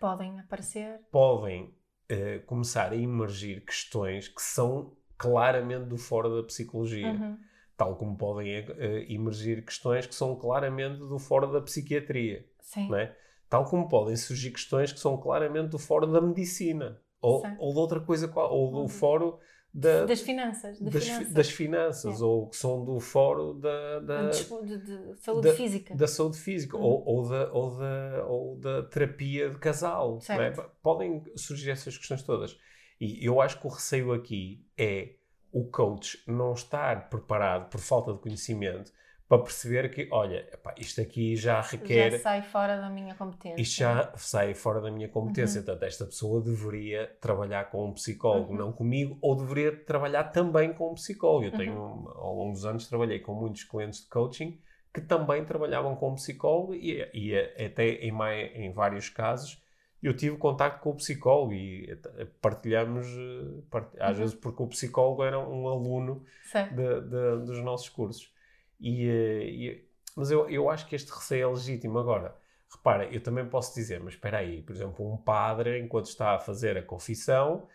podem 0.00 0.40
aparecer. 0.40 1.00
Podem 1.10 1.64
uh, 2.10 2.44
começar 2.46 2.92
a 2.92 2.96
emergir 2.96 3.64
questões 3.64 4.28
que 4.28 4.40
são 4.40 4.96
claramente 5.18 5.86
do 5.86 5.98
fora 5.98 6.30
da 6.30 6.42
psicologia. 6.42 7.08
Uhum. 7.08 7.38
Tal 7.78 7.96
como 7.96 8.14
podem 8.18 8.60
uh, 8.60 8.72
emergir 9.08 9.64
questões 9.64 10.06
que 10.06 10.14
são 10.14 10.36
claramente 10.36 10.98
do 10.98 11.18
fora 11.18 11.46
da 11.46 11.62
psiquiatria. 11.62 12.44
Sim. 12.60 12.90
Né? 12.90 13.14
Tal 13.48 13.64
como 13.64 13.88
podem 13.88 14.16
surgir 14.16 14.50
questões 14.50 14.92
que 14.92 15.00
são 15.00 15.16
claramente 15.16 15.70
do 15.70 15.78
fora 15.78 16.06
da 16.06 16.20
medicina. 16.20 17.00
Ou, 17.22 17.42
ou 17.58 17.72
de 17.72 17.78
outra 17.78 18.00
coisa, 18.00 18.30
ou 18.36 18.70
do 18.70 18.78
uhum. 18.80 18.88
foro 18.88 19.38
da, 19.72 20.06
das 20.06 20.20
finanças. 20.20 20.80
Das, 20.80 21.04
finanças, 21.04 21.32
das 21.32 21.50
finanças 21.50 22.20
é. 22.20 22.24
ou 22.24 22.48
que 22.48 22.56
são 22.56 22.84
do 22.84 22.98
fórum 22.98 23.58
da, 23.60 24.00
da 24.00 24.30
de, 24.30 24.44
de, 24.44 24.78
de 25.14 25.20
saúde 25.20 25.48
da, 25.48 25.54
física. 25.54 25.94
Da 25.94 26.08
saúde 26.08 26.38
física 26.38 26.76
hum. 26.76 26.80
ou, 26.80 27.04
ou, 27.06 27.28
da, 27.28 27.52
ou, 27.52 27.76
da, 27.76 28.26
ou 28.26 28.56
da 28.56 28.82
terapia 28.84 29.50
de 29.50 29.58
casal. 29.58 30.18
É? 30.28 30.50
Podem 30.82 31.22
surgir 31.36 31.70
essas 31.70 31.96
questões 31.96 32.22
todas. 32.22 32.58
E 33.00 33.24
eu 33.24 33.40
acho 33.40 33.60
que 33.60 33.66
o 33.66 33.70
receio 33.70 34.12
aqui 34.12 34.66
é 34.76 35.14
o 35.52 35.64
coach 35.64 36.22
não 36.26 36.52
estar 36.52 37.08
preparado 37.08 37.68
por 37.68 37.80
falta 37.80 38.12
de 38.12 38.18
conhecimento 38.18 38.92
para 39.28 39.42
perceber 39.42 39.90
que, 39.90 40.08
olha, 40.10 40.48
epá, 40.52 40.74
isto 40.78 41.02
aqui 41.02 41.36
já 41.36 41.60
requer. 41.60 42.12
Já 42.12 42.18
sai 42.20 42.42
fora 42.42 42.80
da 42.80 42.88
minha 42.88 43.14
competência. 43.14 43.60
Isto 43.60 43.78
já 43.78 44.12
sai 44.16 44.54
fora 44.54 44.80
da 44.80 44.90
minha 44.90 45.08
competência. 45.08 45.60
Uhum. 45.60 45.66
Portanto, 45.66 45.82
esta 45.86 46.06
pessoa 46.06 46.40
deveria 46.40 47.14
trabalhar 47.20 47.64
com 47.64 47.88
um 47.88 47.92
psicólogo, 47.92 48.52
uhum. 48.52 48.58
não 48.58 48.72
comigo, 48.72 49.18
ou 49.20 49.36
deveria 49.36 49.76
trabalhar 49.84 50.24
também 50.24 50.72
com 50.72 50.92
um 50.92 50.94
psicólogo. 50.94 51.44
Eu 51.44 51.52
tenho, 51.52 51.74
uhum. 51.74 52.08
ao 52.14 52.34
longo 52.34 52.52
dos 52.52 52.64
anos, 52.64 52.88
trabalhei 52.88 53.18
com 53.18 53.34
muitos 53.34 53.64
clientes 53.64 54.00
de 54.00 54.08
coaching 54.08 54.58
que 54.94 55.02
também 55.02 55.44
trabalhavam 55.44 55.94
com 55.94 56.12
um 56.12 56.14
psicólogo 56.14 56.74
e, 56.74 57.06
e 57.12 57.36
até 57.36 57.86
em, 57.86 58.10
em 58.54 58.72
vários 58.72 59.10
casos 59.10 59.62
eu 60.02 60.14
tive 60.16 60.36
contato 60.36 60.80
com 60.80 60.90
o 60.90 60.94
psicólogo 60.94 61.52
e 61.52 61.98
partilhamos, 62.40 63.06
eh, 63.06 63.62
part... 63.70 63.88
às 63.98 64.12
uhum. 64.12 64.22
vezes 64.22 64.34
porque 64.34 64.62
o 64.62 64.66
psicólogo 64.68 65.24
era 65.24 65.38
um 65.38 65.66
aluno 65.66 66.24
de, 66.52 67.00
de, 67.00 67.44
dos 67.44 67.62
nossos 67.62 67.88
cursos. 67.88 68.32
E, 68.80 69.08
eh, 69.08 69.44
e, 69.44 69.88
mas 70.16 70.30
eu, 70.30 70.48
eu 70.48 70.70
acho 70.70 70.86
que 70.86 70.94
este 70.94 71.10
receio 71.10 71.48
é 71.48 71.50
legítimo. 71.50 71.98
Agora, 71.98 72.36
repara, 72.70 73.06
eu 73.12 73.20
também 73.20 73.46
posso 73.48 73.74
dizer, 73.74 74.00
mas 74.00 74.14
espera 74.14 74.38
aí, 74.38 74.62
por 74.62 74.74
exemplo, 74.74 75.12
um 75.12 75.16
padre, 75.16 75.80
enquanto 75.80 76.06
está 76.06 76.36
a 76.36 76.38
fazer 76.38 76.76
a 76.76 76.82
confissão, 76.82 77.66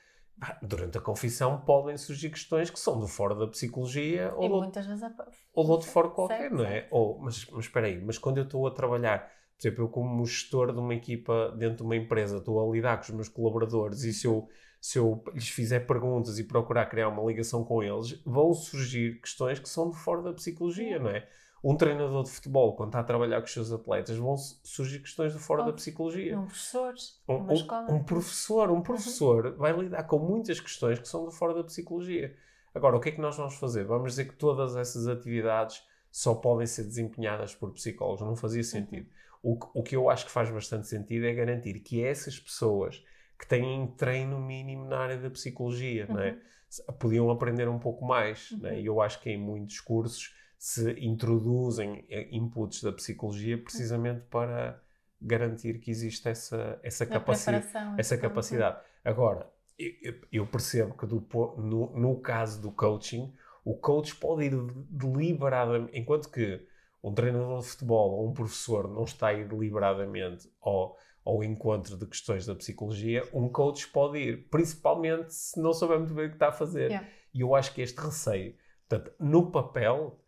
durante 0.62 0.98
a 0.98 1.02
confissão 1.02 1.60
podem 1.62 1.98
surgir 1.98 2.30
questões 2.30 2.70
que 2.70 2.80
são 2.80 3.00
do 3.00 3.08
fora 3.08 3.36
da 3.36 3.48
psicologia 3.48 4.34
ou, 4.36 4.66
de, 4.66 4.80
vezes, 4.80 5.04
ou 5.54 5.64
de 5.66 5.72
outro 5.72 5.88
fora 5.88 6.10
qualquer, 6.10 6.40
certo, 6.40 6.56
não 6.56 6.66
é? 6.66 6.82
Certo. 6.82 6.88
Ou, 6.92 7.20
mas, 7.20 7.46
mas 7.52 7.66
espera 7.66 7.88
aí, 7.88 8.02
mas 8.02 8.18
quando 8.18 8.38
eu 8.38 8.44
estou 8.44 8.66
a 8.68 8.72
trabalhar, 8.72 9.32
por 9.58 9.68
exemplo, 9.68 9.84
eu 9.86 9.90
como 9.90 10.26
gestor 10.26 10.74
de 10.74 10.80
uma 10.80 10.94
equipa 10.94 11.54
dentro 11.58 11.78
de 11.78 11.84
uma 11.84 11.96
empresa, 11.96 12.38
estou 12.38 12.68
a 12.68 12.74
lidar 12.74 12.98
com 12.98 13.04
os 13.04 13.10
meus 13.12 13.30
colaboradores 13.30 14.04
e 14.04 14.14
se 14.14 14.28
eu 14.28 14.48
se 14.84 15.00
eu 15.00 15.24
lhes 15.34 15.48
fizer 15.48 15.88
perguntas 15.88 16.38
e 16.40 16.44
procurar 16.44 16.88
criar 16.88 17.08
uma 17.08 17.24
ligação 17.24 17.64
com 17.64 17.82
eles, 17.82 18.22
vão 18.26 18.54
surgir 18.54 19.18
questões 19.22 19.58
que 19.58 19.70
são 19.70 19.90
de 19.90 19.98
fora 19.98 20.22
da 20.22 20.34
psicologia, 20.34 21.00
não 21.00 21.10
é? 21.10 21.26
Um 21.64 21.78
treinador 21.78 22.22
de 22.24 22.30
futebol, 22.30 22.76
quando 22.76 22.90
está 22.90 23.00
a 23.00 23.04
trabalhar 23.04 23.40
com 23.40 23.46
os 23.46 23.54
seus 23.54 23.72
atletas, 23.72 24.18
vão 24.18 24.36
surgir 24.36 25.00
questões 25.00 25.32
de 25.32 25.40
fora 25.40 25.62
oh, 25.62 25.66
da 25.68 25.72
psicologia. 25.72 26.38
Um 26.38 26.48
professor, 26.48 26.94
um, 27.30 27.36
uma 27.36 27.54
escola. 27.54 27.92
Um, 27.94 28.04
professor, 28.04 28.72
um 28.72 28.82
professor 28.82 29.46
uhum. 29.46 29.56
vai 29.56 29.72
lidar 29.72 30.04
com 30.04 30.20
muitas 30.20 30.60
questões 30.60 31.00
que 31.00 31.08
são 31.08 31.30
de 31.30 31.34
fora 31.34 31.54
da 31.54 31.64
psicologia. 31.64 32.36
Agora, 32.76 32.98
o 32.98 33.00
que 33.00 33.08
é 33.08 33.12
que 33.14 33.22
nós 33.22 33.38
vamos 33.38 33.56
fazer? 33.56 33.86
Vamos 33.86 34.12
dizer 34.12 34.26
que 34.26 34.36
todas 34.36 34.76
essas 34.76 35.08
atividades 35.08 35.82
só 36.12 36.36
podem 36.36 36.68
ser 36.68 36.84
desempenhadas 36.84 37.56
por 37.56 37.72
psicólogos. 37.72 38.20
Não 38.20 38.36
fazia 38.36 38.64
sentido. 38.66 39.06
Uhum. 39.06 39.23
O, 39.44 39.60
o 39.74 39.84
que 39.84 39.96
eu 39.96 40.10
acho 40.10 40.26
que 40.26 40.32
faz 40.32 40.50
bastante 40.50 40.88
sentido 40.88 41.26
é 41.26 41.34
garantir 41.34 41.80
que 41.82 42.04
essas 42.04 42.40
pessoas 42.40 43.04
que 43.38 43.46
têm 43.48 43.88
treino 43.98 44.40
mínimo 44.40 44.86
na 44.86 45.00
área 45.00 45.18
da 45.18 45.30
psicologia, 45.30 46.08
uhum. 46.10 46.20
é? 46.20 46.32
Uhum. 46.32 46.94
Podiam 46.98 47.30
aprender 47.30 47.68
um 47.68 47.78
pouco 47.78 48.06
mais, 48.06 48.52
uhum. 48.52 48.66
é? 48.68 48.80
E 48.80 48.86
eu 48.86 49.02
acho 49.02 49.22
que 49.22 49.30
em 49.30 49.38
muitos 49.38 49.80
cursos 49.82 50.34
se 50.58 50.92
introduzem 50.94 52.06
eh, 52.10 52.30
inputs 52.32 52.82
da 52.82 52.94
psicologia 52.94 53.58
precisamente 53.58 54.22
para 54.32 54.82
garantir 55.22 55.80
que 55.80 55.92
existe 55.92 56.28
essa, 56.30 56.80
essa, 56.82 57.06
capaci 57.06 57.50
essa 57.98 58.18
capacidade. 58.18 58.80
Agora, 59.04 59.52
eu, 59.78 60.16
eu 60.32 60.48
percebo 60.48 60.96
que 60.96 61.06
do, 61.06 61.26
no, 61.58 62.00
no 62.00 62.22
caso 62.22 62.62
do 62.62 62.72
coaching, 62.72 63.34
o 63.66 63.76
coach 63.76 64.16
pode 64.16 64.46
ir 64.46 64.54
deliberadamente, 64.90 65.98
enquanto 65.98 66.30
que 66.30 66.66
um 67.04 67.14
treinador 67.14 67.60
de 67.60 67.68
futebol 67.68 68.12
ou 68.12 68.30
um 68.30 68.34
professor 68.34 68.88
não 68.88 69.04
está 69.04 69.28
a 69.28 69.34
ir 69.34 69.48
deliberadamente 69.48 70.50
ao 70.62 70.98
ao 71.26 71.44
encontro 71.44 71.98
de 71.98 72.06
questões 72.06 72.46
da 72.46 72.54
psicologia, 72.54 73.28
um 73.34 73.48
coach 73.48 73.88
pode 73.88 74.20
ir, 74.20 74.50
principalmente 74.50 75.34
se 75.34 75.60
não 75.60 75.74
souber 75.74 75.98
muito 75.98 76.14
bem 76.14 76.26
o 76.26 76.30
que 76.30 76.36
está 76.36 76.50
a 76.50 76.52
fazer. 76.52 76.88
Yeah. 76.88 77.08
E 77.34 77.42
eu 77.42 77.56
acho 77.56 77.74
que 77.74 77.82
este 77.82 78.00
receio, 78.00 78.56
portanto, 78.88 79.14
no 79.20 79.50
papel, 79.50 80.20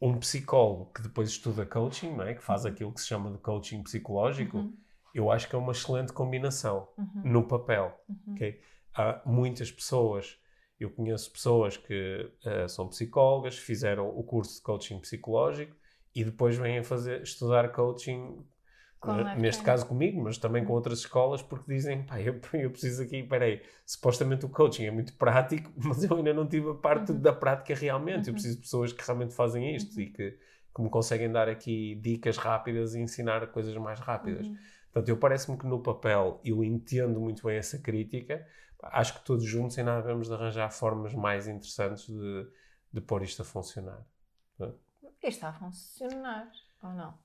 um 0.00 0.18
psicólogo 0.18 0.92
que 0.92 1.02
depois 1.02 1.28
estuda 1.28 1.66
coaching, 1.66 2.14
não 2.14 2.24
é? 2.24 2.34
que 2.34 2.42
faz 2.42 2.64
aquilo 2.64 2.92
que 2.92 3.00
se 3.00 3.08
chama 3.08 3.30
de 3.30 3.38
coaching 3.38 3.82
psicológico, 3.82 4.58
uhum. 4.58 4.76
eu 5.14 5.30
acho 5.30 5.48
que 5.48 5.54
é 5.54 5.58
uma 5.58 5.72
excelente 5.72 6.12
combinação 6.12 6.88
uhum. 6.96 7.22
no 7.24 7.46
papel. 7.46 7.94
Uhum. 8.08 8.34
Okay? 8.34 8.60
Há 8.94 9.20
muitas 9.26 9.70
pessoas, 9.70 10.38
eu 10.80 10.90
conheço 10.90 11.30
pessoas 11.30 11.76
que 11.76 12.32
uh, 12.46 12.68
são 12.68 12.88
psicólogas, 12.88 13.58
fizeram 13.58 14.08
o 14.08 14.22
curso 14.22 14.56
de 14.56 14.62
coaching 14.62 14.98
psicológico 14.98 15.76
e 16.14 16.24
depois 16.24 16.56
vêm 16.56 16.78
a 16.78 16.84
fazer, 16.84 17.22
estudar 17.22 17.70
coaching 17.72 18.44
neste 19.36 19.62
caso 19.62 19.86
comigo, 19.86 20.20
mas 20.20 20.38
também 20.38 20.64
com 20.64 20.72
outras 20.72 20.98
escolas, 21.00 21.40
porque 21.40 21.72
dizem, 21.72 22.02
pá, 22.02 22.20
eu, 22.20 22.40
eu 22.54 22.70
preciso 22.70 23.02
aqui, 23.02 23.22
peraí, 23.22 23.62
supostamente 23.86 24.44
o 24.44 24.48
coaching 24.48 24.86
é 24.86 24.90
muito 24.90 25.14
prático, 25.14 25.72
mas 25.76 26.02
eu 26.02 26.16
ainda 26.16 26.34
não 26.34 26.46
tive 26.46 26.70
a 26.70 26.74
parte 26.74 27.12
uhum. 27.12 27.20
da 27.20 27.32
prática 27.32 27.74
realmente. 27.74 28.24
Uhum. 28.24 28.28
Eu 28.28 28.32
preciso 28.34 28.56
de 28.56 28.62
pessoas 28.62 28.92
que 28.92 29.04
realmente 29.04 29.34
fazem 29.34 29.74
isto 29.74 29.96
uhum. 29.96 30.02
e 30.02 30.06
que, 30.10 30.38
que, 30.74 30.82
me 30.82 30.90
conseguem 30.90 31.30
dar 31.30 31.48
aqui 31.48 31.94
dicas 31.96 32.36
rápidas 32.36 32.94
e 32.94 33.00
ensinar 33.00 33.46
coisas 33.48 33.76
mais 33.76 34.00
rápidas. 34.00 34.46
Uhum. 34.46 34.56
Portanto, 34.92 35.08
eu 35.08 35.16
parece-me 35.16 35.56
que 35.56 35.66
no 35.66 35.80
papel 35.80 36.40
eu 36.44 36.64
entendo 36.64 37.20
muito 37.20 37.46
bem 37.46 37.56
essa 37.56 37.78
crítica. 37.78 38.44
Acho 38.82 39.14
que 39.18 39.24
todos 39.24 39.44
juntos 39.44 39.78
ainda 39.78 40.00
devemos 40.00 40.28
de 40.28 40.34
arranjar 40.34 40.70
formas 40.70 41.14
mais 41.14 41.46
interessantes 41.46 42.06
de, 42.06 42.46
de 42.92 43.00
pôr 43.00 43.22
isto 43.22 43.42
a 43.42 43.44
funcionar. 43.44 44.04
É? 45.22 45.28
Está 45.28 45.48
a 45.48 45.52
funcionar, 45.52 46.50
ou 46.82 46.90
não? 46.90 47.18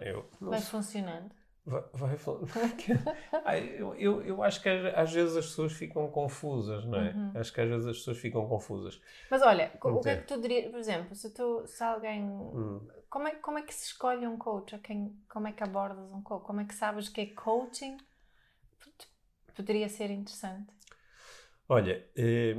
Eu, 0.00 0.28
vai 0.40 0.60
funcionando. 0.60 1.34
Vai, 1.66 1.82
vai 1.94 2.16
eu, 3.78 3.94
eu, 3.94 4.22
eu 4.22 4.42
acho 4.42 4.60
que 4.60 4.68
às 4.68 5.10
vezes 5.10 5.34
as 5.34 5.46
pessoas 5.46 5.72
ficam 5.72 6.10
confusas, 6.10 6.84
não 6.84 6.98
é? 7.00 7.12
Uhum. 7.12 7.32
Acho 7.34 7.52
que 7.54 7.60
às 7.60 7.68
vezes 7.68 7.86
as 7.86 7.96
pessoas 7.98 8.18
ficam 8.18 8.46
confusas. 8.46 9.00
Mas 9.30 9.40
olha, 9.40 9.72
o 9.82 10.00
que 10.00 10.08
é 10.10 10.16
que 10.18 10.26
tu 10.26 10.38
dirias, 10.38 10.70
por 10.70 10.78
exemplo, 10.78 11.14
se, 11.14 11.32
tu, 11.32 11.66
se 11.66 11.82
alguém. 11.82 12.22
Hum. 12.22 12.86
Como, 13.08 13.28
é, 13.28 13.34
como 13.36 13.58
é 13.58 13.62
que 13.62 13.72
se 13.72 13.86
escolhe 13.86 14.26
um 14.26 14.36
coach? 14.36 14.78
Quem, 14.80 15.18
como 15.26 15.48
é 15.48 15.52
que 15.52 15.62
abordas 15.62 16.12
um 16.12 16.20
coach? 16.20 16.44
Como 16.44 16.60
é 16.60 16.64
que 16.66 16.74
sabes 16.74 17.08
que 17.08 17.22
é 17.22 17.26
coaching? 17.26 17.96
Poderia 19.54 19.88
ser 19.88 20.10
interessante. 20.10 20.70
Olha, 21.66 22.06
eh, 22.14 22.56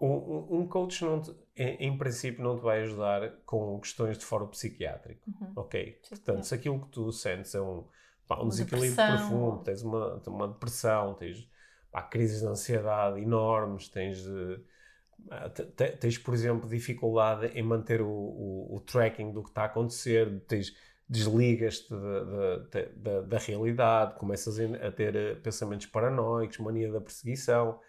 um, 0.00 0.60
um 0.60 0.68
coach 0.68 1.02
não 1.04 1.20
te, 1.20 1.34
em, 1.56 1.88
em, 1.88 1.98
princípio 1.98 2.42
não 2.42 2.56
te 2.56 2.62
vai 2.62 2.82
ajudar 2.82 3.32
com 3.44 3.78
questões 3.80 4.18
de 4.18 4.24
foro 4.24 4.48
psiquiátrico, 4.48 5.22
uhum. 5.26 5.52
ok? 5.56 5.98
Sim, 6.02 6.16
Portanto, 6.16 6.44
se 6.44 6.54
aquilo 6.54 6.80
que 6.80 6.88
tu 6.88 7.10
sentes 7.12 7.54
é 7.54 7.60
um 7.60 7.86
pá, 8.26 8.40
um 8.42 8.48
desequilíbrio 8.48 8.96
depressão. 8.96 9.06
profundo, 9.06 9.62
tens 9.64 9.82
uma, 9.82 10.22
uma 10.26 10.48
depressão, 10.48 11.14
tens 11.14 11.48
pá, 11.90 12.02
crises 12.02 12.40
de 12.40 12.46
ansiedade 12.46 13.20
enormes, 13.20 13.88
tens, 13.88 14.18
eh, 15.30 15.48
te- 15.50 15.64
te- 15.66 15.96
tens 15.96 16.18
por 16.18 16.34
exemplo, 16.34 16.68
dificuldade 16.68 17.46
em 17.48 17.62
manter 17.62 18.00
o, 18.02 18.08
o, 18.08 18.76
o 18.76 18.80
tracking 18.80 19.32
do 19.32 19.42
que 19.42 19.48
está 19.50 19.62
a 19.62 19.66
acontecer, 19.66 20.40
tens, 20.46 20.72
desligas-te 21.08 21.90
da, 21.90 22.24
da, 22.24 22.56
da- 22.58 22.88
da- 22.96 23.20
da 23.22 23.38
realidade, 23.38 24.14
começas 24.18 24.58
a 24.58 24.90
ter 24.92 25.14
eh, 25.16 25.34
pensamentos 25.36 25.86
paranoicos, 25.86 26.58
mania 26.58 26.90
da 26.92 27.00
perseguição. 27.00 27.80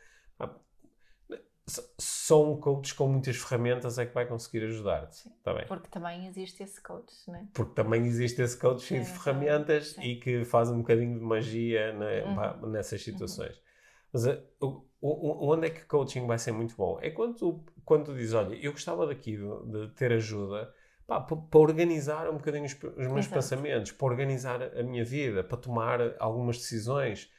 Só 2.00 2.44
um 2.50 2.60
coach 2.60 2.94
com 2.96 3.08
muitas 3.08 3.38
ferramentas 3.38 3.98
é 3.98 4.06
que 4.06 4.14
vai 4.14 4.26
conseguir 4.26 4.64
ajudar-te. 4.66 5.30
Tá 5.44 5.54
bem? 5.54 5.66
Porque 5.68 5.90
também 5.90 6.26
existe 6.28 6.64
esse 6.64 6.82
coach, 6.82 7.14
né? 7.30 7.48
Porque 7.54 7.74
também 7.74 8.06
existe 8.06 8.42
esse 8.42 8.58
coach 8.58 8.82
cheio 8.84 9.02
de 9.04 9.10
Sim, 9.10 9.14
sim, 9.14 9.24
ferramentas 9.24 9.94
sim. 9.94 10.02
e 10.04 10.16
que 10.18 10.46
faz 10.46 10.70
um 10.70 10.80
bocadinho 10.80 11.18
de 11.18 11.26
magia 11.26 11.92
né, 11.94 12.24
Uhum. 12.26 12.72
nessas 12.72 13.02
situações. 13.02 13.60
Mas 14.14 14.26
eh, 14.28 14.42
o- 14.62 14.84
o- 15.02 15.52
onde 15.54 15.68
é 15.68 15.70
que 15.70 15.86
coaching 15.86 16.26
vai 16.28 16.38
ser 16.38 16.52
muito 16.52 16.76
bom? 16.76 17.00
É 17.02 17.10
quando 17.10 17.36
tu, 17.36 17.66
quando 17.84 18.06
tu 18.06 18.16
dizes, 18.16 18.34
olha, 18.34 18.56
eu 18.56 18.72
gostava 18.72 19.06
daqui 19.08 19.38
de, 19.38 19.88
de 19.88 19.94
ter 19.96 20.12
ajuda 20.14 20.74
pá, 21.06 21.20
para 21.22 21.60
organizar 21.60 22.30
um 22.30 22.38
bocadinho 22.38 22.66
os, 22.66 22.74
os 22.74 23.08
meus 23.08 23.28
Exato. 23.28 23.28
pensamentos, 23.28 23.92
para 23.92 24.08
organizar 24.08 24.62
a 24.78 24.84
minha 24.84 25.04
vida, 25.04 25.44
para 25.44 25.58
tomar 25.58 26.00
algumas 26.20 26.58
decisões, 26.58 27.32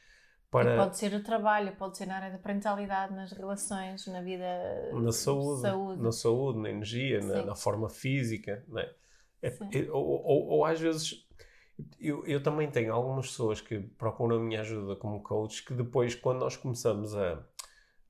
para 0.51 0.75
pode 0.77 0.97
ser 0.97 1.13
o 1.13 1.23
trabalho, 1.23 1.75
pode 1.75 1.97
ser 1.97 2.05
na 2.07 2.15
área 2.15 2.31
da 2.31 2.37
parentalidade, 2.39 3.13
nas 3.13 3.31
relações, 3.31 4.05
na 4.07 4.21
vida. 4.21 4.45
na 5.01 5.11
saúde, 5.11 5.61
saúde. 5.61 6.01
na 6.01 6.11
saúde, 6.11 6.59
na 6.59 6.69
energia, 6.69 7.21
na, 7.21 7.45
na 7.45 7.55
forma 7.55 7.89
física, 7.89 8.63
né? 8.67 8.89
É- 9.41 9.51
Sim. 9.51 9.69
é- 9.73 9.91
ou, 9.91 10.05
ou- 10.23 10.47
ou 10.47 10.65
às 10.65 10.79
vezes 10.79 11.25
eu, 11.99 12.25
eu 12.25 12.41
também 12.43 12.69
tenho 12.69 12.93
algumas 12.93 13.27
pessoas 13.27 13.61
que 13.61 13.79
procuram 13.79 14.37
a 14.37 14.39
minha 14.39 14.61
ajuda 14.61 14.95
como 14.97 15.21
coach 15.23 15.63
que 15.63 15.73
depois 15.73 16.15
quando 16.15 16.39
nós 16.39 16.57
começamos 16.57 17.15
a 17.15 17.41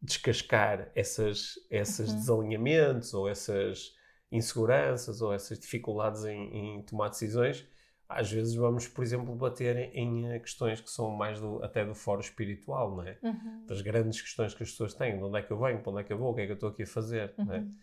descascar 0.02 0.90
essas, 0.96 1.56
esses 1.70 2.10
Uhum. 2.12 2.16
desalinhamentos 2.18 3.14
ou 3.14 3.28
essas 3.30 3.96
inseguranças 4.32 5.22
ou 5.22 5.34
essas 5.34 5.60
dificuldades 5.60 6.24
em, 6.26 6.78
em 6.78 6.82
tomar 6.84 7.10
decisões 7.10 7.68
às 8.10 8.32
vezes 8.32 8.56
vamos, 8.56 8.88
por 8.88 9.04
exemplo, 9.04 9.36
bater 9.36 9.78
em, 9.96 10.28
eh, 10.34 10.40
questões 10.40 10.82
que 10.82 10.90
são 10.92 11.12
mais 11.12 11.40
do, 11.40 11.64
até 11.64 11.86
do 11.86 11.96
foro 11.96 12.22
espiritual, 12.22 12.96
não 12.98 13.04
é? 13.04 13.20
Uhum. 13.22 13.68
das 13.68 13.82
grandes 13.82 14.22
questões 14.22 14.54
que 14.56 14.64
as 14.64 14.72
pessoas 14.72 14.94
têm, 14.96 15.18
de 15.18 15.24
onde 15.24 15.40
é 15.40 15.44
que 15.44 15.52
eu 15.52 15.60
venho, 15.60 15.82
para 15.82 15.92
onde 15.92 16.02
é 16.02 16.04
que 16.06 16.14
eu 16.14 16.18
vou, 16.18 16.32
o 16.32 16.36
que 16.36 16.42
é 16.42 16.46
que 16.48 16.52
eu 16.52 16.56
estou 16.56 16.70
aqui 16.70 16.84
a 16.84 16.88
fazer, 16.88 17.36
não 17.46 17.54
é? 17.56 17.60
Uhum. 17.60 17.76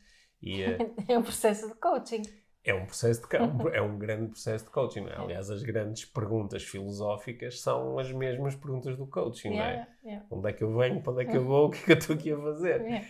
E 0.43 0.63
eh, 0.63 0.85
É 1.09 1.19
um 1.19 1.23
processo 1.23 1.69
de 1.69 1.75
coaching. 1.75 2.23
é 2.65 2.75
um 2.75 2.87
processo 2.87 3.23
de 3.23 3.29
ca- 3.29 3.53
é 3.73 3.81
um 3.81 3.99
grande 3.99 4.29
processo 4.31 4.65
de 4.65 4.71
coaching, 4.71 5.01
não 5.03 5.09
é? 5.11 5.17
Aliás, 5.17 5.51
as 5.51 5.63
grandes 5.63 6.05
perguntas 6.05 6.63
filosóficas 6.65 7.61
são 7.61 7.99
as 7.99 8.11
mesmas 8.13 8.55
perguntas 8.55 8.97
do 8.97 9.07
coaching, 9.07 9.51
não 9.55 9.65
é? 9.65 9.77
Yeah, 9.77 9.87
yeah, 10.05 10.21
Onde 10.29 10.51
é 10.51 10.53
que 10.53 10.65
eu 10.65 10.77
venho, 10.77 11.01
para 11.03 11.13
onde 11.13 11.23
é 11.23 11.27
que 11.27 11.37
eu 11.37 11.45
vou, 11.45 11.69
o 11.69 11.71
que 11.71 11.79
é 11.79 11.85
que 11.85 11.93
eu 11.93 11.99
estou 11.99 12.17
aqui 12.17 12.33
a 12.33 12.39
fazer? 12.39 12.89
yeah. 12.89 13.05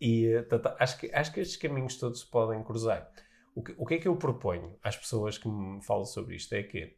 E 0.00 0.26
eh, 0.26 0.42
tata- 0.42 0.76
acho, 0.78 0.98
que, 0.98 1.10
acho 1.14 1.32
que 1.32 1.40
estes 1.40 1.56
caminhos 1.56 1.96
todos 1.98 2.20
se 2.20 2.26
podem 2.30 2.62
cruzar. 2.62 3.10
O 3.54 3.62
que, 3.62 3.74
o 3.78 3.84
que 3.86 3.94
é 3.94 3.98
que 3.98 4.08
eu 4.08 4.16
proponho 4.16 4.76
às 4.82 4.96
pessoas 4.96 5.36
que 5.38 5.48
me 5.48 5.82
falam 5.82 6.04
sobre 6.04 6.34
isto 6.36 6.52
é 6.54 6.62
que 6.62 6.96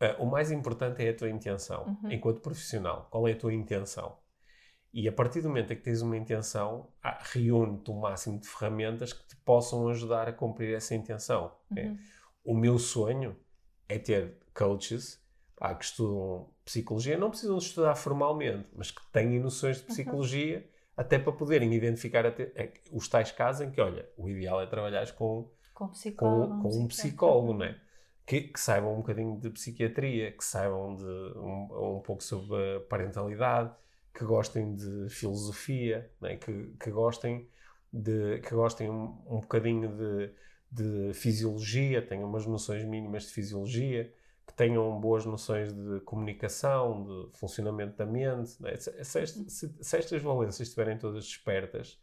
eh, 0.00 0.16
o 0.18 0.26
mais 0.26 0.50
importante 0.50 1.04
é 1.04 1.10
a 1.10 1.16
tua 1.16 1.28
intenção, 1.30 1.84
Uhum. 2.02 2.10
enquanto 2.12 2.40
profissional. 2.40 3.08
Qual 3.10 3.26
é 3.28 3.32
a 3.32 3.36
tua 3.36 3.52
intenção? 3.52 4.16
E 4.92 5.08
a 5.08 5.12
partir 5.12 5.40
do 5.40 5.48
momento 5.48 5.72
em 5.72 5.76
que 5.76 5.82
tens 5.82 6.02
uma 6.02 6.16
intenção, 6.16 6.88
ah, 7.02 7.18
reúne-te 7.22 7.90
o 7.90 7.94
máximo 7.94 8.38
de 8.38 8.46
ferramentas 8.46 9.12
que 9.12 9.26
te 9.26 9.36
possam 9.36 9.88
ajudar 9.88 10.28
a 10.28 10.32
cumprir 10.32 10.74
essa 10.74 10.94
intenção. 10.94 11.52
É, 11.76 11.84
Uhum. 11.86 11.98
O 12.44 12.54
meu 12.56 12.78
sonho 12.78 13.36
é 13.88 13.98
ter 13.98 14.36
coaches 14.52 15.22
que 15.78 15.84
estudam 15.84 16.50
psicologia, 16.64 17.16
não 17.16 17.30
precisam 17.30 17.56
estudar 17.56 17.94
formalmente, 17.94 18.68
mas 18.74 18.90
que 18.90 19.00
tenham 19.12 19.42
noções 19.44 19.76
Uhum. 19.78 19.82
de 19.82 19.86
psicologia 19.88 20.68
até 20.96 21.18
para 21.20 21.32
poderem 21.32 21.72
identificar 21.72 22.26
até, 22.26 22.50
é, 22.56 22.72
os 22.92 23.08
tais 23.08 23.30
casos 23.32 23.62
em 23.66 23.70
que, 23.70 23.80
olha, 23.80 24.08
o 24.16 24.28
ideal 24.28 24.60
é 24.60 24.66
trabalhar 24.66 25.10
com, 25.12 25.48
Com 26.16 26.46
com, 26.56 26.58
com 26.62 26.68
um 26.80 26.88
psicólogo, 26.88 27.54
não 27.54 27.64
é? 27.66 27.80
Que, 28.26 28.42
que 28.42 28.60
saibam 28.60 28.94
um 28.94 28.96
bocadinho 28.98 29.38
de 29.40 29.50
psiquiatria, 29.50 30.32
que 30.32 30.44
saibam 30.44 30.94
de 30.96 31.04
um, 31.04 31.96
um 31.98 32.00
pouco 32.00 32.22
sobre 32.22 32.76
a 32.76 32.80
parentalidade, 32.80 33.74
que 34.14 34.24
gostem 34.24 34.74
de 34.76 35.08
filosofia, 35.10 36.10
não 36.20 36.28
é? 36.28 36.36
que, 36.36 36.74
que 36.80 36.90
gostem 36.90 37.48
de 37.92 38.38
que 38.40 38.54
gostem 38.54 38.88
um, 38.90 39.04
um 39.26 39.40
bocadinho 39.40 39.88
de, 39.96 40.30
de 40.70 41.14
fisiologia, 41.14 42.00
tenham 42.06 42.28
umas 42.28 42.46
noções 42.46 42.84
mínimas 42.84 43.24
de 43.24 43.32
fisiologia, 43.32 44.12
que 44.46 44.54
tenham 44.54 44.98
boas 45.00 45.24
noções 45.26 45.72
de 45.72 46.00
comunicação, 46.00 47.04
de 47.30 47.38
funcionamento 47.38 47.96
da 47.96 48.06
mente. 48.06 48.56
não 48.60 48.68
é? 48.70 48.76
Se, 48.76 49.04
se 49.04 49.20
este- 49.22 49.50
se- 49.50 49.76
se 49.84 49.96
estas 49.98 50.22
valências 50.22 50.60
estiverem 50.68 50.98
todas 50.98 51.24
despertas, 51.24 51.98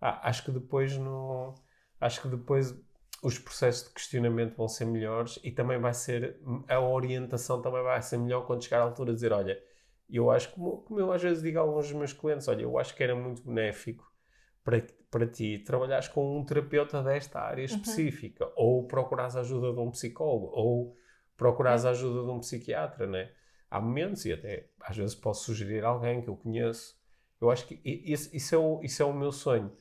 ah, 0.00 0.28
acho 0.28 0.44
que 0.44 0.50
depois 0.52 0.96
não, 0.98 1.54
acho 2.00 2.22
que 2.22 2.28
depois 2.28 2.74
os 3.22 3.38
processos 3.38 3.88
de 3.88 3.94
questionamento 3.94 4.56
vão 4.56 4.68
ser 4.68 4.84
melhores 4.84 5.38
e 5.42 5.50
também 5.50 5.78
vai 5.78 5.94
ser 5.94 6.38
a 6.68 6.80
orientação 6.80 7.60
também 7.62 7.82
vai 7.82 8.00
ser 8.02 8.18
melhor 8.18 8.46
quando 8.46 8.62
chegar 8.62 8.80
à 8.80 8.82
altura 8.82 9.10
de 9.10 9.16
dizer 9.16 9.32
olha 9.32 9.60
eu 10.08 10.30
acho 10.30 10.50
como, 10.52 10.78
como 10.82 11.00
eu 11.00 11.12
às 11.12 11.22
vezes 11.22 11.42
digo 11.42 11.58
a 11.58 11.62
alguns 11.62 11.88
dos 11.88 11.96
meus 11.96 12.12
clientes 12.12 12.46
olha 12.48 12.62
eu 12.62 12.78
acho 12.78 12.94
que 12.94 13.02
era 13.02 13.14
muito 13.14 13.42
benéfico 13.42 14.10
para, 14.62 14.84
para 15.10 15.26
ti 15.26 15.58
trabalhares 15.60 16.08
com 16.08 16.38
um 16.38 16.44
terapeuta 16.44 17.02
desta 17.02 17.40
área 17.40 17.62
específica 17.64 18.50
ou 18.54 18.86
procurares 18.86 19.36
a 19.36 19.40
ajuda 19.40 19.72
de 19.72 19.80
um 19.80 19.90
psicólogo 19.90 20.46
ou 20.52 20.96
procurares 21.36 21.84
a 21.84 21.90
ajuda 21.90 22.22
de 22.24 22.30
um 22.30 22.40
psiquiatra 22.40 23.06
né? 23.06 23.30
Há 23.70 23.80
momentos 23.80 24.24
e 24.24 24.32
até 24.32 24.68
às 24.80 24.96
vezes 24.96 25.14
posso 25.14 25.44
sugerir 25.46 25.84
alguém 25.84 26.22
que 26.22 26.28
eu 26.28 26.36
conheço. 26.36 26.96
Eu 27.40 27.50
acho 27.50 27.66
que 27.66 27.80
isso, 27.84 28.34
isso 28.34 28.54
é, 28.54 28.58
o, 28.58 28.80
isso 28.82 29.02
é 29.02 29.04
o 29.06 29.12
meu 29.12 29.32
sonho. 29.32 29.72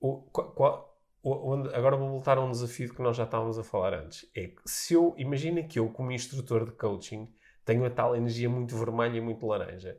O, 0.00 0.22
qual- 0.30 0.87
onde- 1.22 1.74
agora 1.74 1.96
vou 1.96 2.08
voltar 2.08 2.38
a 2.38 2.40
um 2.44 2.50
desafio 2.50 2.92
que 2.94 3.02
nós 3.02 3.16
já 3.16 3.24
estávamos 3.24 3.58
a 3.58 3.64
falar 3.64 3.94
antes. 3.94 4.28
É 4.34 4.48
que 4.48 4.62
se 4.66 4.94
eu, 4.94 5.14
imagina 5.16 5.62
que 5.62 5.78
eu, 5.78 5.88
como 5.90 6.12
instrutor 6.12 6.64
de 6.64 6.72
coaching, 6.72 7.28
tenho 7.64 7.84
a 7.84 7.90
tal 7.90 8.14
energia 8.16 8.48
muito 8.48 8.76
vermelha 8.76 9.16
e 9.18 9.20
muito 9.20 9.46
laranja. 9.46 9.98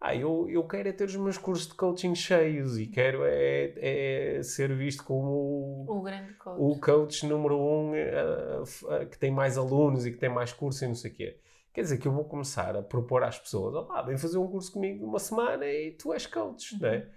Ah, 0.00 0.14
eu, 0.14 0.46
eu 0.50 0.62
quero 0.66 0.88
é 0.88 0.92
ter 0.92 1.04
os 1.04 1.16
meus 1.16 1.38
cursos 1.38 1.66
de 1.68 1.74
coaching 1.74 2.14
cheios 2.14 2.78
e 2.78 2.86
quero 2.86 3.24
é, 3.24 4.36
é 4.38 4.42
ser 4.42 4.74
visto 4.76 5.02
como 5.02 5.86
O 5.88 6.02
grande 6.02 6.34
coach. 6.34 6.58
o 6.60 6.78
coach 6.78 7.26
número 7.26 7.58
um 7.58 7.94
eh, 7.94 9.06
que 9.10 9.18
tem 9.18 9.30
mais 9.30 9.56
alunos 9.56 10.04
e 10.04 10.12
que 10.12 10.18
tem 10.18 10.28
mais 10.28 10.52
cursos 10.52 10.82
e 10.82 10.86
não 10.88 10.94
sei 10.94 11.10
o 11.10 11.14
quê. 11.14 11.40
Quer 11.72 11.82
dizer 11.82 11.98
que 11.98 12.06
eu 12.06 12.12
vou 12.12 12.24
começar 12.24 12.76
a 12.76 12.82
propor 12.82 13.22
às 13.24 13.38
pessoas, 13.38 13.74
opá, 13.74 14.02
vem 14.02 14.18
fazer 14.18 14.36
um 14.36 14.46
curso 14.46 14.72
comigo 14.72 14.98
de 14.98 15.04
uma 15.04 15.18
semana 15.18 15.64
e 15.66 15.92
tu 15.92 16.12
és 16.12 16.26
coach, 16.26 16.78
não 16.78 16.88
é? 16.88 17.08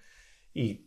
E 0.55 0.86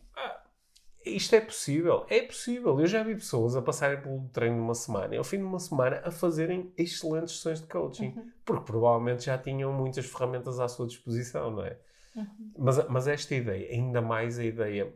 isto 1.05 1.35
é 1.35 1.41
possível, 1.41 2.05
é 2.09 2.21
possível. 2.21 2.79
Eu 2.79 2.87
já 2.87 3.03
vi 3.03 3.15
pessoas 3.15 3.55
a 3.55 3.61
passarem 3.61 4.01
pelo 4.01 4.27
treino 4.29 4.55
de 4.55 4.61
uma 4.61 4.75
semana 4.75 5.15
e 5.15 5.17
ao 5.17 5.23
fim 5.23 5.37
de 5.37 5.43
uma 5.43 5.59
semana 5.59 6.01
a 6.03 6.11
fazerem 6.11 6.71
excelentes 6.77 7.35
sessões 7.35 7.61
de 7.61 7.67
coaching, 7.67 8.13
Uhum. 8.15 8.31
porque 8.45 8.65
provavelmente 8.65 9.25
já 9.25 9.37
tinham 9.37 9.71
muitas 9.73 10.05
ferramentas 10.05 10.59
à 10.59 10.67
sua 10.67 10.87
disposição, 10.87 11.51
não 11.51 11.63
é? 11.65 11.77
Uhum. 12.15 12.51
Mas, 12.57 12.87
mas 12.89 13.07
esta 13.07 13.33
ideia, 13.35 13.69
ainda 13.71 14.01
mais 14.01 14.37
a 14.39 14.43
ideia 14.43 14.93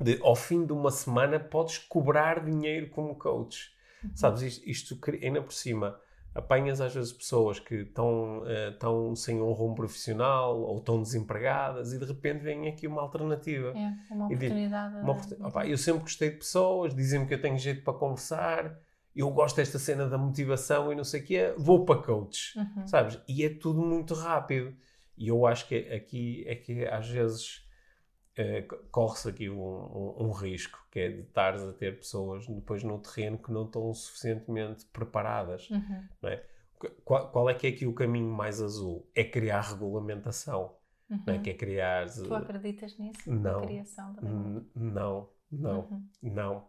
de 0.00 0.18
ao 0.22 0.34
fim 0.34 0.64
de 0.66 0.72
uma 0.72 0.90
semana 0.90 1.38
podes 1.38 1.78
cobrar 1.78 2.44
dinheiro 2.44 2.88
como 2.90 3.14
coach. 3.14 3.72
Sabes, 4.14 4.42
isto, 4.42 4.68
isto 4.68 4.98
ainda 5.22 5.40
por 5.40 5.52
cima, 5.52 5.98
apanhas 6.34 6.80
às 6.80 6.94
vezes 6.94 7.12
pessoas 7.12 7.60
que 7.60 7.74
estão 7.76 8.42
eh, 8.46 8.70
estão 8.70 9.14
sem 9.14 9.40
um 9.40 9.52
rumo 9.52 9.74
profissional 9.74 10.60
ou 10.60 10.78
estão 10.78 11.00
desempregadas 11.00 11.92
e 11.92 11.98
de 11.98 12.04
repente 12.04 12.42
vem 12.42 12.68
aqui 12.68 12.86
uma 12.86 13.02
alternativa. 13.02 13.68
É, 13.76 13.92
uma 14.12 14.26
oportunidade. 14.26 14.96
Uma 14.96 15.12
oportun- 15.12 15.46
Opá, 15.46 15.66
eu 15.66 15.78
sempre 15.78 16.02
gostei 16.02 16.30
de 16.30 16.36
pessoas, 16.38 16.94
dizem-me 16.94 17.26
que 17.26 17.34
eu 17.34 17.40
tenho 17.40 17.56
jeito 17.58 17.82
para 17.84 17.94
conversar, 17.94 18.76
eu 19.14 19.30
gosto 19.30 19.56
desta 19.56 19.78
cena 19.78 20.08
da 20.08 20.18
motivação 20.18 20.92
e 20.92 20.96
não 20.96 21.04
sei 21.04 21.20
o 21.20 21.24
quê, 21.24 21.54
vou 21.56 21.84
para 21.84 22.02
coach 22.02 22.58
Uhum. 22.58 22.86
sabes? 22.86 23.20
E 23.28 23.44
é 23.44 23.48
tudo 23.48 23.80
muito 23.80 24.12
rápido. 24.14 24.74
E 25.16 25.28
eu 25.28 25.46
acho 25.46 25.68
que 25.68 25.76
aqui 25.92 26.42
é 26.48 26.56
que 26.56 26.84
às 26.86 27.08
vezes 27.08 27.63
eh, 28.36 28.62
co- 28.62 28.76
corre-se 28.90 29.28
aqui 29.28 29.48
um, 29.50 29.56
um- 29.62 30.26
um 30.26 30.30
risco, 30.32 30.78
que 30.90 30.98
é 31.00 31.08
de 31.08 31.20
estares 31.20 31.62
a 31.62 31.72
ter 31.72 31.98
pessoas 31.98 32.46
depois 32.46 32.82
no 32.82 32.98
terreno 32.98 33.38
que 33.38 33.52
não 33.52 33.64
estão 33.66 33.92
suficientemente 33.94 34.84
preparadas. 34.86 35.68
Uhum. 35.70 36.04
é? 36.24 36.44
Qu- 36.78 36.90
Qual, 37.04 37.30
qual 37.30 37.50
é 37.50 37.54
que 37.54 37.66
é 37.66 37.70
aqui 37.70 37.86
o 37.86 37.94
caminho 37.94 38.30
mais 38.32 38.60
azul? 38.60 39.08
É 39.14 39.24
criar 39.24 39.60
regulamentação, 39.60 40.76
é? 41.10 41.14
Uhum. 41.32 41.42
Que 41.42 41.50
é 41.50 41.54
criar... 41.54 42.06
Tu 42.10 42.34
acreditas 42.34 42.98
nisso? 42.98 43.30
Não. 43.30 43.60
Na 43.60 43.66
criação? 43.66 44.16
N- 44.22 44.66
Não, 44.74 45.28
não, 45.52 45.80
Uhum. 45.90 46.08
não. 46.22 46.68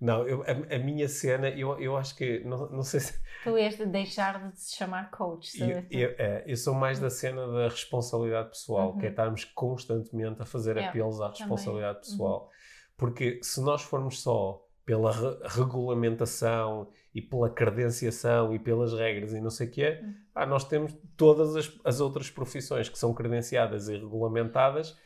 Não, 0.00 0.26
eu- 0.28 0.42
a, 0.42 0.74
a 0.76 0.78
minha 0.78 1.08
cena, 1.08 1.48
eu, 1.48 1.78
eu 1.80 1.96
acho 1.96 2.14
que, 2.16 2.40
não, 2.40 2.68
não 2.70 2.82
sei 2.82 3.00
se, 3.00 3.18
Tu 3.42 3.56
és 3.56 3.76
de 3.76 3.86
deixar 3.86 4.50
de 4.50 4.60
se 4.60 4.76
chamar 4.76 5.10
coach, 5.10 5.58
Eu, 5.58 5.68
sabe? 5.76 5.88
eu, 5.90 6.10
é, 6.18 6.44
eu 6.46 6.56
sou 6.56 6.74
mais 6.74 6.98
da 6.98 7.08
cena 7.08 7.46
da 7.46 7.68
responsabilidade 7.68 8.50
pessoal, 8.50 8.92
Uhum. 8.92 8.98
que 8.98 9.06
é 9.06 9.08
estarmos 9.10 9.44
constantemente 9.44 10.42
a 10.42 10.44
fazer 10.44 10.76
Yeah, 10.76 10.90
apelos 10.90 11.20
à 11.20 11.28
também. 11.28 11.40
responsabilidade 11.40 11.94
Uhum. 11.98 12.00
pessoal. 12.02 12.50
Porque 12.96 13.40
se 13.42 13.60
nós 13.62 13.82
formos 13.82 14.20
só 14.20 14.62
pela 14.84 15.12
re 15.12 15.38
regulamentação 15.48 16.90
e 17.14 17.20
pela 17.22 17.50
credenciação 17.50 18.54
e 18.54 18.58
pelas 18.58 18.92
regras 18.92 19.32
e 19.32 19.40
não 19.40 19.50
sei 19.50 19.66
o 19.66 19.70
quê, 19.70 20.00
Hum. 20.02 20.14
ah, 20.34 20.46
nós 20.46 20.64
temos 20.64 20.94
todas 21.16 21.56
as, 21.56 21.72
as 21.84 22.00
outras 22.00 22.30
profissões 22.30 22.88
que 22.88 22.98
são 22.98 23.12
credenciadas 23.14 23.88
e 23.88 23.94
regulamentadas 23.96 24.96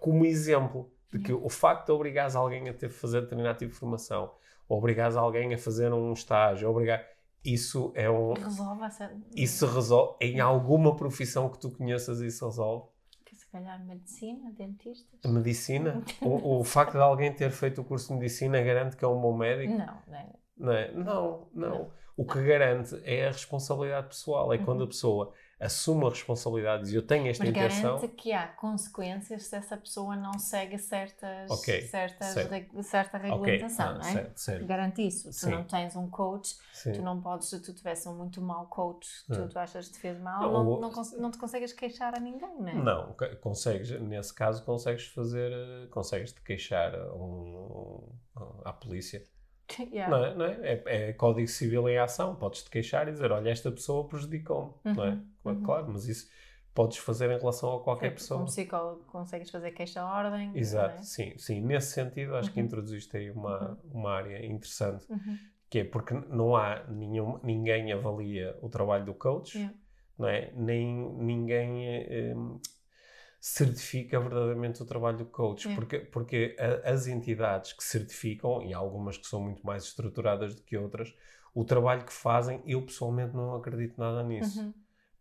como 0.00 0.24
exemplo 0.24 0.92
de 1.12 1.18
que 1.18 1.32
o 1.32 1.48
facto 1.48 1.86
de 1.86 1.92
obrigares 1.92 2.36
alguém 2.36 2.68
a 2.68 2.74
ter 2.74 2.88
que 2.88 2.94
fazer 2.94 3.22
determinado 3.22 3.58
tipo 3.58 3.72
de 3.72 3.78
formação, 3.78 4.32
obrigares 4.68 5.16
alguém 5.16 5.54
a 5.54 5.58
fazer 5.58 5.92
um 5.92 6.12
estágio, 6.12 6.68
obrigar, 6.68 7.04
isso 7.44 7.92
é 7.94 8.10
um... 8.10 8.34
Resolve 8.34 8.82
essa. 8.84 9.12
Isso 9.34 9.66
resolve, 9.66 10.16
em 10.20 10.40
alguma 10.40 10.94
profissão 10.96 11.48
que 11.48 11.58
tu 11.58 11.70
conheças, 11.70 12.20
isso 12.20 12.44
resolve. 12.44 12.88
Que 13.24 13.34
se 13.34 13.48
calhar 13.50 13.82
medicina, 13.84 14.50
dentistas. 14.52 15.18
A 15.24 15.28
medicina, 15.28 16.02
o, 16.20 16.60
o 16.60 16.64
facto 16.64 16.92
de 16.92 16.98
alguém 16.98 17.32
ter 17.32 17.50
feito 17.50 17.80
o 17.80 17.84
curso 17.84 18.08
de 18.08 18.14
medicina 18.14 18.60
garante 18.60 18.96
que 18.96 19.04
é 19.04 19.08
um 19.08 19.20
bom 19.20 19.36
médico? 19.36 19.72
Não, 19.72 19.98
não 20.06 20.16
é? 20.16 20.32
Não, 20.56 20.72
é? 20.72 20.92
não, 20.92 21.48
não. 21.54 21.90
O 22.16 22.26
que 22.26 22.42
garante 22.42 23.00
é 23.04 23.28
a 23.28 23.30
responsabilidade 23.30 24.08
pessoal. 24.08 24.52
É 24.52 24.58
quando 24.58 24.82
a 24.82 24.86
pessoa 24.88 25.32
assume 25.60 26.06
a 26.06 26.10
responsabilidade 26.10 26.90
e 26.92 26.94
eu 26.94 27.02
tenho 27.02 27.26
esta 27.28 27.42
Mas 27.42 27.50
intenção. 27.50 27.96
garante 27.96 28.08
que 28.14 28.32
há 28.32 28.46
consequências 28.46 29.44
se 29.46 29.56
essa 29.56 29.76
pessoa 29.76 30.14
não 30.14 30.38
segue 30.38 30.78
certas, 30.78 31.50
Ok, 31.50 31.82
certas 31.82 32.28
certo. 32.28 32.82
certa 32.84 33.18
regulamentação, 33.18 33.88
ah, 33.88 33.92
não 33.94 34.00
é? 34.06 34.12
certo, 34.12 34.38
certo. 34.38 34.66
Garante 34.66 35.06
isso. 35.06 35.32
Se 35.32 35.40
Sim. 35.46 35.50
não 35.50 35.64
tens 35.64 35.96
um 35.96 36.08
coach, 36.08 36.56
Sim. 36.72 36.92
tu 36.92 37.02
não 37.02 37.20
podes, 37.20 37.48
se 37.48 37.60
tu 37.60 37.72
tivesse 37.74 38.08
um 38.08 38.14
muito 38.14 38.40
mau 38.40 38.66
coach, 38.66 39.08
tu, 39.26 39.34
Ah. 39.42 39.48
tu 39.48 39.58
achas 39.58 39.88
que 39.88 39.94
te 39.94 39.98
fez 40.00 40.18
mal, 40.20 40.40
Não, 40.52 40.64
não, 40.64 40.90
não, 40.92 41.02
não 41.18 41.30
te 41.30 41.38
consegues 41.38 41.72
queixar 41.72 42.14
a 42.16 42.20
ninguém, 42.20 42.56
não 42.60 42.68
é? 42.68 42.74
Não, 42.74 43.12
co- 43.14 43.36
consegues, 43.40 43.90
nesse 44.00 44.32
caso, 44.32 44.62
consegues 44.64 45.06
fazer, 45.08 45.50
eh, 45.52 45.86
consegues 45.90 46.32
te 46.32 46.40
queixar 46.40 46.94
a 46.94 47.12
um, 47.14 48.08
à 48.64 48.72
polícia. 48.72 49.22
Yeah. 49.92 50.10
Não 50.16 50.24
é? 50.24 50.34
Não 50.34 50.44
é? 50.44 50.58
É, 50.62 51.08
é 51.08 51.12
código 51.12 51.48
civil 51.48 51.88
em 51.88 51.98
ação. 51.98 52.34
Podes 52.36 52.62
te 52.62 52.70
queixar 52.70 53.06
e 53.08 53.12
dizer: 53.12 53.30
Olha, 53.32 53.50
esta 53.50 53.70
pessoa 53.70 54.06
prejudicou-me. 54.08 54.72
Não 54.84 55.04
é? 55.04 55.10
Uhum, 55.10 55.26
Claro, 55.42 55.58
uhum. 55.58 55.64
claro, 55.64 55.86
mas 55.92 56.06
isso 56.08 56.28
podes 56.74 56.98
fazer 56.98 57.30
em 57.30 57.38
relação 57.38 57.74
a 57.76 57.82
qualquer 57.82 58.14
pessoa. 58.14 58.38
Como 58.38 58.46
psicólogo 58.50 59.04
consegues 59.06 59.50
fazer 59.50 59.72
queixa 59.72 60.00
à 60.00 60.06
ordem. 60.16 60.52
Exato, 60.54 61.00
é? 61.00 61.02
sim, 61.02 61.36
sim. 61.36 61.60
Nesse 61.60 61.92
sentido, 61.92 62.36
acho 62.36 62.52
que 62.52 62.60
Uhum. 62.60 62.66
introduziste 62.66 63.16
aí 63.16 63.30
uma, 63.30 63.78
uma 63.90 64.12
área 64.12 64.44
interessante, 64.46 65.04
Uhum. 65.10 65.36
que 65.68 65.80
é 65.80 65.84
porque 65.84 66.14
não 66.14 66.54
há 66.56 66.84
nenhum, 66.88 67.38
ninguém 67.42 67.92
avalia 67.92 68.56
o 68.62 68.68
trabalho 68.68 69.04
do 69.04 69.14
coach, 69.14 69.56
Yeah. 69.58 69.76
não 70.18 70.28
é? 70.28 70.52
Nem 70.54 70.86
ninguém 71.16 71.86
eh, 71.88 72.34
certifica 73.40 74.18
verdadeiramente 74.20 74.82
o 74.82 74.86
trabalho 74.86 75.18
do 75.18 75.26
coach, 75.26 75.66
Yeah. 75.66 75.74
porque, 75.74 75.98
porque 76.00 76.56
a- 76.58 76.90
as 76.90 77.06
entidades 77.06 77.72
que 77.72 77.84
certificam, 77.84 78.62
e 78.62 78.74
há 78.74 78.78
algumas 78.78 79.16
que 79.16 79.26
são 79.26 79.40
muito 79.40 79.64
mais 79.64 79.84
estruturadas 79.84 80.54
do 80.54 80.62
que 80.62 80.76
outras, 80.76 81.14
o 81.54 81.64
trabalho 81.64 82.04
que 82.04 82.12
fazem, 82.12 82.62
eu 82.66 82.82
pessoalmente 82.82 83.34
não 83.34 83.54
acredito 83.54 83.98
nada 83.98 84.22
nisso 84.22 84.60
Uhum. 84.60 84.72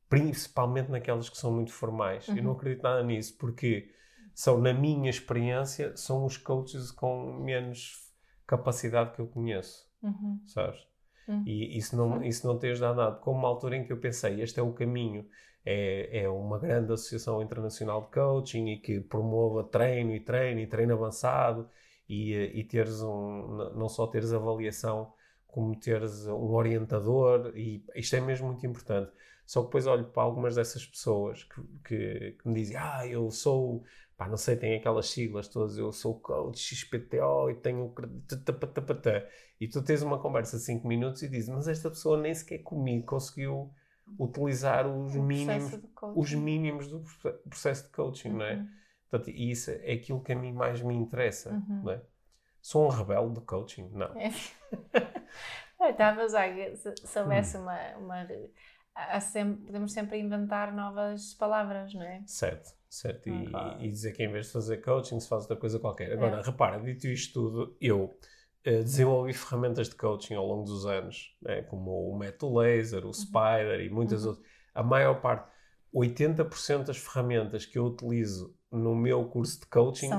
principalmente 0.09 0.89
naquelas 0.89 1.29
que 1.29 1.37
são 1.37 1.51
muito 1.51 1.71
formais. 1.73 2.27
Eu 2.29 2.43
não 2.43 2.51
Uhum. 2.51 2.57
acredito 2.57 2.83
nada 2.83 3.03
nisso, 3.03 3.35
porque 3.37 3.91
são, 4.33 4.57
na 4.59 4.73
minha 4.73 5.09
experiência, 5.09 5.95
são 5.97 6.25
os 6.25 6.37
coaches 6.37 6.91
com 6.91 7.33
menos 7.39 8.09
capacidade 8.45 9.13
que 9.13 9.19
eu 9.19 9.27
conheço, 9.27 9.85
Uhum. 10.01 10.39
sabes? 10.45 10.79
Uhum. 11.27 11.43
E 11.45 11.77
isso 11.77 11.95
não, 11.97 12.23
isso 12.23 12.47
não 12.47 12.57
tem 12.57 12.71
ajudado 12.71 12.97
nada. 12.97 13.15
Como 13.17 13.39
uma 13.39 13.47
altura 13.47 13.75
em 13.77 13.85
que 13.85 13.91
eu 13.91 13.99
pensei, 13.99 14.41
este 14.41 14.59
é 14.59 14.63
o 14.63 14.73
caminho, 14.73 15.27
é, 15.69 16.21
é 16.23 16.29
uma 16.29 16.57
grande 16.57 16.93
associação 16.93 17.41
internacional 17.41 18.03
de 18.03 18.11
coaching 18.11 18.67
e 18.69 18.77
que 18.77 19.01
promova 19.01 19.65
treino 19.65 20.15
e 20.15 20.19
treino 20.21 20.61
e 20.61 20.67
treino 20.67 20.93
avançado 20.93 21.69
e, 22.07 22.33
eh, 22.33 22.51
e 22.57 22.63
teres 22.63 23.01
um, 23.01 23.73
não 23.75 23.89
só 23.89 24.07
teres 24.07 24.31
avaliação, 24.31 25.11
como 25.45 25.77
teres 25.77 26.25
um 26.27 26.53
orientador 26.53 27.51
e 27.53 27.83
isto 27.95 28.15
é 28.15 28.21
mesmo 28.21 28.47
muito 28.47 28.65
importante. 28.65 29.11
Só 29.45 29.61
que 29.61 29.67
depois 29.67 29.87
olho 29.87 30.05
para 30.05 30.23
algumas 30.23 30.55
dessas 30.55 30.85
pessoas 30.85 31.43
que, 31.43 31.61
que, 31.85 32.31
que 32.41 32.47
me 32.47 32.53
dizem, 32.55 32.77
ah, 32.77 33.05
eu 33.05 33.29
sou, 33.29 33.83
pá, 34.15 34.27
não 34.29 34.37
sei, 34.37 34.55
tem 34.55 34.77
aquelas 34.77 35.09
siglas 35.09 35.49
todas, 35.49 35.77
eu 35.77 35.91
sou 35.91 36.17
coach 36.19 36.75
XPTO 36.75 37.49
e 37.49 37.55
tenho... 37.55 37.93
tatapatapatá." 38.27 39.25
E 39.59 39.67
tu 39.67 39.81
tens 39.83 40.01
uma 40.01 40.19
conversa 40.19 40.57
de 40.57 40.63
5 40.63 40.87
minutos 40.87 41.23
e 41.23 41.29
dizes, 41.29 41.49
mas 41.49 41.67
esta 41.67 41.89
pessoa 41.89 42.21
nem 42.21 42.33
sequer 42.33 42.59
comigo 42.59 43.05
conseguiu 43.05 43.71
utilizar 44.19 44.87
os 44.87 45.15
O 45.15 45.21
mínimos, 45.23 45.79
os 46.15 46.33
mínimos 46.33 46.87
do 46.87 46.99
proce- 47.01 47.37
processo 47.49 47.83
de 47.85 47.89
coaching, 47.91 48.29
não 48.29 48.45
é? 48.45 48.55
Uhum. 48.55 48.67
Portanto, 49.09 49.29
isso 49.35 49.71
é 49.71 49.93
aquilo 49.93 50.21
que 50.21 50.31
a 50.33 50.35
mim 50.35 50.51
mais 50.53 50.81
me 50.81 50.93
interessa, 50.95 51.51
Uhum. 51.51 51.81
não 51.83 51.91
é? 51.91 52.01
Sou 52.61 52.85
um 52.85 52.89
rebelde 52.89 53.35
de 53.39 53.41
coaching? 53.45 53.89
Não. 53.93 54.07
É. 54.19 54.29
Eu 55.79 55.91
Estava 55.91 56.21
a 56.21 56.25
usar, 56.25 56.49
se 56.75 56.93
se 56.97 57.19
Hum. 57.19 57.21
houvesse 57.21 57.57
uma. 57.57 57.77
uma 57.97 58.27
há 58.95 59.19
sempre, 59.21 59.65
podemos 59.65 59.93
sempre 59.93 60.17
inventar 60.17 60.73
novas 60.73 61.33
palavras, 61.35 61.93
não 61.93 62.01
é? 62.01 62.23
Certo, 62.25 62.71
certo. 62.89 63.29
E, 63.29 63.85
e 63.85 63.89
dizer 63.91 64.11
que 64.13 64.23
em 64.23 64.31
vez 64.31 64.47
de 64.47 64.53
fazer 64.53 64.77
coaching 64.77 65.19
se 65.19 65.29
faz 65.29 65.43
outra 65.43 65.55
coisa 65.55 65.79
qualquer. 65.79 66.11
Agora, 66.13 66.39
É. 66.39 66.41
repara, 66.41 66.79
dito 66.79 67.07
isto 67.07 67.33
tudo, 67.33 67.77
eu 67.79 68.17
desenvolvi 68.83 69.33
ferramentas 69.33 69.89
de 69.89 69.95
coaching 69.95 70.35
ao 70.35 70.45
longo 70.45 70.63
dos 70.63 70.85
anos, 70.85 71.35
né, 71.41 71.61
como 71.63 72.09
o 72.11 72.17
método 72.17 72.57
laser, 72.59 73.05
o 73.05 73.13
Spider 73.13 73.79
e 73.81 73.89
muitas 73.89 74.23
Uhum. 74.23 74.29
outras. 74.31 74.47
A 74.75 74.83
maior 74.83 75.21
parte, 75.21 75.49
80% 76.01 76.85
das 76.87 76.97
ferramentas 76.97 77.65
que 77.65 77.77
eu 77.77 77.85
utilizo 77.85 78.55
no 78.71 78.93
meu 78.95 79.25
curso 79.29 79.61
de 79.61 79.65
coaching 79.67 80.09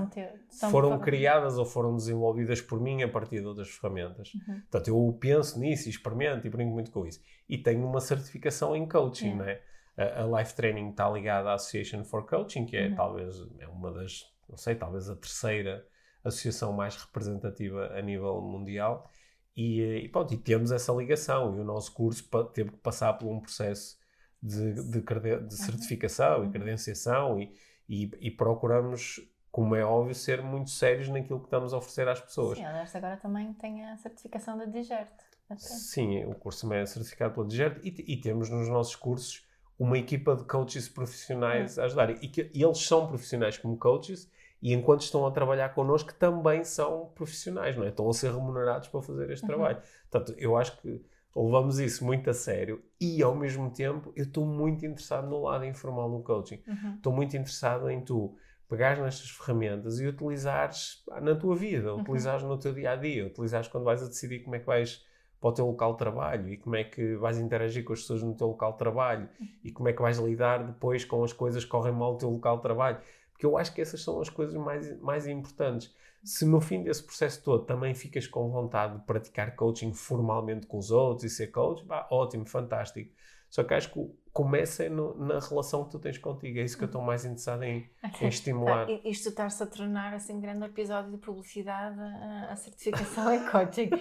são 0.48 0.70
foram 0.70 0.90
for- 0.92 1.00
criadas 1.04 1.58
ou 1.58 1.66
foram 1.66 1.94
desenvolvidas 1.94 2.60
por 2.62 2.80
mim 2.80 3.02
a 3.02 3.08
partir 3.08 3.40
de 3.40 3.46
outras 3.46 3.68
ferramentas. 3.68 4.32
Uhum. 4.34 4.60
Portanto, 4.60 4.88
eu 4.88 5.18
penso 5.20 5.58
nisso 5.60 5.86
e 5.88 5.90
experimento 5.90 6.46
e 6.46 6.50
brinco 6.50 6.72
muito 6.72 6.90
com 6.90 7.06
isso. 7.06 7.20
E 7.48 7.58
tenho 7.58 7.86
uma 7.86 8.00
certificação 8.00 8.74
em 8.74 8.88
coaching, 8.88 9.32
É. 9.32 9.34
não 9.34 9.44
é? 9.44 9.60
A, 9.96 10.22
a 10.24 10.38
Life 10.40 10.54
Training 10.54 10.90
está 10.90 11.10
ligada 11.10 11.50
à 11.50 11.54
Association 11.54 12.04
for 12.04 12.24
Coaching, 12.26 12.64
que 12.64 12.76
é 12.76 12.88
Uhum. 12.88 12.94
talvez 12.94 13.36
é 13.58 13.66
uma 13.68 13.92
das, 13.92 14.24
não 14.48 14.56
sei, 14.56 14.74
talvez 14.74 15.10
a 15.10 15.16
terceira 15.16 15.86
associação 16.24 16.72
mais 16.72 16.96
representativa 16.96 17.86
a 17.94 18.02
nível 18.02 18.40
mundial. 18.42 19.10
E, 19.56 19.80
eh, 19.82 19.98
e 20.04 20.08
pronto, 20.08 20.32
e 20.34 20.36
temos 20.38 20.70
essa 20.72 20.92
ligação. 20.92 21.56
E 21.56 21.60
o 21.60 21.64
nosso 21.64 21.92
curso 21.92 22.28
teve 22.52 22.70
que 22.70 22.78
passar 22.78 23.14
por 23.14 23.28
um 23.28 23.40
processo 23.40 23.98
de, 24.42 24.72
de, 24.74 25.00
de 25.46 25.54
certificação 25.54 26.42
e 26.42 26.46
Uhum. 26.46 26.52
credenciação 26.52 27.40
e, 27.40 27.52
e, 27.88 28.10
e 28.20 28.30
procuramos, 28.30 29.20
como 29.50 29.74
é 29.74 29.84
óbvio, 29.84 30.14
ser 30.14 30.42
muito 30.42 30.70
sérios 30.70 31.08
naquilo 31.08 31.40
que 31.40 31.46
estamos 31.46 31.72
a 31.74 31.78
oferecer 31.78 32.06
às 32.08 32.20
pessoas. 32.20 32.58
Sim, 32.58 32.64
aliás, 32.64 32.94
agora 32.94 33.16
também 33.16 33.52
tem 33.54 33.84
a 33.84 33.96
certificação 33.96 34.56
da 34.56 34.64
Digert. 34.64 35.10
até. 35.48 35.58
Sim, 35.60 36.24
o 36.26 36.34
curso 36.34 36.62
também 36.62 36.78
é 36.80 36.86
certificado 36.86 37.34
pela 37.34 37.46
Digert 37.46 37.80
e, 37.82 38.12
e 38.12 38.20
temos 38.20 38.48
nos 38.50 38.68
nossos 38.68 38.94
cursos 38.94 39.46
uma 39.78 39.96
equipa 39.98 40.36
de 40.36 40.44
coaches 40.44 40.88
profissionais 40.88 41.78
a 41.78 41.84
ajudar. 41.84 42.10
E, 42.22 42.28
que, 42.28 42.50
e 42.54 42.62
eles 42.62 42.78
são 42.78 43.06
profissionais 43.06 43.56
como 43.58 43.76
coaches 43.76 44.30
e 44.60 44.72
enquanto 44.74 45.02
estão 45.02 45.26
a 45.26 45.30
trabalhar 45.30 45.68
connosco 45.70 46.12
também 46.14 46.64
são 46.64 47.10
profissionais, 47.14 47.76
não 47.76 47.84
é? 47.84 47.88
Estão 47.88 48.08
a 48.08 48.12
ser 48.12 48.32
remunerados 48.32 48.88
para 48.88 49.00
fazer 49.02 49.30
este 49.30 49.42
Uhum. 49.44 49.48
trabalho. 49.48 49.78
Portanto, 50.10 50.34
eu 50.38 50.56
acho 50.56 50.80
que 50.80 51.00
levamos 51.36 51.78
isso 51.78 52.04
muito 52.04 52.28
a 52.30 52.34
sério 52.34 52.82
e 53.00 53.22
ao 53.22 53.34
mesmo 53.34 53.70
tempo 53.70 54.12
eu 54.16 54.24
estou 54.24 54.44
muito 54.44 54.84
interessado 54.84 55.28
no 55.28 55.42
lado 55.42 55.64
informal 55.64 56.10
do 56.10 56.20
coaching. 56.22 56.60
Uhum. 56.66 56.94
Estou 56.96 57.12
muito 57.12 57.36
interessado 57.36 57.88
em 57.88 58.00
tu 58.00 58.34
pegares 58.68 58.98
nestas 59.00 59.30
ferramentas 59.30 60.00
e 60.00 60.06
utilizares 60.06 61.04
na 61.22 61.34
tua 61.36 61.54
vida, 61.56 61.94
Uhum. 61.94 62.00
utilizares 62.00 62.42
no 62.42 62.58
teu 62.58 62.72
dia 62.74 62.92
a 62.92 62.96
dia, 62.96 63.26
utilizares 63.26 63.68
quando 63.68 63.84
vais 63.84 64.02
a 64.02 64.06
decidir 64.06 64.40
como 64.40 64.56
é 64.56 64.58
que 64.58 64.66
vais 64.66 65.06
para 65.40 65.50
o 65.50 65.52
teu 65.52 65.66
local 65.66 65.92
de 65.92 65.98
trabalho 65.98 66.48
e 66.48 66.56
como 66.56 66.74
é 66.74 66.82
que 66.82 67.14
vais 67.16 67.38
interagir 67.38 67.84
com 67.84 67.92
as 67.92 68.00
pessoas 68.00 68.22
no 68.24 68.34
teu 68.34 68.48
local 68.48 68.72
de 68.72 68.78
trabalho 68.78 69.28
e 69.62 69.70
como 69.70 69.88
é 69.88 69.92
que 69.92 70.02
vais 70.02 70.18
lidar 70.18 70.64
depois 70.66 71.04
com 71.04 71.22
as 71.22 71.32
coisas 71.32 71.64
que 71.64 71.70
correm 71.70 71.92
mal 71.94 72.12
no 72.14 72.18
teu 72.18 72.28
local 72.28 72.56
de 72.56 72.62
trabalho. 72.62 72.98
Porque 73.38 73.46
eu 73.46 73.56
acho 73.58 73.72
que 73.74 73.80
essas 73.80 74.02
são 74.02 74.20
as 74.20 74.28
coisas 74.28 74.56
mais, 74.56 75.00
mais 75.00 75.28
importantes. 75.28 75.94
Se 76.24 76.44
no 76.44 76.60
fim 76.60 76.82
desse 76.82 77.04
processo 77.04 77.42
todo 77.44 77.64
também 77.64 77.94
ficas 77.94 78.26
com 78.26 78.50
vontade 78.50 78.98
de 78.98 79.06
praticar 79.06 79.54
coaching 79.56 79.94
formalmente 79.94 80.66
com 80.66 80.78
os 80.78 80.90
outros 80.90 81.24
e 81.24 81.30
ser 81.34 81.48
coach, 81.48 81.84
pá, 81.86 82.08
ótimo, 82.10 82.44
fantástico. 82.46 83.14
Só 83.48 83.64
que 83.64 83.74
acho 83.74 83.92
que 83.92 84.00
começa 84.32 84.84
é 84.84 84.88
no- 84.90 85.14
na 85.16 85.38
relação 85.40 85.84
que 85.84 85.92
tu 85.92 86.00
tens 86.00 86.18
contigo. 86.18 86.58
É 86.58 86.64
isso 86.64 86.76
que 86.76 86.84
eu 86.84 86.88
estou 86.88 87.00
mais 87.02 87.24
interessado 87.24 87.62
em, 87.62 87.88
em 88.20 88.28
estimular. 88.28 88.92
I- 88.92 89.02
isto 89.10 89.28
está-se 89.30 89.62
a 89.62 89.66
tornar 89.66 90.14
assim 90.14 90.34
um 90.34 90.40
grande 90.40 90.64
episódio 90.66 91.10
de 91.12 91.18
publicidade 91.18 91.98
a, 92.00 92.52
a 92.52 92.56
certificação 92.56 93.32
em 93.32 93.44
coaching. 93.50 93.92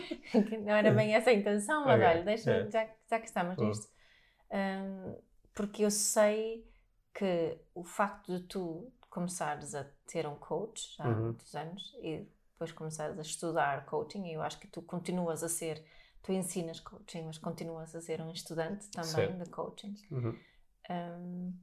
Que 0.45 0.57
não 0.57 0.73
era 0.75 0.91
bem 0.91 1.13
essa 1.15 1.29
a 1.29 1.33
intenção, 1.33 1.85
mas 1.85 1.95
Ok, 1.95 2.03
olha, 2.03 2.23
deixa, 2.23 2.51
é. 2.51 2.69
já, 2.69 2.88
já 3.09 3.19
que 3.19 3.25
estamos 3.27 3.57
Hum. 3.57 3.57
nisto, 3.57 3.88
hum, 4.51 5.15
porque 5.55 5.83
eu 5.85 5.91
sei 5.91 6.65
que 7.13 7.57
o 7.75 7.83
facto 7.83 8.39
de 8.39 8.47
tu 8.47 8.91
começares 9.10 9.74
a 9.76 9.84
ter 10.05 10.28
um 10.28 10.36
coach 10.36 10.95
há 10.99 11.08
Uhum. 11.08 11.24
muitos 11.26 11.55
anos 11.55 11.95
e 12.01 12.28
depois 12.53 12.72
começares 12.72 13.18
a 13.18 13.22
estudar 13.22 13.86
coaching, 13.86 14.26
e 14.26 14.34
eu 14.34 14.41
acho 14.41 14.60
que 14.60 14.68
tu 14.68 14.82
continuas 14.82 15.43
a 15.43 15.49
ser, 15.49 15.84
tu 16.24 16.32
ensinas 16.32 16.80
coaching, 16.80 17.24
mas 17.24 17.38
continuas 17.38 17.95
a 17.95 18.01
ser 18.01 18.20
um 18.22 18.32
estudante 18.32 18.89
também 18.89 19.10
Certo. 19.12 19.43
de 19.43 19.49
coaching. 19.49 19.95
Uhum. 20.12 20.39
Um, 20.89 21.53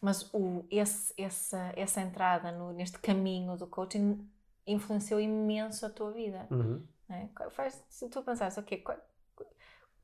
mas 0.00 0.28
o, 0.34 0.66
esse, 0.70 1.14
essa, 1.16 1.72
essa 1.76 2.00
entrada 2.00 2.50
no- 2.52 2.72
neste 2.72 2.98
caminho 2.98 3.56
do 3.56 3.66
coaching 3.66 4.28
influenciou 4.66 5.20
imenso 5.20 5.86
a 5.86 5.90
tua 5.90 6.10
vida. 6.12 6.46
Uhum. 6.50 6.86
né? 7.08 7.30
Faz, 7.50 7.82
se 7.88 8.08
tu 8.08 8.22
pensares, 8.22 8.56
ok, 8.58 8.78
qual- 8.78 9.00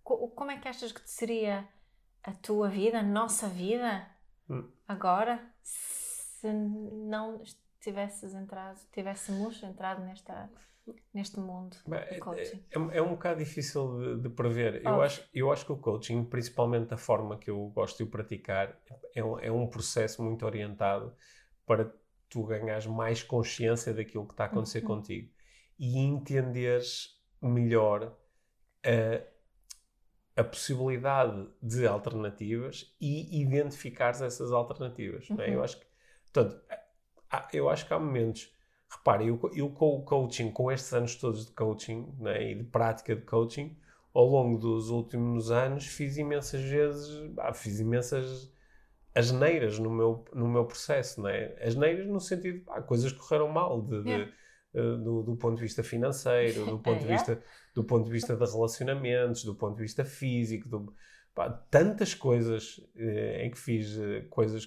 co- 0.04 0.28
como 0.28 0.50
é 0.50 0.58
que 0.58 0.68
achas 0.68 0.92
que 0.92 1.00
seria 1.10 1.66
a 2.22 2.32
tua 2.32 2.68
vida, 2.68 3.00
a 3.00 3.02
nossa 3.02 3.48
vida, 3.48 4.06
Hum. 4.48 4.70
agora, 4.86 5.42
se 5.62 5.99
não 6.48 7.42
tivesses 7.80 8.34
entrado, 8.34 8.78
tivéssemos 8.92 9.62
entrado 9.62 10.02
nesta, 10.04 10.50
neste 11.14 11.38
mundo 11.40 11.76
Bem, 11.86 11.98
É, 12.00 12.18
coaching? 12.18 12.62
é- 12.70 12.98
é 12.98 13.02
um 13.02 13.10
bocado 13.10 13.38
difícil 13.40 14.16
de, 14.16 14.22
de 14.22 14.28
prever. 14.30 14.84
Eu 14.84 14.90
Óbvio. 14.92 15.02
acho, 15.02 15.28
eu 15.34 15.50
acho 15.52 15.64
que 15.66 15.72
o 15.72 15.76
coaching, 15.76 16.24
principalmente 16.24 16.88
da 16.88 16.96
forma 16.96 17.38
que 17.38 17.50
eu 17.50 17.68
gosto 17.70 17.98
de 17.98 18.04
o 18.04 18.06
praticar, 18.06 18.78
é 19.14 19.24
um, 19.24 19.38
é 19.38 19.50
um 19.50 19.66
processo 19.66 20.22
muito 20.22 20.44
orientado 20.46 21.14
para 21.66 21.92
tu 22.28 22.44
ganhares 22.44 22.86
mais 22.86 23.22
consciência 23.22 23.92
daquilo 23.94 24.26
que 24.26 24.34
está 24.34 24.44
a 24.44 24.46
acontecer 24.46 24.82
Uhum. 24.82 24.86
contigo 24.88 25.32
e 25.78 25.98
entenderes 25.98 27.18
melhor 27.42 28.16
a, 28.84 30.40
a 30.40 30.44
possibilidade 30.44 31.48
de 31.62 31.86
alternativas 31.86 32.94
e 33.00 33.40
identificares 33.42 34.20
essas 34.22 34.52
alternativas. 34.52 35.32
não 35.36 35.44
é? 35.44 35.48
Uhum. 35.48 35.54
Eu 35.54 35.64
acho 35.64 35.78
que, 35.78 35.86
portanto, 36.32 36.60
eu 37.52 37.68
acho 37.68 37.86
que 37.86 37.94
há 37.94 37.98
momentos. 37.98 38.52
Repare, 38.90 39.28
eu, 39.28 39.40
eu 39.54 39.70
com 39.70 39.96
o 39.96 40.02
coaching, 40.04 40.50
com 40.50 40.70
estes 40.72 40.92
anos 40.92 41.14
todos 41.14 41.46
de 41.46 41.52
coaching 41.52 42.12
né, 42.18 42.50
e 42.50 42.54
de 42.56 42.64
prática 42.64 43.14
de 43.14 43.22
coaching, 43.22 43.76
ao 44.12 44.26
longo 44.26 44.58
dos 44.58 44.90
últimos 44.90 45.50
anos, 45.52 45.86
fiz 45.86 46.16
imensas 46.16 46.60
vezes, 46.62 47.32
ah, 47.38 47.54
fiz 47.54 47.78
imensas 47.78 48.52
asneiras 49.14 49.78
no 49.78 49.90
meu, 49.90 50.24
no 50.32 50.48
meu 50.48 50.64
processo, 50.66 51.22
né? 51.22 51.54
Asneiras 51.62 52.06
no 52.06 52.20
sentido, 52.20 52.64
pá, 52.64 52.80
coisas 52.82 53.12
correram 53.12 53.48
mal, 53.48 53.82
de, 53.82 54.04
de- 54.04 54.10
Yeah. 54.10 54.32
eh, 54.74 54.96
do, 54.98 55.22
do 55.22 55.36
ponto 55.36 55.56
de 55.56 55.62
vista 55.62 55.82
financeiro, 55.82 56.66
do 56.66 56.78
ponto 56.82 57.00
de 57.00 57.06
Yeah. 57.06 57.18
vista, 57.18 57.42
do 57.74 57.84
ponto 57.84 58.04
de 58.06 58.10
vista 58.12 58.36
de 58.36 58.44
relacionamentos, 58.44 59.44
do 59.44 59.54
ponto 59.54 59.76
de 59.76 59.82
vista 59.82 60.04
físico, 60.04 60.68
do, 60.68 60.94
pá, 61.34 61.50
tantas 61.50 62.14
coisas 62.14 62.80
eh, 62.96 63.46
em 63.46 63.50
que 63.50 63.58
fiz 63.58 63.98
eh, 63.98 64.22
coisas 64.30 64.66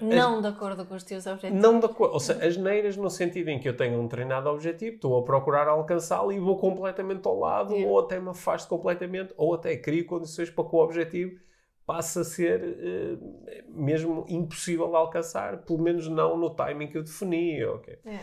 Não 0.00 0.40
de 0.40 0.48
acordo 0.48 0.84
com 0.84 0.94
os 0.94 1.04
teus 1.04 1.26
objetivos. 1.26 1.62
não 1.62 1.78
da 1.78 1.88
co- 1.88 2.08
ou 2.08 2.18
seja, 2.20 2.44
as 2.44 2.56
neiras 2.56 2.96
no 2.96 3.08
sentido 3.08 3.48
em 3.50 3.60
que 3.60 3.68
eu 3.68 3.76
tenho 3.76 4.00
um 4.00 4.08
treinado 4.08 4.48
objetivo, 4.48 4.96
estou 4.96 5.16
a 5.18 5.24
procurar 5.24 5.68
alcançá-lo 5.68 6.32
e 6.32 6.38
vou 6.40 6.56
completamente 6.58 7.26
ao 7.26 7.38
lado, 7.38 7.72
Yeah. 7.72 7.90
ou 7.90 8.00
até 8.00 8.18
me 8.18 8.30
afasto 8.30 8.68
completamente, 8.68 9.32
ou 9.36 9.54
até 9.54 9.76
crio 9.76 10.04
condições 10.06 10.50
para 10.50 10.64
que 10.68 10.74
o 10.74 10.78
objetivo 10.80 11.40
passe 11.86 12.18
a 12.18 12.24
ser 12.24 12.60
eh, 12.80 13.62
mesmo 13.68 14.24
impossível 14.28 14.88
de 14.88 14.96
alcançar, 14.96 15.58
pelo 15.64 15.80
menos 15.80 16.08
não 16.08 16.36
no 16.36 16.50
timing 16.50 16.88
que 16.88 16.98
eu 16.98 17.04
defini. 17.04 17.64
ok? 17.64 17.98
É. 18.04 18.18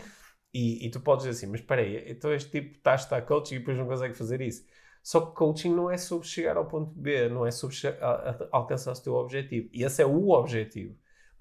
E, 0.52 0.86
e 0.86 0.90
tu 0.90 1.00
podes 1.00 1.24
dizer 1.24 1.36
assim, 1.38 1.50
mas 1.50 1.60
espera 1.60 1.80
aí, 1.80 2.04
então 2.12 2.32
este 2.32 2.50
tipo 2.50 2.76
está 2.76 2.92
a 2.92 2.94
estar 2.96 3.22
coaching 3.22 3.56
e 3.56 3.58
depois 3.60 3.76
não 3.78 3.86
consegue 3.86 4.14
fazer 4.14 4.40
isso. 4.42 4.64
Só 5.02 5.20
que 5.20 5.34
coaching 5.34 5.74
não 5.74 5.90
é 5.90 5.96
sobre 5.96 6.26
chegar 6.28 6.56
ao 6.56 6.66
ponto 6.66 6.92
B, 6.94 7.28
não 7.28 7.44
é 7.46 7.50
sobre 7.50 7.74
alcançar 8.52 8.92
o 8.92 9.02
teu 9.02 9.14
objetivo. 9.14 9.68
E 9.72 9.82
esse 9.82 10.00
é 10.02 10.06
o 10.06 10.30
objetivo. 10.30 10.94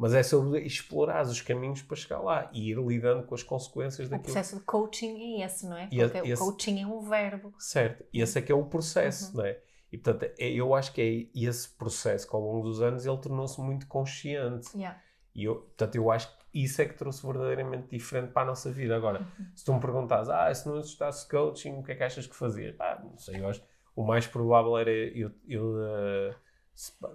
Mas 0.04 0.14
é 0.14 0.22
sobre 0.22 0.60
explorar 0.66 1.22
os 1.24 1.42
caminhos 1.42 1.82
para 1.82 1.96
chegar 1.96 2.20
lá 2.20 2.50
e 2.52 2.72
ir 2.72 2.78
lidando 2.78 3.24
com 3.24 3.34
as 3.34 3.42
consequências 3.42 4.08
O 4.08 4.12
daquilo. 4.12 4.34
processo 4.34 4.58
de 4.58 4.64
coaching 4.64 5.42
é 5.42 5.46
esse, 5.46 5.66
não 5.66 5.78
é? 5.78 5.88
Porque 5.88 6.30
esse- 6.30 6.44
coaching 6.44 6.82
é 6.82 6.86
um 6.86 7.00
verbo. 7.00 7.54
Certo. 7.58 8.04
E 8.12 8.20
esse 8.22 8.38
é 8.38 8.42
que 8.42 8.52
é 8.52 8.56
o 8.56 8.66
processo, 8.66 9.32
Uhum. 9.32 9.38
não 9.38 9.46
é? 9.46 9.60
E 9.92 9.98
portanto, 9.98 10.30
é- 10.38 10.50
eu 10.52 10.76
acho 10.76 10.92
que 10.92 11.02
é 11.02 11.40
esse 11.48 11.70
processo 11.70 12.30
que 12.30 12.36
ao 12.36 12.42
longo 12.42 12.64
dos 12.68 12.82
anos 12.82 13.06
ele 13.06 13.18
tornou-se 13.18 13.62
muito 13.62 13.88
consciente. 13.88 14.68
Yeah. 14.76 15.00
E 15.34 15.46
eu, 15.46 15.56
portanto, 15.56 15.96
eu 15.96 16.12
acho 16.12 16.28
que 16.38 16.44
isso 16.54 16.82
é 16.82 16.86
que 16.86 16.96
trouxe 16.96 17.26
verdadeiramente 17.26 17.88
diferente 17.88 18.34
para 18.34 18.42
a 18.42 18.46
nossa 18.46 18.70
vida. 18.74 18.98
Agora, 18.98 19.22
Uhum. 19.22 19.46
se 19.56 19.64
tu 19.64 19.74
me 19.74 19.80
perguntas, 19.80 20.30
ah, 20.30 20.54
se 20.54 20.68
não 20.68 20.80
existasse 20.80 21.30
coaching, 21.30 21.78
o 21.80 21.84
que 21.84 21.94
é 21.94 21.96
que 21.96 22.04
achas 22.04 22.28
que 22.28 22.36
fazia? 22.36 22.74
Pá, 22.74 23.00
não 23.02 23.18
sei, 23.18 23.40
eu 23.40 23.48
acho 23.48 23.64
o 23.96 24.04
mais 24.04 24.28
provável 24.28 24.78
era 24.78 24.92
eu, 24.92 25.32
eu 25.48 25.76
se- 25.76 26.36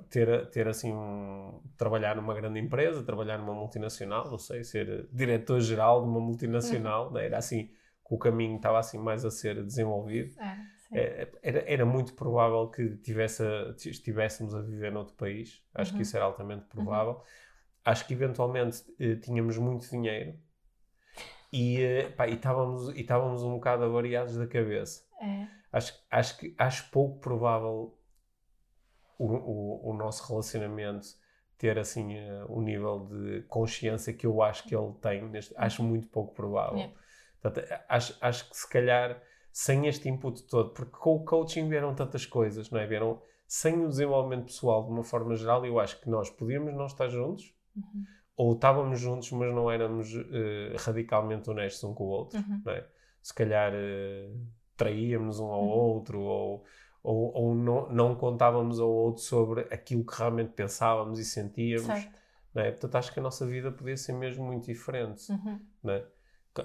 ter, 0.08 0.50
ter 0.50 0.68
assim, 0.68 0.92
um, 0.92 1.60
trabalhar 1.76 2.14
numa 2.16 2.34
grande 2.34 2.60
empresa, 2.60 3.02
trabalhar 3.02 3.38
numa 3.38 3.54
multinacional, 3.54 4.30
não 4.30 4.38
sei, 4.38 4.62
ser 4.64 5.08
diretor-geral 5.12 6.02
de 6.02 6.08
uma 6.08 6.20
multinacional, 6.20 7.12
né? 7.12 7.26
era 7.26 7.38
assim 7.38 7.66
que 7.66 8.14
o 8.14 8.18
caminho 8.18 8.56
estava 8.56 8.78
assim 8.78 8.98
mais 8.98 9.24
a 9.24 9.30
ser 9.30 9.62
desenvolvido. 9.64 10.34
É. 10.40 10.78
É, 10.90 11.28
Era, 11.42 11.64
era 11.70 11.84
muito 11.84 12.14
provável 12.14 12.66
que 12.70 12.96
tivesse, 12.96 13.42
estivéssemos 13.84 14.54
a 14.54 14.62
viver 14.62 14.90
noutro 14.90 15.14
país. 15.16 15.62
Acho 15.74 15.90
que 15.90 15.96
Uhum. 15.98 16.02
isso 16.02 16.16
era 16.16 16.24
altamente 16.24 16.64
provável. 16.64 17.20
Acho 17.84 18.06
que 18.06 18.14
eventualmente 18.14 18.84
eh, 18.98 19.16
tínhamos 19.16 19.58
muito 19.58 19.86
dinheiro 19.90 20.38
e, 21.52 21.82
eh, 21.82 22.08
pá, 22.10 22.26
e, 22.26 22.34
estávamos, 22.34 22.88
e 22.96 23.00
estávamos 23.00 23.42
um 23.42 23.54
bocado 23.54 23.84
avariados 23.84 24.36
da 24.36 24.46
cabeça. 24.46 25.04
É. 25.20 25.46
Acho, 25.72 25.94
acho, 26.10 26.38
que, 26.38 26.54
acho 26.58 26.90
pouco 26.90 27.18
provável 27.20 27.97
o, 29.18 29.26
o, 29.26 29.90
o 29.90 29.94
nosso 29.94 30.26
relacionamento 30.28 31.06
ter 31.58 31.78
assim 31.78 32.14
eh, 32.14 32.44
o 32.48 32.60
nível 32.62 33.06
de 33.10 33.42
consciência 33.48 34.12
que 34.14 34.26
eu 34.26 34.40
acho 34.42 34.64
que 34.66 34.74
ele 34.76 34.92
tem. 35.00 35.28
Neste, 35.28 35.52
acho 35.56 35.82
muito 35.82 36.06
pouco 36.08 36.34
provável. 36.34 36.92
Portanto, 37.42 37.66
acho, 37.88 38.16
acho 38.20 38.48
que 38.50 38.56
se 38.56 38.68
calhar 38.68 39.20
sem 39.52 39.86
este 39.88 40.08
input 40.08 40.42
todo, 40.44 40.70
porque 40.70 40.96
com 40.96 41.16
o 41.16 41.24
coaching 41.24 41.68
vieram 41.68 41.94
tantas 41.94 42.24
coisas, 42.24 42.70
não 42.70 42.78
é? 42.80 42.86
Vieram 42.86 43.20
sem 43.46 43.84
o 43.84 43.88
desenvolvimento 43.88 44.44
pessoal 44.46 44.84
de 44.84 44.90
uma 44.90 45.02
forma 45.02 45.34
geral, 45.34 45.64
eu 45.66 45.80
acho 45.80 46.00
que 46.00 46.08
nós 46.08 46.30
podíamos 46.30 46.74
não 46.74 46.86
estar 46.86 47.08
juntos, 47.08 47.54
Uhum. 47.76 48.04
ou 48.36 48.52
estávamos 48.54 49.00
juntos, 49.00 49.30
mas 49.32 49.52
não 49.54 49.70
éramos 49.70 50.12
eh, 50.14 50.76
radicalmente 50.78 51.48
honestos 51.50 51.82
um 51.84 51.94
com 51.94 52.04
o 52.04 52.08
outro, 52.08 52.38
Uhum. 52.38 52.62
não 52.64 52.72
é? 52.72 52.86
Se 53.22 53.34
calhar 53.34 53.72
eh, 53.74 54.30
traíamos 54.76 55.40
um 55.40 55.46
ao 55.46 55.62
Uhum. 55.62 55.68
outro, 55.68 56.20
ou, 56.20 56.64
ou, 57.08 57.32
ou 57.34 57.54
não, 57.54 57.88
não 57.90 58.14
contávamos 58.14 58.78
ao 58.78 58.90
outro 58.90 59.22
sobre 59.22 59.62
aquilo 59.70 60.04
que 60.04 60.16
realmente 60.16 60.50
pensávamos 60.52 61.18
e 61.18 61.24
sentíamos, 61.24 61.86
Certo. 61.86 62.18
é? 62.54 62.70
Portanto, 62.70 62.94
acho 62.96 63.12
que 63.14 63.18
a 63.20 63.22
nossa 63.22 63.46
vida 63.46 63.72
podia 63.72 63.96
ser 63.96 64.12
mesmo 64.12 64.44
muito 64.44 64.66
diferente. 64.66 65.30
Uhum. 65.32 65.58
É? 65.86 66.04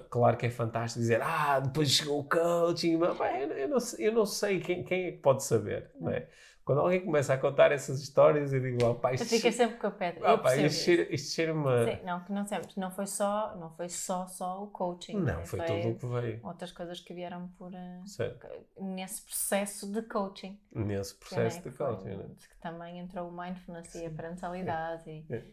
Claro 0.10 0.36
que 0.38 0.46
é 0.48 0.50
fantástico 0.50 1.00
dizer, 1.02 1.22
ah, 1.22 1.60
depois 1.60 1.90
chegou 1.92 2.20
o 2.20 2.24
coaching, 2.24 2.98
mas, 2.98 3.18
eu, 3.20 3.52
eu 3.52 3.68
não, 3.70 3.80
sei- 3.80 4.08
eu 4.08 4.12
não 4.12 4.26
sei 4.26 4.60
quem, 4.60 4.84
quem 4.84 5.06
é 5.06 5.12
que 5.12 5.20
pode 5.20 5.44
saber, 5.44 5.92
não 6.00 6.12
é? 6.12 6.28
Quando 6.66 6.80
alguém 6.80 7.04
começa 7.04 7.34
a 7.34 7.38
contar 7.38 7.74
essas 7.74 8.00
histórias, 8.02 8.54
eu 8.54 8.62
digo, 8.62 8.86
ah, 8.86 8.96
pá, 8.96 9.14
isto, 9.14 9.26
ficas 9.28 9.54
sempre 9.54 9.78
com 9.78 9.88
a 9.88 9.92
pedra. 9.92 10.30
Eu 10.30 10.40
pá, 10.42 10.56
isto, 10.56 10.82
cheira, 10.84 11.14
isto 11.14 11.34
cheira-me 11.36 11.68
a- 11.68 11.86
Sim, 11.98 12.04
não, 12.06 12.24
que 12.24 12.32
não 12.32 12.46
sempre. 12.46 12.70
Não 12.78 12.90
foi 12.90 13.06
só, 13.06 13.54
não 13.58 13.70
foi 13.72 13.90
só, 13.90 14.26
só 14.28 14.64
o 14.64 14.68
coaching. 14.68 15.16
Não, 15.18 15.40
né? 15.40 15.46
foi 15.46 15.60
tudo 15.60 15.90
o 15.90 15.96
que 15.98 16.06
veio. 16.08 16.40
outras 16.42 16.72
coisas 16.72 17.02
que 17.02 17.14
vieram 17.14 17.50
por 17.58 17.72
Certo. 18.06 18.48
nesse 18.80 19.24
processo 19.26 19.92
de 19.92 20.02
coaching. 20.04 20.58
Nesse 20.74 21.14
que, 21.16 21.20
processo 21.20 21.58
né, 21.58 21.64
de 21.64 21.70
que 21.70 21.76
foi- 21.76 21.86
coaching, 21.88 22.16
né? 22.16 22.26
que 22.50 22.58
também 22.62 23.00
entrou 23.00 23.28
o 23.28 23.38
mindfulness 23.38 23.94
e 23.96 24.06
a 24.06 24.10
parentalidade 24.12 25.10
e, 25.10 25.26
É. 25.34 25.44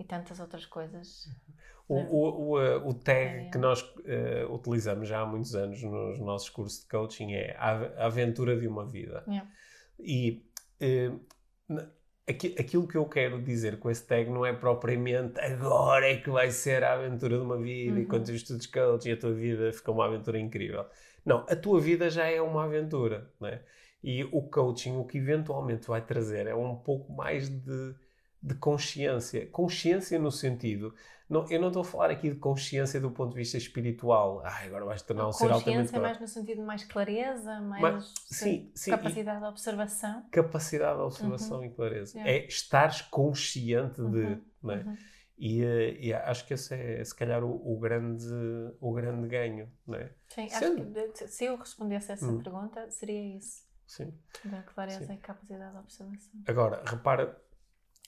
e 0.00 0.04
tantas 0.04 0.38
outras 0.38 0.66
coisas. 0.66 1.28
O, 1.88 1.98
É. 1.98 2.06
o, 2.10 2.48
o, 2.50 2.60
eh, 2.60 2.76
o 2.76 2.92
tag 2.94 3.46
É. 3.46 3.50
que 3.50 3.56
nós 3.56 3.82
eh, 4.04 4.46
utilizamos 4.50 5.08
já 5.08 5.20
há 5.20 5.26
muitos 5.26 5.54
anos 5.54 5.82
nos 5.82 6.18
nossos 6.20 6.50
cursos 6.50 6.80
de 6.82 6.88
coaching 6.88 7.32
é 7.32 7.56
a 7.58 7.70
ave- 7.70 7.94
a 7.96 8.04
aventura 8.06 8.54
de 8.60 8.68
uma 8.68 8.86
vida. 8.86 9.24
Yeah. 9.26 9.50
E 9.98 10.42
aqui- 12.26 12.54
aquilo 12.58 12.86
que 12.86 12.96
eu 12.96 13.06
quero 13.08 13.42
dizer 13.42 13.78
com 13.78 13.90
esse 13.90 14.06
tag 14.06 14.30
não 14.30 14.44
é 14.46 14.52
propriamente 14.52 15.40
agora 15.40 16.08
é 16.08 16.16
que 16.16 16.30
vai 16.30 16.50
ser 16.50 16.84
a 16.84 16.94
aventura 16.94 17.36
de 17.36 17.42
uma 17.42 17.56
vida 17.58 17.98
e 18.00 18.02
Uhum. 18.02 18.08
quando 18.08 18.26
tu 18.26 18.32
estudas 18.32 18.66
coaching 18.66 19.12
a 19.12 19.16
tua 19.16 19.32
vida 19.32 19.72
fica 19.72 19.90
uma 19.90 20.06
aventura 20.06 20.38
incrível. 20.38 20.86
Não, 21.24 21.44
a 21.48 21.56
tua 21.56 21.80
vida 21.80 22.10
já 22.10 22.26
é 22.26 22.40
uma 22.40 22.64
aventura, 22.64 23.30
né? 23.40 23.62
E 24.02 24.24
o 24.24 24.42
coaching 24.42 24.96
o 24.98 25.04
que 25.04 25.18
eventualmente 25.18 25.86
vai 25.86 26.04
trazer 26.04 26.46
é 26.46 26.54
um 26.54 26.74
pouco 26.76 27.12
mais 27.12 27.48
de, 27.48 27.94
de 28.42 28.54
consciência. 28.56 29.46
Consciência 29.46 30.18
no 30.18 30.30
sentido, 30.32 30.94
não, 31.32 31.50
eu 31.50 31.60
não 31.60 31.68
estou 31.68 31.82
a 31.82 31.84
falar 31.84 32.10
aqui 32.10 32.30
de 32.30 32.36
consciência 32.36 33.00
do 33.00 33.10
ponto 33.10 33.30
de 33.30 33.36
vista 33.38 33.56
espiritual. 33.56 34.40
Ah, 34.44 34.62
agora 34.64 34.84
vais 34.84 35.02
tornar 35.02 35.26
um 35.28 35.32
ser 35.32 35.44
altamente 35.50 35.64
Consciência 35.90 36.00
mais 36.00 36.20
no 36.20 36.28
sentido 36.28 36.58
de 36.58 36.64
mais 36.64 36.84
clareza, 36.84 37.60
mais 37.60 37.82
Mas- 37.82 38.14
sim, 38.30 38.70
sim, 38.74 38.90
capacidade 38.90 39.40
de 39.40 39.46
observação. 39.46 40.26
capacidade 40.30 40.96
de 40.98 41.02
observação 41.04 41.64
e 41.64 41.70
clareza. 41.70 42.16
Uhum. 42.18 42.24
Yeah. 42.24 42.44
É 42.44 42.46
estares 42.46 43.00
consciente 43.02 43.96
de. 43.96 44.02
Uhum. 44.04 44.44
não 44.62 44.74
é? 44.74 44.76
Uhum. 44.82 44.96
E, 45.38 45.64
eh, 45.64 45.96
e 46.00 46.14
acho 46.14 46.46
que 46.46 46.54
esse 46.54 46.72
é, 46.74 47.02
se 47.04 47.14
calhar, 47.14 47.42
o, 47.42 47.50
o 47.74 47.78
grande, 47.80 48.24
o 48.80 48.92
grande 48.92 49.26
ganho. 49.26 49.68
Não 49.86 49.96
é? 49.98 50.12
Sim, 50.28 50.48
Sendo- 50.48 50.98
acho 50.98 51.12
que 51.14 51.28
se 51.28 51.44
eu 51.46 51.56
respondesse 51.56 52.12
a 52.12 52.14
essa 52.14 52.26
Hum. 52.26 52.38
pergunta, 52.40 52.88
seria 52.90 53.36
isso. 53.36 53.64
Sim. 53.86 54.12
Da 54.44 54.62
clareza 54.62 55.04
Sim. 55.04 55.14
e 55.14 55.16
capacidade 55.18 55.72
de 55.72 55.78
observação. 55.78 56.30
Agora, 56.46 56.82
repara, 56.86 57.36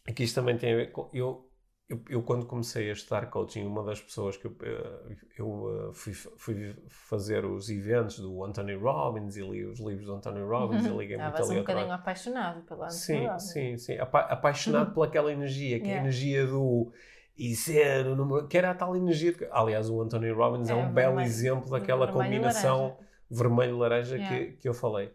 aqui 0.07 0.23
isto 0.23 0.35
também 0.37 0.57
tem 0.57 0.73
a 0.75 0.77
ver 0.77 0.93
com. 0.93 1.11
Eu, 1.13 1.51
eu, 1.89 2.03
eu 2.09 2.23
quando 2.23 2.47
comecei 2.47 2.89
a 2.91 2.93
estudar 2.93 3.27
coaching, 3.31 3.65
uma 3.67 3.83
das 3.85 4.01
pessoas 4.01 4.37
que 4.37 4.47
eu, 4.47 4.57
eh, 4.63 5.17
eu 5.39 5.89
eh, 5.91 5.93
fui, 5.93 6.13
fui 6.15 6.75
fazer 6.89 7.45
os 7.45 7.69
eventos 7.69 8.19
do 8.19 8.43
Anthony 8.45 8.75
Robbins 8.75 9.37
e 9.37 9.43
li 9.43 9.65
os 9.65 9.79
livros 9.81 10.07
do 10.07 10.15
Anthony 10.15 10.41
Robbins 10.43 10.87
e 10.87 10.89
liguei 10.91 11.17
muito 11.19 11.43
ali 11.43 11.55
um 11.57 11.59
bocadinho 11.59 11.93
apaixonado 11.93 12.63
pelo 12.63 12.83
Anthony 12.83 12.99
Sim, 12.99 13.27
Robbins. 13.27 13.43
sim, 13.53 13.77
sim. 13.79 13.99
Apa 13.99 14.21
apaixonado 14.21 14.93
pelaquela 14.95 15.33
energia, 15.33 15.79
que 15.81 15.85
é 15.93 15.95
a 15.95 15.99
Yeah. 15.99 16.01
energia 16.01 16.47
do 16.47 16.93
e 17.37 17.55
ser 17.57 18.07
o 18.07 18.15
número, 18.17 18.47
que 18.47 18.57
era 18.57 18.71
a 18.71 18.75
tal 18.75 18.95
energia 18.97 19.33
de... 19.33 19.45
Aliás, 19.51 19.91
o 19.91 20.01
Anthony 20.01 20.31
Robbins 20.31 20.71
é, 20.71 20.73
É, 20.73 20.77
um 20.77 20.93
belo 20.93 21.15
vermelho- 21.17 21.27
exemplo 21.27 21.71
daquela 21.71 22.07
vermelho 22.07 22.13
combinação 22.13 22.79
laranja. 22.79 23.09
vermelho-laranja 23.31 24.19
Yeah. 24.19 24.47
que, 24.47 24.53
que 24.59 24.69
eu 24.69 24.75
falei. 24.75 25.13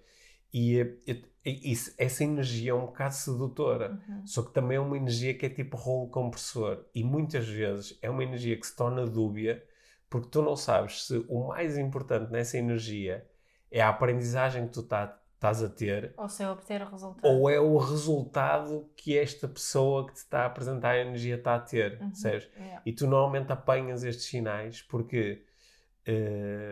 E, 0.54 0.80
eh, 1.08 1.24
isso- 1.46 1.94
essa 1.98 2.24
energia 2.24 2.72
é 2.72 2.74
um 2.74 2.86
bocado 2.88 3.14
sedutora. 3.16 4.00
Uhum. 4.08 4.26
Só 4.28 4.42
que 4.44 4.52
também 4.54 4.78
é 4.78 4.80
uma 4.80 4.98
energia 4.98 5.34
que 5.34 5.46
é 5.46 5.50
tipo 5.50 5.78
rolo 5.78 6.10
compressor. 6.10 6.86
E 6.94 7.04
muitas 7.04 7.48
vezes 7.48 7.98
é 8.02 8.10
uma 8.10 8.24
energia 8.24 8.58
que 8.60 8.68
se 8.68 8.76
torna 8.76 9.06
dúbia 9.06 9.64
porque 10.10 10.28
tu 10.30 10.42
não 10.42 10.56
sabes 10.56 11.06
se 11.06 11.24
o 11.30 11.48
mais 11.50 11.78
importante 11.78 12.32
nessa 12.32 12.58
energia 12.58 13.26
é 13.72 13.80
a 13.82 13.90
aprendizagem 13.90 14.66
que 14.68 14.74
tu 14.74 14.84
tá- 14.84 15.16
estás 15.36 15.64
a 15.64 15.70
ter 15.70 16.14
Ou 16.18 16.28
se 16.28 16.44
eu 16.44 16.50
obter 16.50 16.82
o 16.82 16.90
resultado. 16.90 17.26
ou 17.32 17.50
é 17.50 17.60
o 17.62 17.78
resultado 17.78 18.90
que 18.96 19.18
esta 19.18 19.48
pessoa 19.48 20.06
que 20.08 20.14
te 20.14 20.18
está 20.18 20.42
a 20.42 20.46
apresentar 20.48 20.90
a 20.92 21.00
energia 21.00 21.36
está 21.36 21.56
a 21.56 21.60
ter, 21.60 21.98
Uhum. 22.02 22.12
Yeah. 22.58 22.82
E 22.86 22.92
tu 22.92 23.08
normalmente 23.08 23.52
apanhas 23.52 24.04
estes 24.04 24.26
sinais 24.26 24.82
porque 24.82 25.44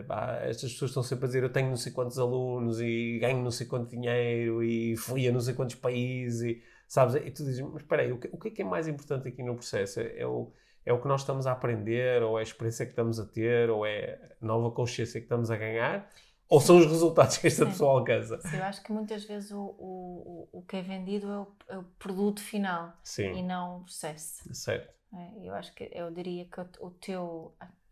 pá, 0.07 0.39
estas 0.43 0.71
pessoas 0.73 0.91
estão 0.91 1.03
sempre 1.03 1.25
a 1.25 1.27
dizer 1.27 1.43
eu 1.43 1.51
tenho 1.51 1.69
não 1.69 1.75
sei 1.75 1.91
quantos 1.91 2.17
alunos 2.17 2.79
e 2.81 3.19
ganho 3.19 3.41
não 3.43 3.51
sei 3.51 3.67
quanto 3.67 3.89
dinheiro 3.89 4.63
e 4.63 4.95
fui 4.97 5.27
a 5.27 5.31
não 5.31 5.41
sei 5.41 5.53
quantos 5.53 5.75
países 5.75 6.41
e, 6.41 6.63
sabes? 6.87 7.15
E 7.15 7.31
tu 7.31 7.43
dizes, 7.43 7.61
mas 7.61 7.81
espera 7.81 8.01
aí, 8.03 8.11
o 8.11 8.17
que, 8.19 8.29
o 8.31 8.37
que 8.37 8.47
é 8.47 8.51
que 8.51 8.61
é 8.61 8.65
mais 8.65 8.87
importante 8.87 9.27
aqui 9.27 9.43
no 9.43 9.55
processo? 9.55 9.99
É, 9.99 10.19
é 10.19 10.27
o, 10.27 10.51
é 10.85 10.93
o 10.93 11.01
que 11.01 11.07
nós 11.07 11.21
estamos 11.21 11.45
a 11.45 11.51
aprender 11.51 12.23
ou 12.23 12.37
é 12.37 12.41
a 12.41 12.43
experiência 12.43 12.85
que 12.85 12.91
estamos 12.93 13.19
a 13.19 13.25
ter 13.25 13.69
ou 13.69 13.85
é 13.85 14.35
a 14.41 14.45
nova 14.45 14.71
consciência 14.71 15.19
que 15.19 15.25
estamos 15.25 15.51
a 15.51 15.57
ganhar 15.57 16.09
ou 16.49 16.61
são 16.61 16.77
os 16.77 16.85
resultados 16.85 17.37
que 17.37 17.47
esta 17.47 17.65
Sim. 17.65 17.71
pessoa 17.71 17.99
alcança? 17.99 18.39
Sim, 18.41 18.57
eu 18.57 18.63
acho 18.63 18.81
que 18.81 18.91
muitas 18.91 19.25
vezes 19.25 19.51
o, 19.51 19.59
o, 19.59 20.49
o 20.51 20.61
que 20.61 20.77
é 20.77 20.81
vendido 20.81 21.27
é 21.29 21.39
o, 21.39 21.47
é 21.67 21.77
o 21.77 21.83
produto 21.99 22.41
final 22.41 22.87
e 22.89 22.93
Sim, 23.03 23.43
não 23.43 23.79
o 23.79 23.83
processo. 23.83 24.53
certo. 24.53 24.93
É, 25.13 25.47
Eu 25.47 25.53
acho 25.53 25.73
que 25.73 25.89
eu 25.93 26.11
diria 26.11 26.45
que 26.45 26.59
o, 26.59 26.67
o 26.79 26.91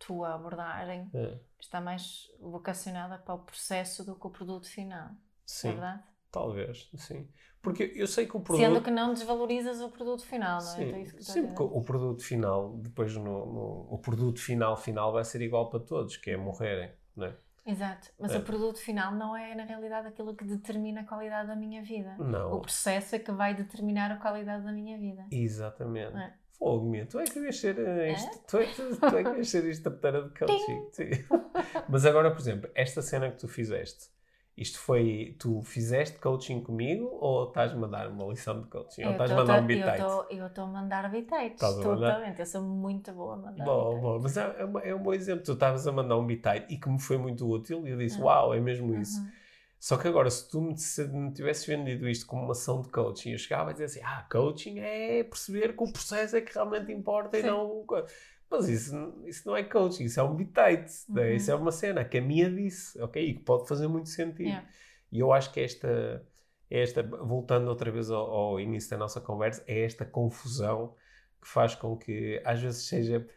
teu, 0.05 0.23
a 0.25 0.35
abordagem 0.35 1.11
É, 1.13 1.39
está 1.59 1.81
mais 1.81 2.27
vocacionada 2.39 3.17
para 3.17 3.35
o 3.35 3.39
processo 3.39 4.03
do 4.05 4.15
que 4.15 4.27
o 4.27 4.29
produto 4.29 4.67
final. 4.67 5.09
É 5.09 5.11
Sim, 5.45 5.71
verdade? 5.71 6.03
talvez, 6.31 6.89
sim. 6.97 7.27
Porque 7.61 7.91
eu 7.95 8.07
sei 8.07 8.27
que 8.27 8.37
o 8.37 8.41
produto... 8.41 8.67
Sendo 8.67 8.83
que 8.83 8.91
não 8.91 9.13
desvalorizas 9.13 9.81
o 9.81 9.89
produto 9.89 10.23
final, 10.25 10.63
não 10.63 10.75
é? 10.75 10.75
Sim, 10.77 10.87
Então, 10.87 10.99
isso 10.99 11.15
que 11.15 11.23
sim, 11.23 11.41
porque 11.47 11.63
o 11.63 11.81
produto 11.81 12.23
final, 12.23 12.77
depois 12.77 13.15
no, 13.15 13.23
no- 13.23 13.87
o 13.93 13.97
produto 13.99 14.39
final 14.39 14.77
final 14.77 15.11
vai 15.11 15.23
ser 15.23 15.41
igual 15.41 15.69
para 15.69 15.79
todos, 15.79 16.17
que 16.17 16.31
é 16.31 16.37
morrerem, 16.37 16.91
não 17.15 17.27
é? 17.27 17.37
Exato, 17.65 18.11
mas 18.19 18.33
É. 18.33 18.37
o 18.37 18.43
produto 18.43 18.77
final 18.79 19.11
não 19.11 19.35
é 19.35 19.55
na 19.55 19.63
realidade 19.65 20.07
aquilo 20.07 20.35
que 20.35 20.45
determina 20.45 21.01
a 21.01 21.05
qualidade 21.05 21.47
da 21.47 21.55
minha 21.55 21.81
vida. 21.83 22.15
O 22.17 22.23
Não, 22.23 22.61
processo 22.61 23.15
é 23.15 23.19
que 23.19 23.31
vai 23.31 23.55
determinar 23.55 24.11
a 24.11 24.17
qualidade 24.17 24.63
da 24.63 24.71
minha 24.71 24.97
vida. 24.97 25.25
exatamente. 25.31 26.15
É. 26.17 26.33
Fogo, 26.57 26.89
minha, 26.89 27.05
tu 27.05 27.19
é 27.19 27.25
que 27.25 27.33
devias 27.35 27.59
ser 27.59 27.77
eh, 27.79 28.13
isto, 28.13 28.39
tu 28.47 28.57
é 28.57 28.65
que, 28.67 28.73
tu 29.07 29.15
é 29.17 29.23
que 29.23 29.29
devias 29.29 29.49
ser 29.49 29.65
instrutora 29.69 30.23
de 30.23 30.29
coaching. 30.39 30.87
Mas 31.89 32.05
agora, 32.05 32.31
por 32.31 32.39
exemplo, 32.39 32.69
esta 32.73 33.01
cena 33.01 33.29
que 33.29 33.37
tu 33.37 33.47
fizeste, 33.47 34.09
isto 34.57 34.79
foi, 34.79 35.35
tu 35.37 35.61
fizeste 35.63 36.17
coaching 36.19 36.61
comigo 36.61 37.09
ou 37.19 37.49
estás-me 37.49 37.83
a 37.83 37.87
dar 37.87 38.07
uma 38.09 38.25
lição 38.25 38.61
de 38.61 38.67
coaching? 38.69 39.03
ou 39.03 39.07
Eu 39.09 39.11
estás-me 39.13 39.35
tô- 39.37 39.41
a 39.41 39.45
dar 39.45 39.61
um 39.61 39.67
bitite? 39.67 39.99
Eu 40.29 40.47
estou 40.47 40.63
a 40.63 40.67
mandar 40.67 41.11
bitites, 41.11 41.59
mandar? 41.59 41.81
totalmente. 41.97 42.39
Eu 42.39 42.45
sou 42.45 42.61
muito 42.61 43.11
boa 43.11 43.33
a 43.33 43.37
mandar 43.37 43.65
Bom, 43.65 43.99
bom, 43.99 44.19
mas 44.21 44.37
é, 44.37 44.41
é 44.43 44.89
é 44.89 44.95
um 44.95 45.03
bom 45.03 45.13
exemplo. 45.13 45.43
Tu 45.43 45.51
estavas 45.51 45.85
a 45.87 45.91
mandar 45.91 46.17
um 46.17 46.25
bitite 46.25 46.65
e 46.69 46.77
que 46.77 46.89
me 46.89 46.99
foi 46.99 47.17
muito 47.17 47.45
útil 47.49 47.85
e 47.85 47.91
eu 47.91 47.97
disse, 47.97 48.17
Uhum. 48.19 48.25
uau, 48.25 48.53
é 48.53 48.59
mesmo 48.61 48.95
isso. 48.95 49.19
Uhum. 49.21 49.31
Só 49.80 49.97
que 49.97 50.07
agora, 50.07 50.30
se 50.30 50.49
tu 50.49 50.61
me, 50.61 50.78
se 50.78 51.05
me 51.07 51.32
tivesses 51.34 51.65
vendido 51.65 52.09
isto 52.09 52.26
como 52.26 52.43
uma 52.43 52.53
ação 52.53 52.82
de 52.82 52.89
coaching, 52.89 53.32
eu 53.32 53.38
chegava 53.38 53.69
a 53.69 53.73
dizer 53.73 53.86
assim: 53.86 54.01
ah, 54.03 54.26
coaching 54.32 54.80
é 54.80 55.23
perceber 55.23 55.76
que 55.76 55.84
o 55.84 55.91
processo 55.91 56.36
é 56.36 56.41
que 56.41 56.53
realmente 56.53 56.91
importa 56.91 57.38
e 57.38 57.41
Sim. 57.41 57.47
não. 57.47 57.82
o 57.82 57.86
co-". 57.86 58.05
Mas 58.49 58.69
isso, 58.69 59.23
isso 59.26 59.47
não 59.47 59.57
é 59.57 59.63
coaching, 59.63 60.05
isso 60.05 60.19
é 60.19 60.23
um 60.23 60.36
bitite, 60.36 60.93
né? 61.09 61.30
Uhum. 61.30 61.36
isso 61.36 61.51
é 61.51 61.55
uma 61.55 61.71
cena 61.71 62.05
que 62.05 62.17
a 62.17 62.21
minha 62.21 62.49
disse, 62.49 62.99
ok? 63.01 63.23
E 63.23 63.34
que 63.34 63.41
pode 63.41 63.67
fazer 63.67 63.88
muito 63.88 64.09
sentido. 64.09 64.47
Yeah. 64.47 64.67
E 65.11 65.19
eu 65.19 65.32
acho 65.34 65.51
que 65.51 65.59
esta, 65.59 66.26
esta, 66.69 67.03
voltando 67.03 67.67
outra 67.67 67.91
vez 67.91 68.09
ao, 68.11 68.30
ao 68.30 68.59
início 68.59 68.89
da 68.91 68.97
nossa 68.97 69.19
conversa, 69.19 69.63
é 69.67 69.82
esta 69.84 70.05
confusão 70.05 70.95
que 71.41 71.47
faz 71.47 71.76
com 71.76 71.95
que 71.97 72.41
às 72.43 72.61
vezes 72.61 72.88
seja. 72.88 73.28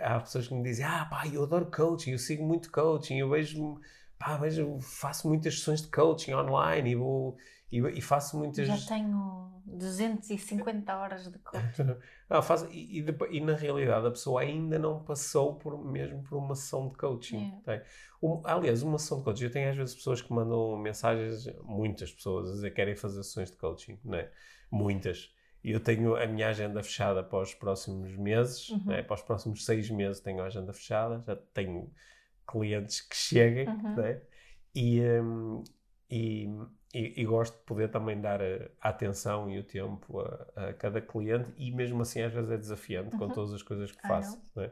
Há 0.00 0.20
pessoas 0.20 0.48
que 0.48 0.54
me 0.54 0.62
dizem: 0.62 0.84
Ah, 0.84 1.06
pá, 1.08 1.26
eu 1.26 1.42
adoro 1.44 1.70
coaching, 1.70 2.12
eu 2.12 2.18
sigo 2.18 2.44
muito 2.44 2.70
coaching, 2.72 3.18
eu 3.18 3.30
vejo, 3.30 3.80
pá, 4.18 4.36
vejo, 4.36 4.78
faço 4.80 5.28
muitas 5.28 5.58
sessões 5.58 5.82
de 5.82 5.88
coaching 5.88 6.34
online 6.34 6.90
e, 6.90 6.94
vou, 6.94 7.36
e, 7.70 7.78
e 7.80 8.00
faço 8.00 8.38
muitas. 8.38 8.66
Já 8.66 8.76
tenho 8.96 9.62
250 9.66 10.96
horas 10.96 11.28
de 11.30 11.38
coaching. 11.38 11.96
Ah, 12.28 12.42
faz, 12.42 12.62
e, 12.72 12.98
e, 13.00 13.36
e 13.36 13.40
na 13.40 13.54
realidade 13.54 14.04
a 14.04 14.10
pessoa 14.10 14.40
ainda 14.40 14.80
não 14.80 15.00
passou 15.04 15.54
por, 15.54 15.78
mesmo 15.84 16.24
por 16.24 16.36
uma 16.36 16.56
sessão 16.56 16.88
de 16.88 16.96
coaching. 16.96 17.52
Tem. 17.64 17.80
Um- 18.20 18.42
aliás, 18.44 18.82
uma 18.82 18.98
sessão 18.98 19.18
de 19.18 19.24
coaching, 19.24 19.44
eu 19.44 19.50
tenho 19.52 19.70
às 19.70 19.76
vezes 19.76 19.94
pessoas 19.94 20.20
que 20.20 20.32
mandam 20.32 20.76
mensagens, 20.76 21.46
muitas 21.62 22.12
pessoas, 22.12 22.48
a 22.48 22.52
dizer 22.54 22.70
que 22.70 22.76
querem 22.76 22.96
fazer 22.96 23.22
sessões 23.22 23.50
de 23.52 23.56
coaching, 23.56 23.96
né? 24.04 24.28
muitas. 24.70 25.32
E 25.62 25.70
eu 25.70 25.78
tenho 25.78 26.16
a 26.16 26.26
minha 26.26 26.48
agenda 26.48 26.82
fechada 26.82 27.22
para 27.22 27.40
os 27.40 27.54
próximos 27.54 28.16
meses, 28.16 28.70
Uhum. 28.70 28.84
né? 28.86 29.02
para 29.04 29.14
os 29.14 29.22
próximos 29.22 29.64
seis 29.64 29.88
meses 29.90 30.20
tenho 30.20 30.40
a 30.42 30.46
agenda 30.46 30.72
fechada, 30.72 31.22
já 31.24 31.36
tenho 31.54 31.92
clientes 32.46 33.00
que 33.00 33.16
cheguem, 33.16 33.74
Uhum. 33.74 33.96
né? 33.96 34.20
e, 34.74 35.00
hum, 35.02 35.64
e, 36.10 36.46
e, 36.94 37.22
e 37.22 37.24
gosto 37.24 37.56
de 37.58 37.64
poder 37.64 37.90
também 37.90 38.20
dar 38.20 38.40
a, 38.42 38.70
a 38.80 38.88
atenção 38.90 39.50
e 39.50 39.58
o 39.58 39.64
tempo 39.64 40.20
a, 40.20 40.68
a 40.70 40.74
cada 40.74 41.00
cliente 41.00 41.52
e 41.56 41.70
mesmo 41.72 42.02
assim 42.02 42.22
às 42.22 42.32
vezes 42.32 42.50
é 42.50 42.56
desafiante 42.58 43.16
com 43.16 43.28
Uhum. 43.28 43.30
todas 43.30 43.52
as 43.54 43.62
coisas 43.62 43.90
que 43.92 44.02
I 44.04 44.06
faço. 44.06 44.38
né? 44.54 44.70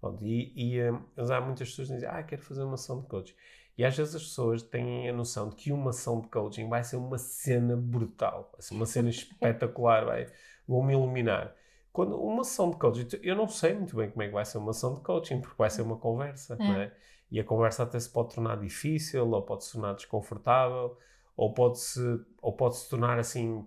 Pronto, 0.00 0.24
e, 0.26 0.52
e 0.76 0.90
mas 1.16 1.30
há 1.30 1.40
muitas 1.40 1.70
pessoas 1.70 1.88
que 1.88 1.94
dizem, 1.94 2.08
ah, 2.08 2.22
quero 2.22 2.42
fazer 2.42 2.62
uma 2.62 2.74
ação 2.74 3.00
de 3.00 3.06
coaching. 3.08 3.34
E 3.78 3.84
às 3.84 3.96
vezes 3.96 4.14
as 4.14 4.22
pessoas 4.22 4.62
têm 4.62 5.08
a 5.08 5.12
noção 5.12 5.48
de 5.50 5.56
que 5.56 5.72
uma 5.72 5.90
ação 5.90 6.20
de 6.20 6.28
coaching 6.28 6.68
vai 6.68 6.82
ser 6.84 6.96
uma 6.96 7.18
cena 7.18 7.76
brutal, 7.76 8.50
vai 8.52 8.62
ser 8.62 8.74
uma 8.74 8.86
cena 8.86 9.08
espetacular, 9.10 10.04
vai, 10.04 10.26
vou-me 10.66 10.92
iluminar. 10.94 11.54
Quando 11.96 12.16
uma 12.22 12.44
sessão 12.44 12.70
de 12.70 12.76
coaching, 12.76 13.08
eu 13.22 13.34
não 13.36 13.48
sei 13.48 13.74
muito 13.74 13.96
bem 13.96 14.10
como 14.10 14.22
é 14.22 14.26
que 14.28 14.32
vai 14.34 14.44
ser 14.44 14.58
uma 14.58 14.72
sessão 14.72 14.94
de 14.94 15.00
coaching, 15.00 15.40
porque 15.40 15.56
vai 15.58 15.70
ser 15.70 15.82
uma 15.82 15.96
conversa, 15.98 16.54
É. 16.54 16.58
não 16.68 16.74
é? 16.74 16.92
E 17.30 17.40
a 17.40 17.44
conversa 17.44 17.82
até 17.84 17.98
se 17.98 18.08
pode 18.10 18.34
tornar 18.34 18.56
difícil, 18.58 19.28
ou 19.30 19.42
pode 19.42 19.64
se 19.64 19.72
tornar 19.72 19.94
desconfortável, 19.94 20.96
ou 21.36 21.52
pode-se 21.54 22.00
ou 22.42 22.52
pode 22.54 22.76
-se 22.76 22.88
tornar 22.90 23.18
assim 23.18 23.66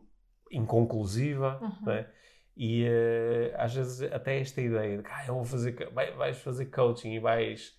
inconclusiva, 0.51 1.59
Uhum. 1.61 1.71
não 1.85 1.93
é? 1.93 2.09
E 2.55 2.83
eh, 2.85 3.53
às 3.57 3.73
vezes 3.73 4.01
até 4.11 4.39
esta 4.39 4.61
ideia 4.61 4.97
de 4.97 5.03
que 5.03 5.09
ah, 5.11 5.25
eu 5.27 5.35
vou 5.35 5.45
fazer, 5.45 5.89
vai- 5.91 6.11
vais 6.15 6.37
fazer 6.39 6.65
coaching 6.67 7.13
e 7.13 7.19
vais. 7.19 7.77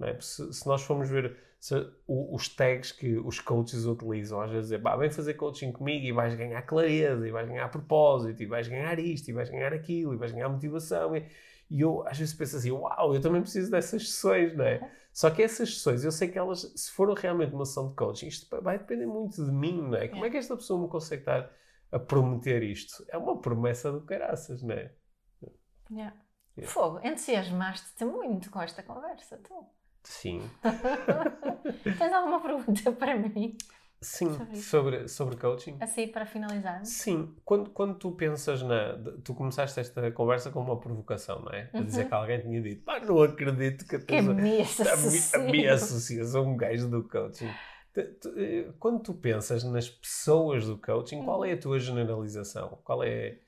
é? 0.00 0.18
se, 0.20 0.52
se 0.52 0.66
nós 0.66 0.82
formos 0.82 1.08
ver 1.08 1.24
se, 1.30 1.36
os 2.08 2.48
tags 2.48 2.90
que 2.90 3.16
os 3.18 3.38
coaches 3.38 3.84
utilizam, 3.86 4.40
às 4.40 4.50
vezes 4.50 4.72
é 4.72 4.78
"Pá, 4.78 4.96
vem 4.96 5.10
fazer 5.10 5.34
coaching 5.34 5.70
comigo 5.70 6.04
e 6.04 6.10
vais 6.12 6.34
ganhar 6.34 6.60
clareza, 6.62 7.26
e 7.26 7.30
vais 7.30 7.48
ganhar 7.48 7.68
propósito, 7.68 8.42
e 8.42 8.46
vais 8.46 8.66
ganhar 8.66 8.98
isto, 8.98 9.28
e 9.28 9.32
vais 9.32 9.48
ganhar 9.48 9.72
aquilo, 9.72 10.12
e 10.14 10.16
vais 10.16 10.32
ganhar 10.32 10.48
motivação. 10.48 11.14
E, 11.16 11.28
e 11.70 11.80
eu 11.80 12.06
às 12.06 12.18
vezes 12.18 12.34
penso 12.34 12.56
assim: 12.56 12.72
uau, 12.72 13.14
eu 13.14 13.20
também 13.20 13.40
preciso 13.40 13.70
dessas 13.70 14.10
sessões, 14.10 14.56
não 14.56 14.64
é? 14.64 14.90
Só 15.12 15.30
que 15.30 15.42
essas 15.42 15.74
sessões, 15.74 16.04
eu 16.04 16.10
sei 16.10 16.28
que 16.28 16.38
elas, 16.38 16.72
se 16.74 16.90
for 16.90 17.12
realmente 17.16 17.54
uma 17.54 17.66
sessão 17.66 17.90
de 17.90 17.94
coaching, 17.94 18.28
isto 18.28 18.60
vai 18.62 18.78
depender 18.78 19.06
muito 19.06 19.44
de 19.44 19.52
mim, 19.52 19.82
não 19.82 19.94
é? 19.98 20.08
Como 20.08 20.24
é 20.24 20.30
que 20.30 20.38
esta 20.38 20.56
pessoa 20.56 20.82
me 20.82 20.88
consegue 20.88 21.20
estar 21.22 21.50
a 21.92 21.98
prometer 21.98 22.62
isto? 22.62 23.04
É 23.08 23.18
uma 23.18 23.38
promessa 23.38 23.92
do 23.92 24.00
caraças, 24.00 24.62
não 24.62 24.74
é? 24.74 24.90
Yeah. 25.90 26.16
Yeah. 26.56 26.72
Fogo, 26.72 26.98
entusiasmaste-te 27.04 28.04
muito 28.06 28.50
com 28.50 28.60
esta 28.60 28.82
conversa, 28.82 29.38
tu. 29.38 29.66
Sim. 30.04 30.42
Tens 31.98 32.12
alguma 32.12 32.40
pergunta 32.40 32.92
para 32.92 33.16
mim? 33.16 33.56
Sim, 34.00 34.32
Sobre 34.36 34.56
sobre, 34.56 35.08
sobre 35.08 35.36
coaching. 35.36 35.76
Assim, 35.80 36.08
para 36.08 36.26
finalizar? 36.26 36.84
Sim, 36.84 37.36
quando, 37.44 37.70
quando 37.70 37.94
tu 37.94 38.10
pensas 38.10 38.60
na. 38.60 38.98
Tu 39.22 39.32
começaste 39.32 39.78
esta 39.78 40.10
conversa 40.10 40.50
com 40.50 40.58
uma 40.60 40.76
provocação, 40.80 41.38
não 41.40 41.52
é? 41.52 41.70
A 41.72 41.80
dizer 41.82 42.02
Uhum. 42.02 42.08
que 42.08 42.14
alguém 42.14 42.40
tinha 42.40 42.60
dito, 42.60 42.82
pá, 42.82 42.98
não 42.98 43.22
acredito 43.22 43.86
que 43.86 43.94
a 43.94 44.00
Que 44.00 44.06
tua- 44.06 44.22
me 44.22 44.30
a, 44.32 44.34
mi- 44.42 44.60
associo. 44.60 45.40
a 45.40 45.44
me 45.44 45.68
associas 45.68 46.34
a 46.34 46.40
um 46.40 46.56
gajo 46.56 46.88
do 46.90 47.08
coaching. 47.08 47.48
Eh, 47.96 48.72
Quando 48.80 49.00
tu 49.04 49.14
pensas 49.14 49.62
nas 49.62 49.88
pessoas 49.88 50.66
do 50.66 50.76
coaching, 50.78 51.22
qual 51.22 51.44
é 51.44 51.52
a 51.52 51.56
tua 51.60 51.78
generalização? 51.78 52.80
Qual 52.82 53.04
é. 53.04 53.38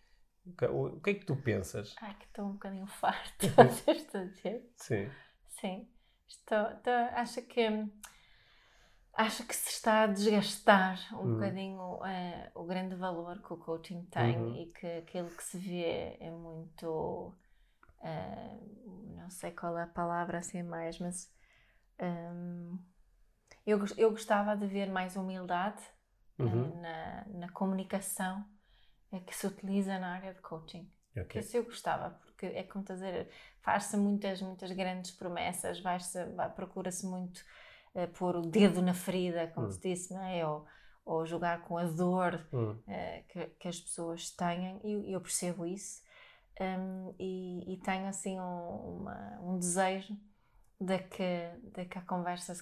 o 0.70 1.00
que- 1.00 1.10
é 1.10 1.14
que 1.14 1.26
tu 1.26 1.34
pensas? 1.34 1.96
Ai, 2.00 2.14
que 2.16 2.26
estou 2.26 2.44
um 2.44 2.52
bocadinho 2.52 2.86
farta. 2.86 3.44
Estou 3.90 4.20
a 4.20 4.24
dizer? 4.24 4.70
Sim. 4.76 5.08
Sim. 5.48 5.88
Estou, 6.28 6.66
estou, 6.72 6.92
acho 7.22 7.40
que 7.50 7.62
acho 9.14 9.46
que 9.46 9.54
se 9.54 9.70
está 9.70 10.02
a 10.02 10.06
desgastar 10.06 10.98
um 11.14 11.24
Uhum. 11.24 11.30
bocadinho 11.30 12.04
eh, 12.04 12.50
o 12.54 12.64
grande 12.64 12.94
valor 12.96 13.40
que 13.42 13.52
o 13.52 13.56
coaching 13.56 14.04
tem 14.06 14.40
Uhum. 14.40 14.62
e 14.62 14.66
que 14.72 14.86
aquilo 14.86 15.30
que 15.30 15.42
se 15.44 15.58
vê 15.58 16.16
é 16.20 16.30
muito 16.30 17.32
eh, 18.02 18.58
não 19.16 19.30
sei 19.30 19.52
qual 19.52 19.78
é 19.78 19.84
a 19.84 19.86
palavra 19.86 20.38
assim 20.38 20.62
mais, 20.62 20.98
mas 20.98 21.32
hum, 22.02 22.78
eu, 23.66 23.78
gos- 23.78 23.98
eu 23.98 24.10
gostava 24.10 24.56
de 24.56 24.66
ver 24.66 24.90
mais 24.90 25.16
humildade 25.16 25.82
eh, 26.42 26.54
Uhum. 26.54 26.78
na, 26.82 27.24
na 27.40 27.48
comunicação 27.50 28.44
eh, 29.12 29.20
que 29.20 29.34
se 29.36 29.46
utiliza 29.46 29.98
na 29.98 30.14
área 30.14 30.34
de 30.34 30.40
coaching. 30.42 30.90
Ok. 31.16 31.34
Isso 31.34 31.56
eu 31.56 31.64
gostava, 31.64 32.20
porque 32.34 32.46
é 32.46 32.64
como 32.64 32.82
estás 32.82 33.00
a 33.02 33.06
dizer, 33.06 33.28
faz-se 33.60 33.96
muitas, 33.96 34.42
muitas 34.42 34.70
grandes 34.72 35.12
promessas, 35.12 35.82
procura-se 36.54 37.06
muito 37.06 37.38
uh, 37.94 38.08
pôr 38.18 38.36
o 38.36 38.42
dedo 38.42 38.82
na 38.82 38.92
ferida, 38.92 39.46
como 39.54 39.68
hum. 39.68 39.70
se 39.70 39.80
disse, 39.80 40.12
não 40.12 40.22
é? 40.22 40.46
Ou, 40.46 40.66
ou 41.04 41.24
jogar 41.24 41.62
com 41.62 41.78
a 41.78 41.84
dor 41.84 42.46
hum. 42.52 42.72
uh, 42.72 43.24
que, 43.28 43.46
que, 43.58 43.68
as 43.68 43.80
pessoas 43.80 44.30
têm, 44.30 44.80
e 44.84 45.12
eu, 45.12 45.20
percebo 45.20 45.64
isso. 45.64 46.02
Um, 46.60 47.14
e, 47.18 47.74
e, 47.74 47.76
tenho 47.78 48.06
assim 48.06 48.38
um, 48.38 49.00
uma, 49.00 49.40
um 49.42 49.58
desejo 49.58 50.16
de 50.80 50.98
que, 50.98 51.50
de 51.74 51.84
que 51.84 51.98
a 51.98 52.02
conversa 52.02 52.54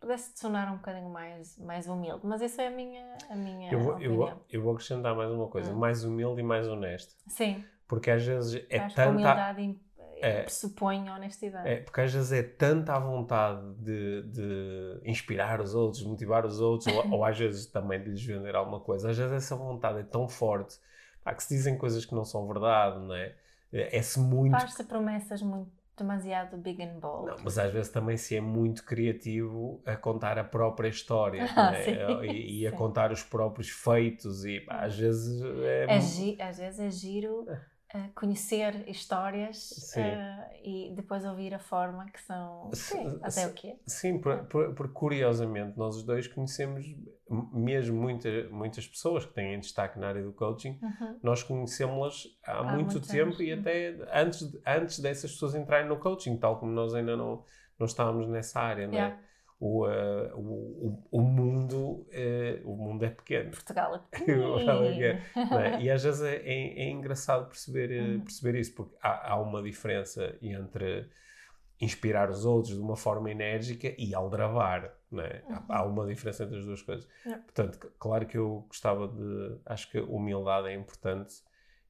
pudesse 0.00 0.36
sonar 0.36 0.72
um 0.72 0.76
bocadinho 0.76 1.08
mais, 1.08 1.56
mais 1.58 1.86
humilde, 1.86 2.26
mas 2.26 2.42
essa 2.42 2.62
é 2.62 2.66
a 2.66 2.70
minha, 2.70 3.16
a 3.30 3.36
minha 3.36 3.72
eu 3.72 3.80
vou, 3.80 3.92
opinião. 3.94 4.12
Eu 4.12 4.16
vou, 4.16 4.44
eu 4.50 4.62
vou 4.62 4.72
acrescentar 4.72 5.14
mais 5.14 5.30
uma 5.30 5.46
coisa, 5.46 5.72
hum. 5.72 5.78
mais 5.78 6.02
humilde 6.02 6.40
e 6.40 6.44
mais 6.44 6.66
honesto. 6.66 7.14
Sim. 7.28 7.64
Porque 7.86 8.10
às 8.10 8.24
vezes 8.24 8.64
é 8.68 8.78
Acho 8.78 8.96
tanta... 8.96 9.10
humildade 9.10 9.78
é, 10.20 10.42
pressupõe 10.42 11.10
honestidade. 11.10 11.68
É, 11.68 11.76
porque 11.76 12.00
às 12.00 12.12
vezes 12.12 12.32
é 12.32 12.42
tanta 12.42 12.94
a 12.94 12.98
vontade 12.98 13.74
de, 13.74 14.22
de 14.22 15.00
inspirar 15.04 15.60
os 15.60 15.74
outros, 15.74 16.02
motivar 16.04 16.44
os 16.44 16.60
outros, 16.60 16.92
ou, 16.94 17.10
ou, 17.12 17.24
às 17.24 17.38
vezes 17.38 17.66
também 17.66 18.02
de 18.02 18.10
lhes 18.10 18.24
vender 18.24 18.54
alguma 18.54 18.80
coisa. 18.80 19.10
Às 19.10 19.18
vezes 19.18 19.32
essa 19.32 19.56
vontade 19.56 20.00
é 20.00 20.02
tão 20.02 20.28
forte 20.28 20.78
pá, 21.22 21.34
que 21.34 21.42
se 21.42 21.54
dizem 21.54 21.76
coisas 21.76 22.04
que 22.04 22.14
não 22.14 22.24
são 22.24 22.46
verdade, 22.46 22.98
não 22.98 23.14
é? 23.14 23.34
É-se 23.72 24.18
muito. 24.18 24.52
Faz-se 24.52 24.84
promessas 24.84 25.42
muito 25.42 25.70
demasiado 25.96 26.56
big 26.58 26.82
and 26.82 26.98
bold. 26.98 27.26
Não, 27.26 27.36
mas 27.42 27.58
às 27.58 27.72
vezes 27.72 27.90
também 27.90 28.16
se 28.16 28.36
é 28.36 28.40
muito 28.40 28.84
criativo 28.84 29.82
a 29.84 29.96
contar 29.96 30.38
a 30.38 30.44
própria 30.44 30.88
história 30.88 31.44
ah, 31.56 31.74
é? 31.74 32.26
e, 32.26 32.60
e, 32.60 32.66
a 32.66 32.72
contar 32.72 33.10
os 33.12 33.22
próprios 33.22 33.70
feitos 33.70 34.44
e 34.44 34.60
pá, 34.60 34.84
às 34.84 34.96
vezes 34.96 35.42
é, 35.42 35.86
é 35.88 36.42
às 36.42 36.58
vezes 36.58 36.80
é 36.80 36.90
giro 36.90 37.46
conhecer 38.14 38.88
histórias 38.88 39.92
uh, 39.96 40.56
e 40.64 40.92
depois 40.94 41.24
ouvir 41.24 41.54
a 41.54 41.58
forma 41.58 42.06
que 42.06 42.20
são. 42.20 42.70
Sim, 42.72 43.18
até 43.22 43.46
o 43.46 43.52
quê? 43.52 43.76
Sim, 43.86 44.20
porque 44.20 44.92
curiosamente 44.92 45.76
nós 45.76 45.96
os 45.96 46.02
dois 46.02 46.26
conhecemos 46.26 46.84
mesmo 47.28 48.00
muita, 48.00 48.28
muitas 48.50 48.86
pessoas 48.86 49.26
que 49.26 49.32
têm 49.32 49.58
destaque 49.58 49.98
na 49.98 50.08
área 50.08 50.22
do 50.22 50.32
coaching, 50.32 50.78
uhum. 50.80 51.18
nós 51.22 51.42
conhecemos-las 51.42 52.28
há, 52.46 52.58
há, 52.58 52.76
muito 52.76 53.00
tempo 53.00 53.34
anos. 53.34 53.40
e 53.40 53.52
até 53.52 53.96
antes, 54.12 54.58
antes 54.64 54.98
dessas 55.00 55.32
pessoas 55.32 55.54
entrarem 55.54 55.88
no 55.88 55.98
coaching, 55.98 56.36
tal 56.36 56.58
como 56.58 56.72
nós 56.72 56.94
ainda 56.94 57.16
não, 57.16 57.44
não 57.78 57.86
estávamos 57.86 58.28
nessa 58.28 58.60
área, 58.60 58.86
não 58.86 58.98
é? 58.98 59.18
O, 59.58 59.86
uh, 59.86 60.34
o, 60.34 61.08
o, 61.10 61.22
mundo, 61.22 61.76
uh, 61.76 62.70
o 62.70 62.76
mundo 62.76 63.04
é 63.04 63.10
pequeno. 63.10 63.50
Portugal 63.50 63.94
é 63.94 63.98
pequeno. 64.10 64.42
é? 65.58 65.82
E 65.82 65.90
às 65.90 66.02
vezes 66.02 66.22
é, 66.22 66.36
é, 66.36 66.82
é 66.84 66.90
engraçado 66.90 67.48
perceber, 67.48 67.90
eh, 67.90 68.00
uhum. 68.00 68.20
perceber 68.20 68.58
isso, 68.58 68.74
porque 68.74 68.94
há, 69.00 69.32
há, 69.32 69.40
uma 69.40 69.62
diferença 69.62 70.36
entre 70.42 71.08
inspirar 71.80 72.30
os 72.30 72.44
outros 72.44 72.74
de 72.74 72.80
uma 72.80 72.96
forma 72.96 73.30
enérgica 73.30 73.94
e 73.98 74.14
aldrabar, 74.14 74.84
é? 74.84 75.42
Uhum. 75.48 75.56
Há, 75.68 75.78
há, 75.78 75.84
uma 75.84 76.06
diferença 76.06 76.44
entre 76.44 76.58
as 76.58 76.64
duas 76.66 76.82
coisas. 76.82 77.08
Portanto, 77.24 77.92
claro 77.98 78.26
que 78.26 78.36
eu 78.36 78.66
gostava 78.68 79.08
de... 79.08 79.58
Acho 79.64 79.90
que 79.90 79.98
humildade 79.98 80.68
é 80.68 80.74
importante 80.74 81.34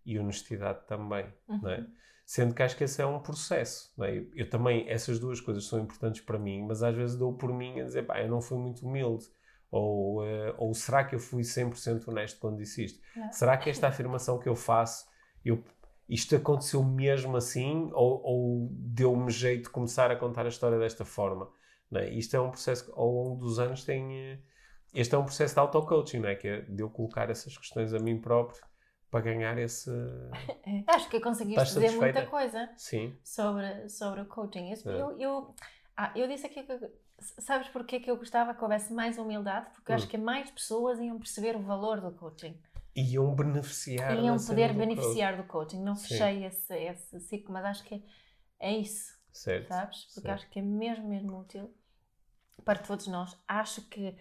e 0.04 0.18
honestidade 0.18 0.86
também, 0.86 1.26
uhum. 1.48 1.60
não 1.62 1.70
é? 1.70 1.86
Sendo 2.26 2.52
que 2.52 2.62
acho 2.64 2.76
que 2.76 2.82
esse 2.82 3.00
é 3.00 3.06
um 3.06 3.20
processo. 3.20 3.94
É? 4.02 4.18
Eu, 4.18 4.26
eu, 4.34 4.50
também, 4.50 4.84
essas 4.90 5.20
duas 5.20 5.40
coisas 5.40 5.64
são 5.64 5.78
importantes 5.78 6.22
para 6.22 6.36
mim, 6.36 6.66
mas 6.66 6.82
às 6.82 6.92
vezes 6.92 7.16
dou 7.16 7.32
por 7.32 7.54
mim 7.54 7.80
a 7.80 7.84
dizer, 7.84 8.04
pá, 8.04 8.20
eu 8.20 8.28
não 8.28 8.40
fui 8.40 8.58
muito 8.58 8.84
humilde. 8.84 9.26
Ou, 9.70 10.24
uh, 10.24 10.54
ou 10.58 10.74
será 10.74 11.04
que 11.04 11.14
eu 11.14 11.20
fui 11.20 11.42
100% 11.42 12.08
honesto 12.08 12.40
quando 12.40 12.56
disse 12.56 12.84
isto? 12.84 13.00
Não. 13.14 13.32
Será 13.32 13.56
que 13.56 13.70
esta 13.70 13.86
afirmação 13.86 14.40
que 14.40 14.48
eu 14.48 14.56
faço, 14.56 15.06
eu, 15.44 15.62
isto 16.08 16.34
aconteceu 16.34 16.82
mesmo 16.82 17.36
assim? 17.36 17.90
Ou, 17.92 18.20
ou 18.24 18.68
deu-me 18.72 19.30
jeito 19.30 19.64
de 19.64 19.70
começar 19.70 20.10
a 20.10 20.16
contar 20.16 20.46
a 20.46 20.48
história 20.48 20.80
desta 20.80 21.04
forma? 21.04 21.48
É? 21.94 22.10
Isto 22.10 22.34
é 22.36 22.40
um 22.40 22.50
processo 22.50 22.86
que 22.86 22.92
ao 22.98 23.08
longo 23.08 23.36
dos 23.36 23.60
anos 23.60 23.84
tem. 23.84 24.34
Uh, 24.34 24.38
este 24.92 25.14
é 25.14 25.18
um 25.18 25.24
processo 25.24 25.54
de 25.54 25.60
auto-coaching, 25.60 26.18
não 26.18 26.28
é? 26.28 26.34
Que 26.34 26.48
é 26.48 26.60
de 26.62 26.82
eu 26.82 26.90
colocar 26.90 27.30
essas 27.30 27.56
questões 27.56 27.94
a 27.94 28.00
mim 28.00 28.20
próprio 28.20 28.60
para 29.10 29.20
ganhar 29.20 29.56
esse. 29.58 29.90
É. 30.66 30.82
Acho 30.88 31.08
que 31.08 31.20
conseguiste 31.20 31.74
dizer 31.74 31.92
muita 31.92 32.26
coisa 32.26 32.68
Sim. 32.76 33.16
Sobre, 33.22 33.88
sobre 33.88 34.20
o 34.20 34.26
coaching. 34.26 34.74
Eu, 34.84 34.90
é. 34.90 35.00
eu, 35.00 35.20
eu, 35.20 35.54
ah, 35.96 36.12
eu 36.16 36.26
disse 36.26 36.46
aqui 36.46 36.62
que. 36.64 36.90
Sabes 37.38 37.68
porquê 37.68 38.00
que 38.00 38.10
eu 38.10 38.16
gostava 38.16 38.52
que 38.52 38.62
houvesse 38.62 38.92
mais 38.92 39.16
humildade? 39.16 39.70
Porque 39.70 39.92
hum. 39.92 39.94
acho 39.94 40.08
que 40.08 40.18
mais 40.18 40.50
pessoas 40.50 40.98
iam 40.98 41.18
perceber 41.18 41.56
o 41.56 41.62
valor 41.62 42.00
do 42.00 42.10
coaching. 42.10 42.60
Iam 42.96 43.34
beneficiar. 43.34 44.18
Iam 44.18 44.36
poder 44.36 44.72
do 44.72 44.78
beneficiar 44.78 45.34
coaching. 45.34 45.46
do 45.46 45.48
coaching. 45.48 45.82
Não 45.82 45.94
Sim. 45.94 46.08
fechei 46.08 46.44
esse, 46.44 46.74
esse 46.74 47.20
ciclo, 47.20 47.52
mas 47.52 47.64
acho 47.64 47.84
que 47.84 48.04
é, 48.58 48.76
isso. 48.76 49.14
Certo. 49.32 49.68
Sabes? 49.68 50.04
Porque 50.06 50.28
certo. 50.28 50.34
acho 50.34 50.50
que 50.50 50.58
é 50.58 50.62
mesmo, 50.62 51.08
mesmo 51.08 51.38
útil 51.38 51.72
para 52.64 52.78
todos 52.78 53.06
nós. 53.06 53.38
Acho 53.46 53.82
que 53.88 54.16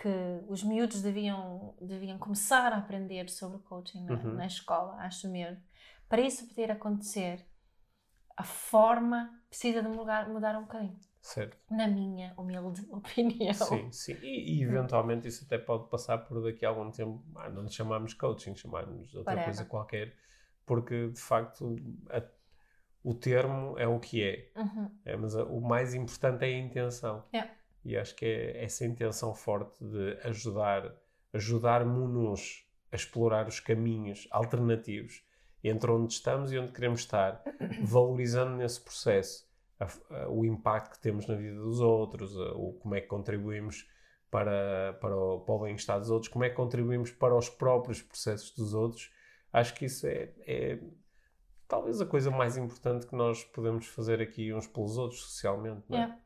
que 0.00 0.44
os 0.48 0.62
miúdos 0.62 1.00
deviam, 1.00 1.74
deviam 1.80 2.18
começar 2.18 2.72
a 2.72 2.76
aprender 2.76 3.30
sobre 3.30 3.58
coaching 3.60 4.04
na, 4.04 4.14
uhum. 4.14 4.34
na 4.34 4.46
escola, 4.46 4.94
acho 4.96 5.28
mesmo. 5.28 5.62
Para 6.08 6.20
isso 6.20 6.46
poder 6.46 6.70
acontecer, 6.70 7.44
a 8.36 8.44
forma 8.44 9.40
precisa 9.48 9.82
de 9.82 9.88
mudar, 9.88 10.28
mudar 10.28 10.56
um 10.58 10.62
bocadinho. 10.62 11.00
Certo. 11.22 11.56
Na 11.70 11.88
minha 11.88 12.34
humilde 12.36 12.86
opinião. 12.92 13.54
Sim, 13.54 13.90
sim. 13.90 14.16
E, 14.22 14.58
e 14.58 14.62
eventualmente 14.62 15.26
isso 15.26 15.44
até 15.44 15.58
pode 15.58 15.88
passar 15.88 16.18
por 16.18 16.42
daqui 16.42 16.64
a 16.66 16.68
algum 16.68 16.90
tempo, 16.90 17.24
ah, 17.36 17.48
não 17.48 17.62
nos 17.62 17.74
chamamos 17.74 18.12
coaching, 18.12 18.54
chamamos 18.54 19.14
outra 19.14 19.42
coisa 19.44 19.64
qualquer, 19.64 20.14
porque 20.66 21.08
de 21.08 21.20
facto 21.20 21.74
a, 22.10 22.22
o 23.02 23.14
termo 23.14 23.78
é 23.78 23.88
o 23.88 23.98
que 23.98 24.22
é. 24.22 24.52
Uhum. 24.54 24.90
é 25.04 25.16
mas 25.16 25.34
a, 25.34 25.44
o 25.44 25.60
mais 25.60 25.94
importante 25.94 26.44
é 26.44 26.48
a 26.48 26.58
intenção. 26.58 27.24
Yeah. 27.32 27.50
E 27.86 27.96
acho 27.96 28.16
que 28.16 28.26
é 28.26 28.64
essa 28.64 28.84
intenção 28.84 29.32
forte 29.32 29.84
de 29.84 30.18
ajudar, 30.24 30.92
ajudar-nos 31.32 32.66
a 32.90 32.96
explorar 32.96 33.46
os 33.46 33.60
caminhos 33.60 34.26
alternativos 34.32 35.22
entre 35.62 35.88
onde 35.92 36.12
estamos 36.12 36.50
e 36.50 36.58
onde 36.58 36.72
queremos 36.72 37.00
estar, 37.00 37.40
valorizando 37.84 38.56
nesse 38.56 38.80
processo 38.80 39.48
a, 39.78 39.86
a, 40.16 40.28
o 40.28 40.44
impacto 40.44 40.96
que 40.96 40.98
temos 40.98 41.28
na 41.28 41.36
vida 41.36 41.54
dos 41.60 41.80
outros, 41.80 42.36
a, 42.36 42.54
o, 42.54 42.72
como 42.72 42.96
é 42.96 43.00
que 43.00 43.06
contribuímos 43.06 43.88
para, 44.32 44.94
para, 45.00 45.16
o, 45.16 45.40
para 45.40 45.54
o 45.54 45.58
bem-estar 45.60 46.00
dos 46.00 46.10
outros, 46.10 46.28
como 46.28 46.44
é 46.44 46.50
que 46.50 46.56
contribuímos 46.56 47.12
para 47.12 47.36
os 47.36 47.48
próprios 47.48 48.02
processos 48.02 48.50
dos 48.50 48.74
outros. 48.74 49.12
Acho 49.52 49.72
que 49.74 49.84
isso 49.84 50.08
é, 50.08 50.32
é 50.40 50.80
talvez 51.68 52.00
a 52.00 52.06
coisa 52.06 52.32
mais 52.32 52.56
importante 52.56 53.06
que 53.06 53.14
nós 53.14 53.44
podemos 53.44 53.86
fazer 53.86 54.20
aqui 54.20 54.52
uns 54.52 54.66
pelos 54.66 54.98
outros 54.98 55.20
socialmente. 55.22 55.84
Não 55.88 55.98
é? 55.98 56.00
Yeah. 56.00 56.25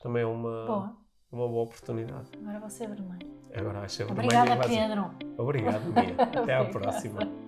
também 0.01 0.23
é 0.23 0.25
uma, 0.25 0.65
boa. 0.65 0.97
uma 1.31 1.47
boa 1.47 1.63
oportunidade. 1.63 2.31
Agora 2.37 2.59
vou 2.59 2.69
ser 2.69 2.89
vermelho. 2.89 3.27
Agora 3.53 3.79
vai 3.79 3.89
ser 3.89 4.05
vermelho. 4.05 4.27
Obrigada, 4.27 4.67
Pedro. 4.67 5.11
Obrigado, 5.37 5.85
Mia. 5.85 6.15
Até 6.41 6.55
à 6.55 6.65
próxima. 6.65 7.44